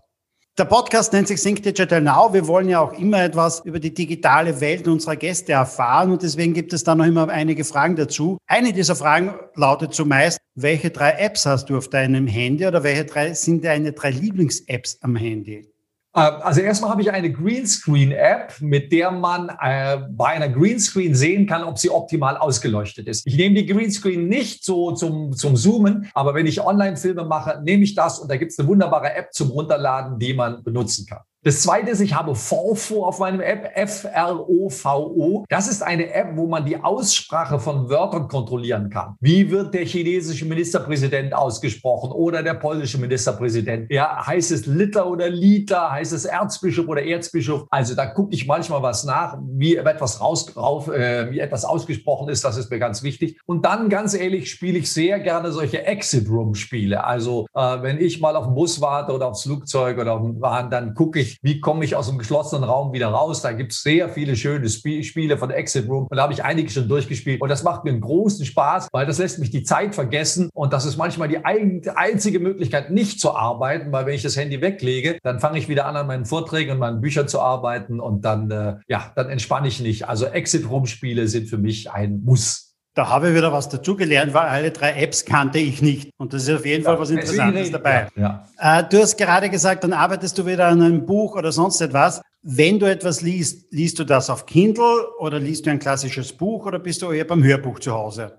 Der 0.58 0.64
Podcast 0.64 1.12
nennt 1.12 1.28
sich 1.28 1.40
Think 1.40 1.62
Digital 1.62 2.00
Now. 2.00 2.32
Wir 2.32 2.48
wollen 2.48 2.68
ja 2.68 2.80
auch 2.80 2.92
immer 2.94 3.22
etwas 3.22 3.60
über 3.60 3.78
die 3.78 3.94
digitale 3.94 4.60
Welt 4.60 4.88
unserer 4.88 5.14
Gäste 5.14 5.52
erfahren 5.52 6.10
und 6.10 6.24
deswegen 6.24 6.52
gibt 6.52 6.72
es 6.72 6.82
da 6.82 6.96
noch 6.96 7.04
immer 7.04 7.28
einige 7.28 7.64
Fragen 7.64 7.94
dazu. 7.94 8.38
Eine 8.48 8.72
dieser 8.72 8.96
Fragen 8.96 9.34
lautet 9.54 9.94
zumeist, 9.94 10.40
welche 10.56 10.90
drei 10.90 11.12
Apps 11.12 11.46
hast 11.46 11.70
du 11.70 11.76
auf 11.76 11.88
deinem 11.88 12.26
Handy 12.26 12.66
oder 12.66 12.82
welche 12.82 13.04
drei 13.04 13.34
sind 13.34 13.64
deine 13.64 13.92
drei 13.92 14.10
Lieblings-Apps 14.10 14.98
am 15.00 15.14
Handy? 15.14 15.72
Ähm, 16.18 16.42
also 16.42 16.60
erstmal 16.60 16.90
habe 16.90 17.02
ich 17.02 17.10
eine 17.10 17.30
Greenscreen-App, 17.32 18.60
mit 18.60 18.92
der 18.92 19.10
man 19.10 19.50
äh, 19.60 19.98
bei 20.10 20.28
einer 20.28 20.48
Greenscreen 20.48 21.14
sehen 21.14 21.46
kann, 21.46 21.62
ob 21.62 21.78
sie 21.78 21.90
optimal 21.90 22.36
ausgeleuchtet 22.36 23.06
ist. 23.06 23.26
Ich 23.26 23.36
nehme 23.36 23.54
die 23.54 23.66
Greenscreen 23.66 24.28
nicht 24.28 24.64
so 24.64 24.92
zum, 24.92 25.32
zum 25.32 25.56
Zoomen, 25.56 26.10
aber 26.14 26.34
wenn 26.34 26.46
ich 26.46 26.60
Online-Filme 26.60 27.24
mache, 27.24 27.60
nehme 27.62 27.84
ich 27.84 27.94
das 27.94 28.18
und 28.18 28.30
da 28.30 28.36
gibt 28.36 28.52
es 28.52 28.58
eine 28.58 28.68
wunderbare 28.68 29.14
App 29.14 29.32
zum 29.32 29.50
Runterladen, 29.50 30.18
die 30.18 30.34
man 30.34 30.62
benutzen 30.62 31.06
kann. 31.06 31.20
Das 31.48 31.62
zweite 31.62 31.92
ist, 31.92 32.00
ich 32.00 32.14
habe 32.14 32.34
FOFO 32.34 33.06
auf 33.06 33.20
meinem 33.20 33.40
App, 33.40 33.70
F-R-O-V-O. 33.74 35.46
Das 35.48 35.66
ist 35.66 35.82
eine 35.82 36.12
App, 36.12 36.32
wo 36.34 36.46
man 36.46 36.66
die 36.66 36.76
Aussprache 36.76 37.58
von 37.58 37.88
Wörtern 37.88 38.28
kontrollieren 38.28 38.90
kann. 38.90 39.14
Wie 39.20 39.50
wird 39.50 39.72
der 39.72 39.86
chinesische 39.86 40.44
Ministerpräsident 40.44 41.32
ausgesprochen 41.32 42.12
oder 42.12 42.42
der 42.42 42.52
polnische 42.52 42.98
Ministerpräsident? 42.98 43.90
Ja, 43.90 44.26
heißt 44.26 44.52
es 44.52 44.66
Liter 44.66 45.10
oder 45.10 45.30
Liter? 45.30 45.90
Heißt 45.90 46.12
es 46.12 46.26
Erzbischof 46.26 46.86
oder 46.86 47.02
Erzbischof? 47.02 47.64
Also 47.70 47.94
da 47.94 48.04
gucke 48.04 48.34
ich 48.34 48.46
manchmal 48.46 48.82
was 48.82 49.04
nach, 49.04 49.38
wie 49.56 49.76
etwas 49.76 50.20
raus, 50.20 50.44
drauf, 50.44 50.88
äh, 50.88 51.30
wie 51.30 51.38
etwas 51.38 51.64
ausgesprochen 51.64 52.28
ist. 52.28 52.44
Das 52.44 52.58
ist 52.58 52.70
mir 52.70 52.78
ganz 52.78 53.02
wichtig. 53.02 53.40
Und 53.46 53.64
dann, 53.64 53.88
ganz 53.88 54.12
ehrlich, 54.12 54.50
spiele 54.50 54.80
ich 54.80 54.92
sehr 54.92 55.18
gerne 55.18 55.50
solche 55.50 55.86
Exit-Room-Spiele. 55.86 57.02
Also 57.02 57.46
äh, 57.54 57.80
wenn 57.80 57.98
ich 57.98 58.20
mal 58.20 58.36
auf 58.36 58.44
den 58.44 58.54
Bus 58.54 58.82
warte 58.82 59.14
oder 59.14 59.28
aufs 59.28 59.44
Flugzeug 59.44 59.96
oder 59.96 60.12
auf 60.12 60.20
den 60.20 60.38
Bahn, 60.38 60.68
dann 60.68 60.92
gucke 60.92 61.20
ich, 61.20 61.37
wie 61.42 61.60
komme 61.60 61.84
ich 61.84 61.96
aus 61.96 62.08
dem 62.08 62.18
geschlossenen 62.18 62.64
Raum 62.64 62.92
wieder 62.92 63.08
raus. 63.08 63.42
Da 63.42 63.52
gibt 63.52 63.72
es 63.72 63.82
sehr 63.82 64.08
viele 64.08 64.36
schöne 64.36 64.68
Spiele 64.68 65.38
von 65.38 65.50
Exit 65.50 65.88
Room 65.88 66.06
und 66.10 66.16
da 66.16 66.22
habe 66.22 66.32
ich 66.32 66.44
einige 66.44 66.70
schon 66.70 66.88
durchgespielt 66.88 67.40
und 67.40 67.48
das 67.48 67.62
macht 67.62 67.84
mir 67.84 67.90
einen 67.90 68.00
großen 68.00 68.44
Spaß, 68.44 68.88
weil 68.92 69.06
das 69.06 69.18
lässt 69.18 69.38
mich 69.38 69.50
die 69.50 69.62
Zeit 69.62 69.94
vergessen 69.94 70.50
und 70.54 70.72
das 70.72 70.84
ist 70.84 70.96
manchmal 70.96 71.28
die 71.28 71.44
einzige 71.44 72.40
Möglichkeit, 72.40 72.90
nicht 72.90 73.20
zu 73.20 73.34
arbeiten, 73.34 73.92
weil 73.92 74.06
wenn 74.06 74.14
ich 74.14 74.22
das 74.22 74.36
Handy 74.36 74.60
weglege, 74.60 75.18
dann 75.22 75.40
fange 75.40 75.58
ich 75.58 75.68
wieder 75.68 75.86
an, 75.86 75.96
an 75.96 76.06
meinen 76.06 76.24
Vorträgen 76.24 76.72
und 76.72 76.78
meinen 76.78 77.00
Büchern 77.00 77.28
zu 77.28 77.40
arbeiten 77.40 78.00
und 78.00 78.24
dann, 78.24 78.50
äh, 78.50 78.76
ja, 78.88 79.12
dann 79.14 79.28
entspanne 79.28 79.68
ich 79.68 79.80
nicht. 79.80 80.08
Also 80.08 80.26
Exit 80.26 80.68
Room 80.68 80.86
Spiele 80.86 81.28
sind 81.28 81.48
für 81.48 81.58
mich 81.58 81.90
ein 81.90 82.22
Muss. 82.24 82.67
Da 82.98 83.08
habe 83.08 83.28
ich 83.28 83.36
wieder 83.36 83.52
was 83.52 83.68
dazugelernt, 83.68 84.34
weil 84.34 84.48
alle 84.48 84.72
drei 84.72 85.00
Apps 85.00 85.24
kannte 85.24 85.60
ich 85.60 85.80
nicht. 85.80 86.10
Und 86.16 86.32
das 86.32 86.48
ist 86.48 86.50
auf 86.56 86.66
jeden 86.66 86.82
ja, 86.82 86.90
Fall 86.90 86.98
was 86.98 87.10
Interessantes 87.10 87.70
dabei. 87.70 88.08
Ja, 88.16 88.44
ja. 88.60 88.80
Äh, 88.80 88.88
du 88.90 88.98
hast 88.98 89.16
gerade 89.16 89.48
gesagt, 89.48 89.84
dann 89.84 89.92
arbeitest 89.92 90.36
du 90.36 90.44
wieder 90.44 90.66
an 90.66 90.82
einem 90.82 91.06
Buch 91.06 91.36
oder 91.36 91.52
sonst 91.52 91.80
etwas. 91.80 92.20
Wenn 92.42 92.80
du 92.80 92.86
etwas 92.86 93.20
liest, 93.20 93.72
liest 93.72 94.00
du 94.00 94.04
das 94.04 94.28
auf 94.30 94.46
Kindle 94.46 95.06
oder 95.20 95.38
liest 95.38 95.66
du 95.66 95.70
ein 95.70 95.78
klassisches 95.78 96.32
Buch 96.32 96.66
oder 96.66 96.80
bist 96.80 97.00
du 97.00 97.12
eher 97.12 97.24
beim 97.24 97.44
Hörbuch 97.44 97.78
zu 97.78 97.92
Hause? 97.92 98.36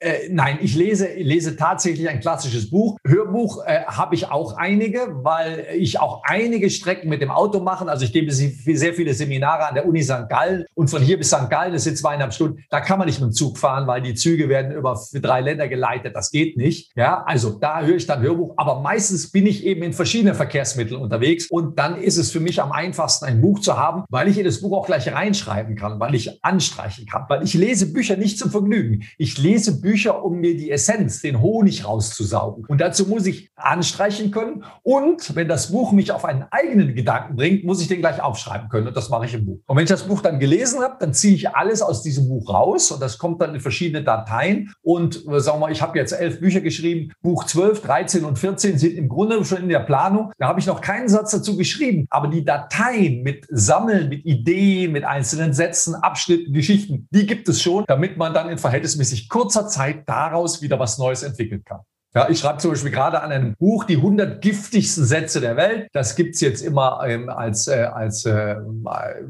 Äh, 0.00 0.30
nein, 0.30 0.58
ich 0.62 0.74
lese, 0.76 1.08
lese 1.14 1.56
tatsächlich 1.56 2.08
ein 2.08 2.20
klassisches 2.20 2.70
Buch. 2.70 2.96
Hörbuch 3.06 3.62
äh, 3.66 3.84
habe 3.84 4.14
ich 4.14 4.30
auch 4.30 4.56
einige, 4.56 5.22
weil 5.22 5.66
ich 5.76 6.00
auch 6.00 6.22
einige 6.24 6.70
Strecken 6.70 7.10
mit 7.10 7.20
dem 7.20 7.30
Auto 7.30 7.60
mache. 7.60 7.86
Also 7.86 8.06
ich 8.06 8.12
gebe 8.12 8.32
sehr 8.32 8.94
viele 8.94 9.12
Seminare 9.12 9.68
an 9.68 9.74
der 9.74 9.86
Uni 9.86 10.02
St. 10.02 10.30
Gallen 10.30 10.64
und 10.74 10.88
von 10.88 11.02
hier 11.02 11.18
bis 11.18 11.28
St. 11.28 11.50
Gallen, 11.50 11.74
das 11.74 11.84
sind 11.84 11.98
zweieinhalb 11.98 12.32
Stunden. 12.32 12.64
Da 12.70 12.80
kann 12.80 12.98
man 12.98 13.08
nicht 13.08 13.20
mit 13.20 13.30
dem 13.30 13.32
Zug 13.34 13.58
fahren, 13.58 13.86
weil 13.86 14.00
die 14.00 14.14
Züge 14.14 14.48
werden 14.48 14.72
über 14.72 14.98
drei 15.14 15.42
Länder 15.42 15.68
geleitet. 15.68 16.16
Das 16.16 16.30
geht 16.30 16.56
nicht. 16.56 16.92
Ja, 16.96 17.22
also 17.24 17.50
da 17.50 17.82
höre 17.82 17.96
ich 17.96 18.06
dann 18.06 18.22
Hörbuch. 18.22 18.54
Aber 18.56 18.80
meistens 18.80 19.30
bin 19.30 19.46
ich 19.46 19.66
eben 19.66 19.82
in 19.82 19.92
verschiedenen 19.92 20.34
Verkehrsmitteln 20.34 20.98
unterwegs 20.98 21.46
und 21.50 21.78
dann 21.78 22.00
ist 22.00 22.16
es 22.16 22.30
für 22.30 22.40
mich 22.40 22.62
am 22.62 22.72
einfachsten, 22.72 23.26
ein 23.26 23.42
Buch 23.42 23.60
zu 23.60 23.76
haben, 23.76 24.04
weil 24.08 24.28
ich 24.28 24.38
in 24.38 24.46
das 24.46 24.62
Buch 24.62 24.78
auch 24.78 24.86
gleich 24.86 25.12
reinschreiben 25.12 25.76
kann, 25.76 26.00
weil 26.00 26.14
ich 26.14 26.42
anstreichen 26.42 27.04
kann, 27.04 27.26
weil 27.28 27.42
ich 27.42 27.52
lese 27.52 27.92
Bücher 27.92 28.16
nicht 28.16 28.38
zum 28.38 28.50
Vergnügen. 28.50 29.04
Ich 29.18 29.36
lese 29.36 29.78
Bücher 29.78 29.89
Bücher, 29.90 30.24
um 30.24 30.38
mir 30.38 30.56
die 30.56 30.70
Essenz, 30.70 31.20
den 31.20 31.40
Honig 31.40 31.84
rauszusaugen. 31.84 32.64
Und 32.66 32.80
dazu 32.80 33.08
muss 33.08 33.26
ich 33.26 33.50
anstreichen 33.56 34.30
können. 34.30 34.62
Und 34.84 35.34
wenn 35.34 35.48
das 35.48 35.72
Buch 35.72 35.90
mich 35.90 36.12
auf 36.12 36.24
einen 36.24 36.44
eigenen 36.52 36.94
Gedanken 36.94 37.34
bringt, 37.34 37.64
muss 37.64 37.82
ich 37.82 37.88
den 37.88 37.98
gleich 37.98 38.22
aufschreiben 38.22 38.68
können. 38.68 38.86
Und 38.86 38.96
das 38.96 39.08
mache 39.08 39.26
ich 39.26 39.34
im 39.34 39.46
Buch. 39.46 39.58
Und 39.66 39.76
wenn 39.76 39.82
ich 39.82 39.90
das 39.90 40.04
Buch 40.04 40.22
dann 40.22 40.38
gelesen 40.38 40.80
habe, 40.80 40.94
dann 41.00 41.12
ziehe 41.12 41.34
ich 41.34 41.50
alles 41.56 41.82
aus 41.82 42.04
diesem 42.04 42.28
Buch 42.28 42.48
raus. 42.54 42.92
Und 42.92 43.02
das 43.02 43.18
kommt 43.18 43.42
dann 43.42 43.52
in 43.52 43.60
verschiedene 43.60 44.04
Dateien. 44.04 44.72
Und 44.80 45.26
äh, 45.26 45.40
sagen 45.40 45.58
wir 45.58 45.66
mal, 45.66 45.72
ich 45.72 45.82
habe 45.82 45.98
jetzt 45.98 46.12
elf 46.12 46.38
Bücher 46.38 46.60
geschrieben. 46.60 47.12
Buch 47.20 47.44
12, 47.44 47.82
13 47.82 48.24
und 48.24 48.38
14 48.38 48.78
sind 48.78 48.96
im 48.96 49.08
Grunde 49.08 49.44
schon 49.44 49.58
in 49.58 49.68
der 49.68 49.80
Planung. 49.80 50.30
Da 50.38 50.46
habe 50.46 50.60
ich 50.60 50.66
noch 50.66 50.80
keinen 50.80 51.08
Satz 51.08 51.32
dazu 51.32 51.56
geschrieben. 51.56 52.06
Aber 52.10 52.28
die 52.28 52.44
Dateien 52.44 53.24
mit 53.24 53.44
Sammeln, 53.50 54.08
mit 54.08 54.24
Ideen, 54.24 54.92
mit 54.92 55.02
einzelnen 55.02 55.52
Sätzen, 55.52 55.96
Abschnitten, 55.96 56.52
Geschichten, 56.52 57.08
die 57.10 57.26
gibt 57.26 57.48
es 57.48 57.60
schon, 57.60 57.84
damit 57.88 58.16
man 58.18 58.32
dann 58.32 58.48
in 58.48 58.58
verhältnismäßig 58.58 59.28
kurzer 59.28 59.66
Zeit 59.66 59.79
Zeit 59.80 60.06
daraus 60.06 60.60
wieder 60.60 60.78
was 60.78 60.98
Neues 60.98 61.22
entwickeln 61.22 61.64
kann. 61.64 61.80
Ja, 62.12 62.28
ich 62.28 62.40
schreibe 62.40 62.58
zum 62.58 62.72
Beispiel 62.72 62.90
gerade 62.90 63.22
an 63.22 63.30
einem 63.30 63.54
Buch 63.54 63.84
die 63.84 63.98
100 63.98 64.42
giftigsten 64.42 65.04
Sätze 65.04 65.40
der 65.40 65.56
Welt. 65.56 65.86
Das 65.92 66.16
gibt's 66.16 66.40
jetzt 66.40 66.60
immer 66.60 67.02
ähm, 67.06 67.28
als, 67.28 67.68
äh, 67.68 67.84
als, 67.84 68.26
äh, 68.26 68.56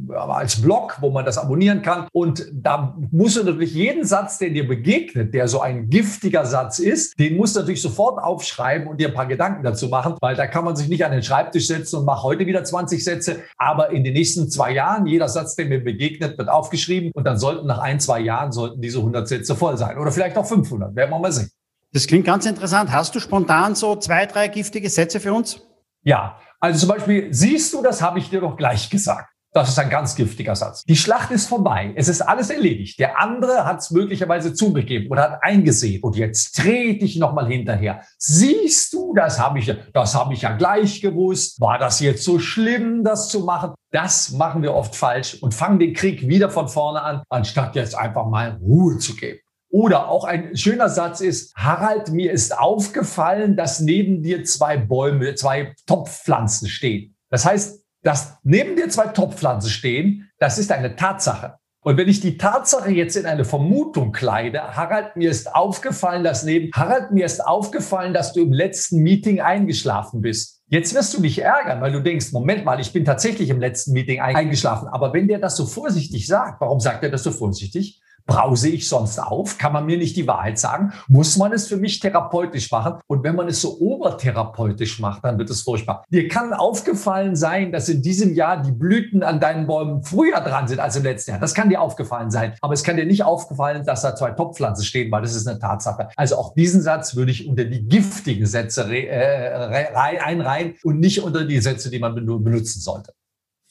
als 0.08 0.62
Blog, 0.62 0.96
wo 1.02 1.10
man 1.10 1.26
das 1.26 1.36
abonnieren 1.36 1.82
kann. 1.82 2.08
Und 2.14 2.48
da 2.54 2.96
musst 3.10 3.36
du 3.36 3.44
natürlich 3.44 3.74
jeden 3.74 4.06
Satz, 4.06 4.38
der 4.38 4.48
dir 4.48 4.66
begegnet, 4.66 5.34
der 5.34 5.46
so 5.46 5.60
ein 5.60 5.90
giftiger 5.90 6.46
Satz 6.46 6.78
ist, 6.78 7.18
den 7.18 7.36
musst 7.36 7.54
du 7.54 7.60
natürlich 7.60 7.82
sofort 7.82 8.18
aufschreiben 8.18 8.88
und 8.88 8.98
dir 8.98 9.08
ein 9.08 9.14
paar 9.14 9.26
Gedanken 9.26 9.62
dazu 9.62 9.88
machen, 9.88 10.14
weil 10.22 10.34
da 10.34 10.46
kann 10.46 10.64
man 10.64 10.74
sich 10.74 10.88
nicht 10.88 11.04
an 11.04 11.12
den 11.12 11.22
Schreibtisch 11.22 11.66
setzen 11.66 11.96
und 11.96 12.06
macht 12.06 12.22
heute 12.22 12.46
wieder 12.46 12.64
20 12.64 13.04
Sätze. 13.04 13.40
Aber 13.58 13.90
in 13.90 14.04
den 14.04 14.14
nächsten 14.14 14.48
zwei 14.48 14.72
Jahren, 14.72 15.06
jeder 15.06 15.28
Satz, 15.28 15.54
der 15.54 15.66
mir 15.66 15.84
begegnet, 15.84 16.38
wird 16.38 16.48
aufgeschrieben 16.48 17.10
und 17.14 17.24
dann 17.24 17.36
sollten 17.36 17.66
nach 17.66 17.80
ein, 17.80 18.00
zwei 18.00 18.20
Jahren 18.20 18.52
sollten 18.52 18.80
diese 18.80 19.00
100 19.00 19.28
Sätze 19.28 19.54
voll 19.54 19.76
sein. 19.76 19.98
Oder 19.98 20.12
vielleicht 20.12 20.38
auch 20.38 20.46
500, 20.46 20.96
werden 20.96 21.10
wir 21.10 21.18
mal 21.18 21.30
sehen. 21.30 21.50
Das 21.92 22.07
klingt 22.07 22.24
ganz 22.24 22.46
interessant. 22.46 22.92
Hast 22.92 23.14
du 23.14 23.20
spontan 23.20 23.74
so 23.74 23.96
zwei, 23.96 24.26
drei 24.26 24.48
giftige 24.48 24.88
Sätze 24.88 25.18
für 25.18 25.33
uns? 25.33 25.61
Ja, 26.03 26.38
also 26.61 26.87
zum 26.87 26.88
Beispiel, 26.90 27.33
siehst 27.33 27.74
du, 27.74 27.83
das 27.83 28.00
habe 28.00 28.18
ich 28.18 28.31
dir 28.31 28.40
doch 28.40 28.57
gleich 28.57 28.88
gesagt. 28.90 29.29
Das 29.53 29.68
ist 29.68 29.79
ein 29.81 29.90
ganz 29.90 30.14
giftiger 30.14 30.55
Satz. 30.55 30.85
Die 30.85 30.94
Schlacht 30.94 31.33
ist 31.33 31.48
vorbei. 31.48 31.92
Es 31.96 32.07
ist 32.07 32.20
alles 32.20 32.50
erledigt. 32.50 33.00
Der 33.00 33.20
andere 33.20 33.64
hat 33.64 33.81
es 33.81 33.90
möglicherweise 33.90 34.55
zugegeben 34.55 35.11
oder 35.11 35.22
hat 35.22 35.42
eingesehen. 35.42 36.05
Und 36.05 36.14
jetzt 36.14 36.55
trete 36.57 37.05
ich 37.05 37.16
nochmal 37.16 37.48
hinterher. 37.48 38.03
Siehst 38.16 38.92
du, 38.92 39.12
das 39.12 39.40
habe 39.40 39.59
ich, 39.59 39.74
das 39.92 40.14
habe 40.14 40.35
ich 40.35 40.42
ja 40.42 40.57
gleich 40.57 41.00
gewusst. 41.00 41.61
War 41.61 41.79
das 41.79 41.98
jetzt 41.98 42.22
so 42.22 42.38
schlimm, 42.38 43.03
das 43.03 43.29
zu 43.29 43.40
machen? 43.40 43.74
Das 43.90 44.31
machen 44.31 44.62
wir 44.62 44.72
oft 44.72 44.94
falsch 44.94 45.42
und 45.42 45.53
fangen 45.53 45.81
den 45.81 45.94
Krieg 45.94 46.29
wieder 46.29 46.48
von 46.48 46.68
vorne 46.68 47.03
an, 47.03 47.22
anstatt 47.29 47.74
jetzt 47.74 47.96
einfach 47.96 48.26
mal 48.26 48.57
Ruhe 48.62 48.98
zu 48.98 49.16
geben. 49.16 49.40
Oder 49.70 50.09
auch 50.09 50.24
ein 50.24 50.56
schöner 50.56 50.88
Satz 50.88 51.20
ist, 51.20 51.54
Harald, 51.54 52.11
mir 52.11 52.33
ist 52.33 52.59
aufgefallen, 52.59 53.56
dass 53.56 53.80
neben 53.80 54.22
dir 54.22 54.44
zwei 54.44 54.76
Bäume, 54.76 55.35
zwei 55.37 55.74
Topfpflanzen 55.87 56.68
stehen. 56.68 57.16
Das 57.30 57.46
heißt, 57.46 57.80
dass 58.02 58.38
neben 58.42 58.74
dir 58.74 58.88
zwei 58.88 59.06
Topfpflanzen 59.06 59.70
stehen, 59.70 60.28
das 60.38 60.59
ist 60.59 60.72
eine 60.72 60.96
Tatsache. 60.96 61.61
Und 61.83 61.96
wenn 61.96 62.09
ich 62.09 62.20
die 62.20 62.37
Tatsache 62.37 62.90
jetzt 62.90 63.16
in 63.16 63.24
eine 63.24 63.44
Vermutung 63.44 64.12
kleide, 64.12 64.76
Harald, 64.76 65.16
mir 65.16 65.30
ist 65.30 65.54
aufgefallen, 65.54 66.24
dass 66.24 66.44
neben, 66.44 66.70
Harald, 66.74 67.11
mir 67.11 67.24
ist 67.24 67.46
aufgefallen, 67.46 68.12
dass 68.12 68.35
du 68.35 68.42
im 68.42 68.52
letzten 68.52 68.98
Meeting 68.98 69.40
eingeschlafen 69.40 70.20
bist. 70.20 70.61
Jetzt 70.66 70.94
wirst 70.94 71.16
du 71.16 71.22
dich 71.22 71.40
ärgern, 71.40 71.80
weil 71.80 71.92
du 71.92 72.02
denkst, 72.02 72.33
Moment 72.33 72.66
mal, 72.66 72.80
ich 72.80 72.92
bin 72.92 73.04
tatsächlich 73.04 73.48
im 73.48 73.61
letzten 73.61 73.92
Meeting 73.92 74.20
eingeschlafen. 74.20 74.88
Aber 74.88 75.14
wenn 75.14 75.26
der 75.26 75.38
das 75.38 75.56
so 75.56 75.64
vorsichtig 75.64 76.26
sagt, 76.26 76.61
warum 76.61 76.80
sagt 76.80 77.02
er 77.02 77.11
das 77.11 77.22
so 77.22 77.30
vorsichtig? 77.30 78.02
Brause 78.30 78.68
ich 78.68 78.88
sonst 78.88 79.18
auf? 79.18 79.58
Kann 79.58 79.72
man 79.72 79.86
mir 79.86 79.98
nicht 79.98 80.16
die 80.16 80.28
Wahrheit 80.28 80.56
sagen? 80.56 80.92
Muss 81.08 81.36
man 81.36 81.52
es 81.52 81.66
für 81.66 81.76
mich 81.76 81.98
therapeutisch 81.98 82.70
machen? 82.70 83.00
Und 83.08 83.24
wenn 83.24 83.34
man 83.34 83.48
es 83.48 83.60
so 83.60 83.80
obertherapeutisch 83.80 85.00
macht, 85.00 85.24
dann 85.24 85.36
wird 85.36 85.50
es 85.50 85.62
furchtbar. 85.62 86.04
Dir 86.10 86.28
kann 86.28 86.52
aufgefallen 86.52 87.34
sein, 87.34 87.72
dass 87.72 87.88
in 87.88 88.02
diesem 88.02 88.32
Jahr 88.34 88.62
die 88.62 88.70
Blüten 88.70 89.24
an 89.24 89.40
deinen 89.40 89.66
Bäumen 89.66 90.04
früher 90.04 90.40
dran 90.40 90.68
sind 90.68 90.78
als 90.78 90.94
im 90.94 91.02
letzten 91.02 91.32
Jahr. 91.32 91.40
Das 91.40 91.54
kann 91.54 91.70
dir 91.70 91.80
aufgefallen 91.80 92.30
sein. 92.30 92.54
Aber 92.60 92.72
es 92.72 92.84
kann 92.84 92.96
dir 92.96 93.04
nicht 93.04 93.24
aufgefallen, 93.24 93.84
dass 93.84 94.02
da 94.02 94.14
zwei 94.14 94.30
Topfpflanzen 94.30 94.84
stehen, 94.84 95.10
weil 95.10 95.22
das 95.22 95.34
ist 95.34 95.48
eine 95.48 95.58
Tatsache. 95.58 96.10
Also 96.14 96.36
auch 96.36 96.54
diesen 96.54 96.82
Satz 96.82 97.16
würde 97.16 97.32
ich 97.32 97.48
unter 97.48 97.64
die 97.64 97.82
giftigen 97.88 98.46
Sätze 98.46 98.84
äh, 98.94 99.92
einreihen 99.96 100.74
und 100.84 101.00
nicht 101.00 101.20
unter 101.24 101.44
die 101.44 101.58
Sätze, 101.58 101.90
die 101.90 101.98
man 101.98 102.14
benutzen 102.14 102.80
sollte. 102.80 103.12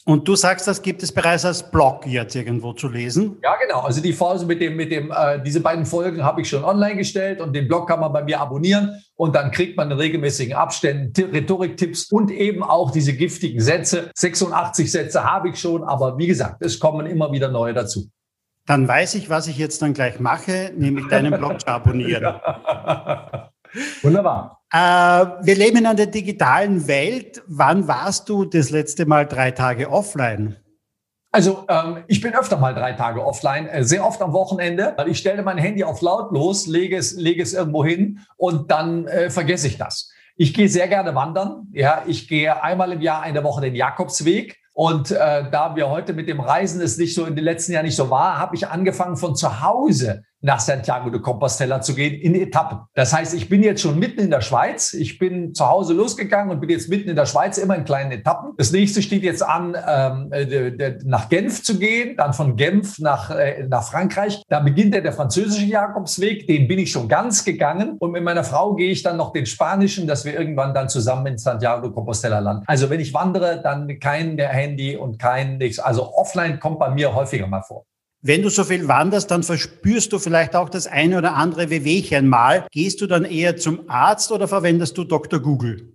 Und 0.10 0.28
du 0.28 0.36
sagst, 0.36 0.68
das 0.68 0.82
gibt 0.82 1.04
es 1.04 1.12
bereits 1.12 1.46
als 1.46 1.70
Blog 1.70 2.08
jetzt 2.08 2.36
irgendwo 2.36 2.74
zu 2.74 2.88
lesen? 2.88 3.38
Ja, 3.44 3.56
genau. 3.62 3.82
Also 3.82 4.02
die 4.02 4.12
Phase 4.12 4.44
mit 4.48 4.60
dem, 4.60 4.76
mit 4.76 4.92
dem, 4.92 5.12
äh, 5.12 5.40
diese 5.40 5.62
beiden 5.62 5.86
Folgen 5.86 6.24
habe 6.24 6.42
ich 6.42 6.50
schon 6.50 6.64
online 6.64 6.96
gestellt 6.96 7.40
und 7.42 7.54
den 7.54 7.68
Blog 7.68 7.88
kann 7.88 8.00
man 8.00 8.12
bei 8.12 8.24
mir 8.24 8.42
abonnieren 8.42 9.04
und 9.14 9.36
dann 9.36 9.52
kriegt 9.52 9.78
man 9.78 9.92
in 9.92 10.00
regelmäßigen 10.00 10.56
Abständen 10.56 11.14
Rhetoriktipps 11.30 12.12
und 12.12 12.32
eben 12.32 12.64
auch 12.64 12.90
diese 12.90 13.14
giftigen 13.14 13.62
Sätze. 13.62 14.10
86 14.16 14.92
Sätze 14.92 15.24
habe 15.24 15.50
ich 15.50 15.60
schon, 15.60 15.84
aber 15.84 16.18
wie 16.18 16.26
gesagt, 16.26 16.64
es 16.64 16.80
kommen 16.80 17.06
immer 17.06 17.32
wieder 17.32 17.50
neue 17.50 17.76
dazu. 17.76 18.10
Dann 18.66 18.88
weiß 18.88 19.14
ich, 19.14 19.30
was 19.30 19.46
ich 19.46 19.60
jetzt 19.60 19.80
dann 19.84 19.94
gleich 19.94 20.20
mache, 20.20 20.74
nämlich 20.76 21.08
deinen 21.10 21.38
Blog 21.38 21.62
zu 21.62 21.68
abonnieren. 21.68 22.24
Wunderbar. 24.02 24.62
Äh, 24.72 24.78
wir 24.78 25.56
leben 25.56 25.78
in 25.78 25.86
einer 25.86 26.06
digitalen 26.06 26.88
Welt. 26.88 27.42
Wann 27.48 27.88
warst 27.88 28.30
du 28.30 28.46
das 28.46 28.70
letzte 28.70 29.06
Mal 29.06 29.26
drei 29.26 29.52
Tage 29.52 29.90
offline? 29.90 30.58
Also 31.32 31.66
ähm, 31.70 32.04
ich 32.08 32.22
bin 32.22 32.34
öfter 32.34 32.58
mal 32.58 32.74
drei 32.74 32.94
Tage 32.94 33.24
offline, 33.24 33.68
äh, 33.68 33.84
sehr 33.84 34.06
oft 34.06 34.22
am 34.22 34.34
Wochenende. 34.34 34.94
weil 34.98 35.10
Ich 35.10 35.20
stelle 35.20 35.44
mein 35.44 35.60
Handy 35.60 35.84
auf 35.84 36.02
lautlos, 36.02 36.66
lege 36.66 36.98
es, 36.98 37.16
lege 37.16 37.44
es 37.44 37.54
irgendwo 37.54 37.86
hin 37.86 38.20
und 38.36 38.72
dann 38.72 39.08
äh, 39.08 39.30
vergesse 39.30 39.68
ich 39.68 39.78
das. 39.78 40.12
Ich 40.38 40.54
gehe 40.54 40.70
sehr 40.70 40.88
gerne 40.88 41.14
wandern. 41.14 41.68
Ja, 41.72 42.04
ich 42.08 42.28
gehe 42.28 42.64
einmal 42.64 42.92
im 42.94 43.02
Jahr 43.02 43.22
eine 43.22 43.44
Woche 43.44 43.62
den 43.62 43.76
Jakobsweg. 43.76 44.58
Und 44.74 45.12
äh, 45.12 45.52
da 45.52 45.76
wir 45.76 45.90
heute 45.90 46.14
mit 46.14 46.30
dem 46.30 46.40
Reisen 46.40 46.82
es 46.82 46.98
nicht 46.98 47.14
so 47.14 47.26
in 47.26 47.36
den 47.36 47.44
letzten 47.44 47.74
Jahren 47.74 47.86
nicht 47.86 47.98
so 47.98 48.10
war, 48.10 48.40
habe 48.40 48.56
ich 48.56 48.68
angefangen 48.68 49.18
von 49.18 49.36
zu 49.36 49.62
Hause 49.62 50.24
nach 50.42 50.60
Santiago 50.60 51.10
de 51.10 51.22
Compostela 51.22 51.82
zu 51.82 51.94
gehen 51.94 52.20
in 52.20 52.36
Etappen. 52.36 52.80
Das 52.94 53.14
heißt, 53.14 53.34
ich 53.34 53.50
bin 53.50 53.62
jetzt 53.64 53.82
schon 53.82 54.00
mitten 54.00 54.22
in 54.22 54.32
der 54.32 54.42
Schweiz. 54.42 54.94
Ich 54.94 55.20
bin 55.20 55.54
zu 55.54 55.68
Hause 55.68 55.94
losgegangen 55.94 56.52
und 56.52 56.62
bin 56.62 56.70
jetzt 56.70 56.90
mitten 56.90 57.10
in 57.10 57.16
der 57.16 57.26
Schweiz, 57.26 57.58
immer 57.58 57.76
in 57.76 57.84
kleinen 57.84 58.12
Etappen. 58.12 58.54
Das 58.58 58.72
nächste 58.72 59.02
steht 59.02 59.24
jetzt 59.24 59.44
an, 59.44 59.76
ähm, 59.88 60.32
äh, 60.32 60.98
nach 61.04 61.30
Genf 61.30 61.64
zu 61.64 61.78
gehen, 61.78 62.16
dann 62.16 62.34
von 62.34 62.56
Genf 62.56 63.00
nach, 63.00 63.32
äh, 63.32 63.66
nach 63.68 63.84
Frankreich. 63.84 64.42
Da 64.48 64.60
beginnt 64.60 64.94
der, 64.94 65.02
der 65.02 65.14
französische 65.14 65.66
Jakobsweg, 65.66 66.48
den 66.48 66.68
bin 66.68 66.80
ich 66.80 66.92
schon 66.92 67.08
ganz 67.08 67.44
gegangen. 67.44 67.98
Und 68.00 68.12
mit 68.12 68.24
meiner 68.24 68.44
Frau 68.44 68.76
gehe 68.76 68.92
ich 68.92 69.04
dann 69.04 69.18
noch 69.18 69.34
den 69.34 69.46
spanischen, 69.46 70.08
dass 70.08 70.24
wir 70.24 70.40
irgendwann 70.40 70.74
dann 70.74 70.88
zusammen 70.90 71.26
in 71.28 71.38
Santiago 71.38 71.88
de 71.88 71.94
Compostela 71.94 72.40
landen. 72.40 72.64
Also 72.68 72.90
wenn 72.90 73.00
ich 73.00 73.14
wandere, 73.14 73.62
dann 73.62 74.00
kein 74.00 74.38
Handy 74.38 74.96
und 74.96 75.20
kein 75.20 75.58
nichts. 75.58 75.80
Also 75.80 76.14
offline 76.14 76.60
kommt 76.60 76.80
bei 76.80 76.90
mir 76.90 77.14
häufiger 77.14 77.48
mal 77.48 77.62
vor. 77.62 77.86
Wenn 78.22 78.42
du 78.42 78.50
so 78.50 78.66
viel 78.66 78.88
wanderst, 78.88 79.32
dann 79.32 79.44
verspürst 79.44 80.12
du 80.12 80.20
vielleicht 80.20 80.56
auch 80.56 80.70
das 80.70 80.88
eine 80.88 81.18
oder 81.18 81.36
andere 81.36 81.70
Wehwehchen 81.70 82.28
mal. 82.28 82.68
Gehst 82.72 83.00
du 83.00 83.08
dann 83.08 83.24
eher 83.24 83.56
zum 83.56 83.90
Arzt 83.90 84.32
oder 84.32 84.48
verwendest 84.48 84.98
du 84.98 85.06
Dr. 85.06 85.40
Google? 85.40 85.94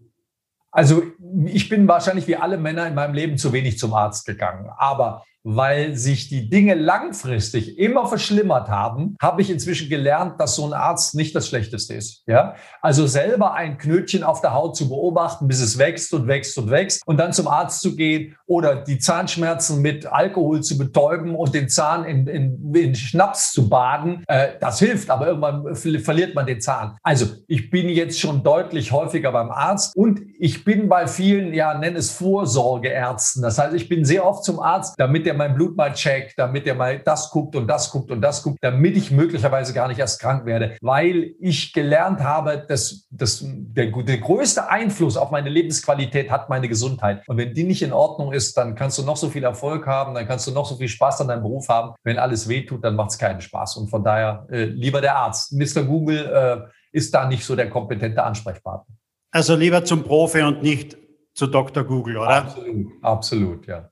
Also 0.71 1.03
ich 1.47 1.69
bin 1.69 1.87
wahrscheinlich 1.87 2.27
wie 2.27 2.37
alle 2.37 2.57
Männer 2.57 2.87
in 2.89 2.95
meinem 2.95 3.15
Leben 3.15 3.37
zu 3.37 3.53
wenig 3.53 3.79
zum 3.79 3.93
Arzt 3.93 4.27
gegangen. 4.27 4.71
Aber 4.77 5.23
weil 5.45 5.95
sich 5.95 6.29
die 6.29 6.49
Dinge 6.49 6.75
langfristig 6.75 7.79
immer 7.79 8.07
verschlimmert 8.07 8.69
haben, 8.69 9.17
habe 9.21 9.43
ich 9.43 9.51
inzwischen 9.51 9.91
gelernt, 9.91 10.41
dass 10.41 10.57
so 10.57 10.67
ein 10.67 10.73
Arzt 10.73 11.15
nicht 11.15 11.35
das 11.37 11.47
Schlechteste 11.47 11.95
ist. 11.95 12.23
Ja, 12.27 12.55
also 12.81 13.07
selber 13.07 13.53
ein 13.53 13.77
Knötchen 13.77 14.25
auf 14.25 14.41
der 14.41 14.55
Haut 14.55 14.77
zu 14.77 14.89
beobachten, 14.89 15.47
bis 15.47 15.61
es 15.61 15.79
wächst 15.79 16.13
und 16.15 16.27
wächst 16.27 16.57
und 16.59 16.71
wächst 16.71 17.07
und 17.07 17.19
dann 17.19 17.33
zum 17.33 17.47
Arzt 17.47 17.83
zu 17.83 17.95
gehen 17.95 18.37
oder 18.47 18.77
die 18.77 18.99
Zahnschmerzen 18.99 19.83
mit 19.83 20.07
Alkohol 20.07 20.63
zu 20.63 20.79
betäuben 20.79 21.35
und 21.35 21.55
den 21.55 21.69
Zahn 21.69 22.05
in, 22.05 22.27
in, 22.27 22.75
in 22.75 22.95
Schnaps 22.95 23.53
zu 23.53 23.69
baden, 23.69 24.25
äh, 24.27 24.49
das 24.61 24.79
hilft, 24.79 25.11
aber 25.11 25.27
irgendwann 25.27 25.75
verliert 25.75 26.35
man 26.35 26.47
den 26.47 26.61
Zahn. 26.61 26.97
Also 27.03 27.27
ich 27.47 27.71
bin 27.71 27.89
jetzt 27.91 28.19
schon 28.19 28.43
deutlich 28.43 28.93
häufiger 28.93 29.31
beim 29.33 29.51
Arzt 29.51 29.95
und 29.95 30.23
ich 30.39 30.65
bin 30.65 30.89
bei 30.89 31.07
vielen, 31.07 31.53
ja, 31.53 31.77
nenn 31.77 31.97
es 31.97 32.11
Vorsorgeärzten. 32.13 33.43
Das 33.43 33.59
heißt, 33.59 33.75
ich 33.75 33.89
bin 33.89 34.05
sehr 34.05 34.27
oft 34.27 34.45
zum 34.45 34.61
Arzt, 34.61 34.95
damit 34.97 35.27
der 35.27 35.34
der 35.35 35.49
mein 35.49 35.55
Blut 35.55 35.77
mal 35.77 35.93
checkt, 35.93 36.39
damit 36.39 36.67
er 36.67 36.75
mal 36.75 36.99
das 36.99 37.31
guckt 37.31 37.57
und 37.57 37.67
das 37.67 37.91
guckt 37.91 38.11
und 38.11 38.21
das 38.21 38.43
guckt, 38.43 38.59
damit 38.61 38.97
ich 38.97 39.11
möglicherweise 39.11 39.73
gar 39.75 39.89
nicht 39.89 39.99
erst 39.99 40.21
krank 40.21 40.47
werde, 40.47 40.77
weil 40.81 41.35
ich 41.41 41.73
gelernt 41.73 42.21
habe, 42.21 42.65
dass, 42.69 43.07
dass 43.11 43.45
der, 43.45 43.87
der 43.91 44.19
größte 44.19 44.69
Einfluss 44.69 45.17
auf 45.17 45.31
meine 45.31 45.51
Lebensqualität 45.51 46.31
hat 46.31 46.49
meine 46.49 46.69
Gesundheit. 46.69 47.27
Und 47.29 47.37
wenn 47.37 47.53
die 47.53 47.65
nicht 47.65 47.83
in 47.83 47.93
Ordnung 47.93 48.33
ist, 48.33 48.57
dann 48.57 48.75
kannst 48.75 48.99
du 48.99 49.03
noch 49.03 49.17
so 49.17 49.29
viel 49.29 49.45
Erfolg 49.45 49.87
haben, 49.87 50.15
dann 50.15 50.27
kannst 50.27 50.47
du 50.47 50.53
noch 50.53 50.67
so 50.67 50.77
viel 50.77 50.89
Spaß 50.89 51.21
an 51.23 51.29
deinem 51.29 51.43
Beruf 51.43 51.69
haben. 51.69 51.95
Wenn 52.05 52.19
alles 52.19 52.49
wehtut, 52.49 52.85
dann 52.85 52.95
macht 52.95 53.11
es 53.11 53.19
keinen 53.19 53.41
Spaß. 53.41 53.77
Und 53.77 53.89
von 53.89 54.05
daher 54.05 54.47
äh, 54.51 54.65
lieber 54.65 55.01
der 55.01 55.17
Arzt. 55.17 55.53
Mr. 55.53 55.83
Google 55.83 56.71
äh, 56.73 56.97
ist 56.97 57.13
da 57.13 57.27
nicht 57.27 57.45
so 57.45 57.57
der 57.57 57.69
kompetente 57.69 58.23
Ansprechpartner. 58.23 58.95
Also 59.33 59.57
lieber 59.57 59.85
zum 59.85 60.05
Profi 60.05 60.43
und 60.43 60.63
nicht 60.63 60.97
zu 61.35 61.49
Dr. 61.49 61.83
Google, 61.83 62.19
oder? 62.19 62.29
Absolut, 62.29 62.87
absolut, 63.03 63.67
ja. 63.67 63.91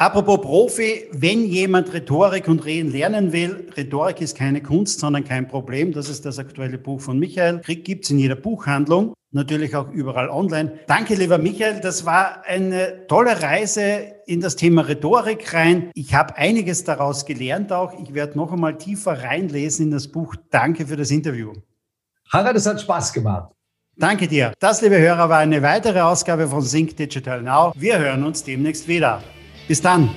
Apropos 0.00 0.40
Profi, 0.40 1.08
wenn 1.12 1.44
jemand 1.44 1.92
Rhetorik 1.92 2.48
und 2.48 2.64
Reden 2.64 2.90
lernen 2.90 3.34
will, 3.34 3.68
Rhetorik 3.76 4.22
ist 4.22 4.34
keine 4.34 4.62
Kunst, 4.62 4.98
sondern 4.98 5.24
kein 5.24 5.46
Problem. 5.46 5.92
Das 5.92 6.08
ist 6.08 6.24
das 6.24 6.38
aktuelle 6.38 6.78
Buch 6.78 7.02
von 7.02 7.18
Michael. 7.18 7.60
Krieg 7.60 7.84
gibt's 7.84 8.08
in 8.08 8.18
jeder 8.18 8.34
Buchhandlung, 8.34 9.12
natürlich 9.30 9.76
auch 9.76 9.90
überall 9.90 10.30
online. 10.30 10.72
Danke, 10.86 11.16
lieber 11.16 11.36
Michael. 11.36 11.82
Das 11.82 12.06
war 12.06 12.46
eine 12.46 13.06
tolle 13.08 13.42
Reise 13.42 14.14
in 14.24 14.40
das 14.40 14.56
Thema 14.56 14.88
Rhetorik 14.88 15.52
rein. 15.52 15.90
Ich 15.92 16.14
habe 16.14 16.34
einiges 16.38 16.84
daraus 16.84 17.26
gelernt 17.26 17.70
auch. 17.70 17.92
Ich 18.02 18.14
werde 18.14 18.38
noch 18.38 18.54
einmal 18.54 18.78
tiefer 18.78 19.22
reinlesen 19.22 19.84
in 19.84 19.90
das 19.90 20.08
Buch. 20.08 20.34
Danke 20.48 20.86
für 20.86 20.96
das 20.96 21.10
Interview. 21.10 21.52
Harald, 22.32 22.56
es 22.56 22.64
hat 22.64 22.80
Spaß 22.80 23.12
gemacht. 23.12 23.52
Danke 23.98 24.26
dir. 24.26 24.54
Das, 24.60 24.80
liebe 24.80 24.98
Hörer, 24.98 25.28
war 25.28 25.40
eine 25.40 25.60
weitere 25.60 26.00
Ausgabe 26.00 26.48
von 26.48 26.62
Sync 26.62 26.96
Digital 26.96 27.42
Now. 27.42 27.74
Wir 27.76 27.98
hören 27.98 28.24
uns 28.24 28.42
demnächst 28.42 28.88
wieder. 28.88 29.22
Dann. 29.78 30.10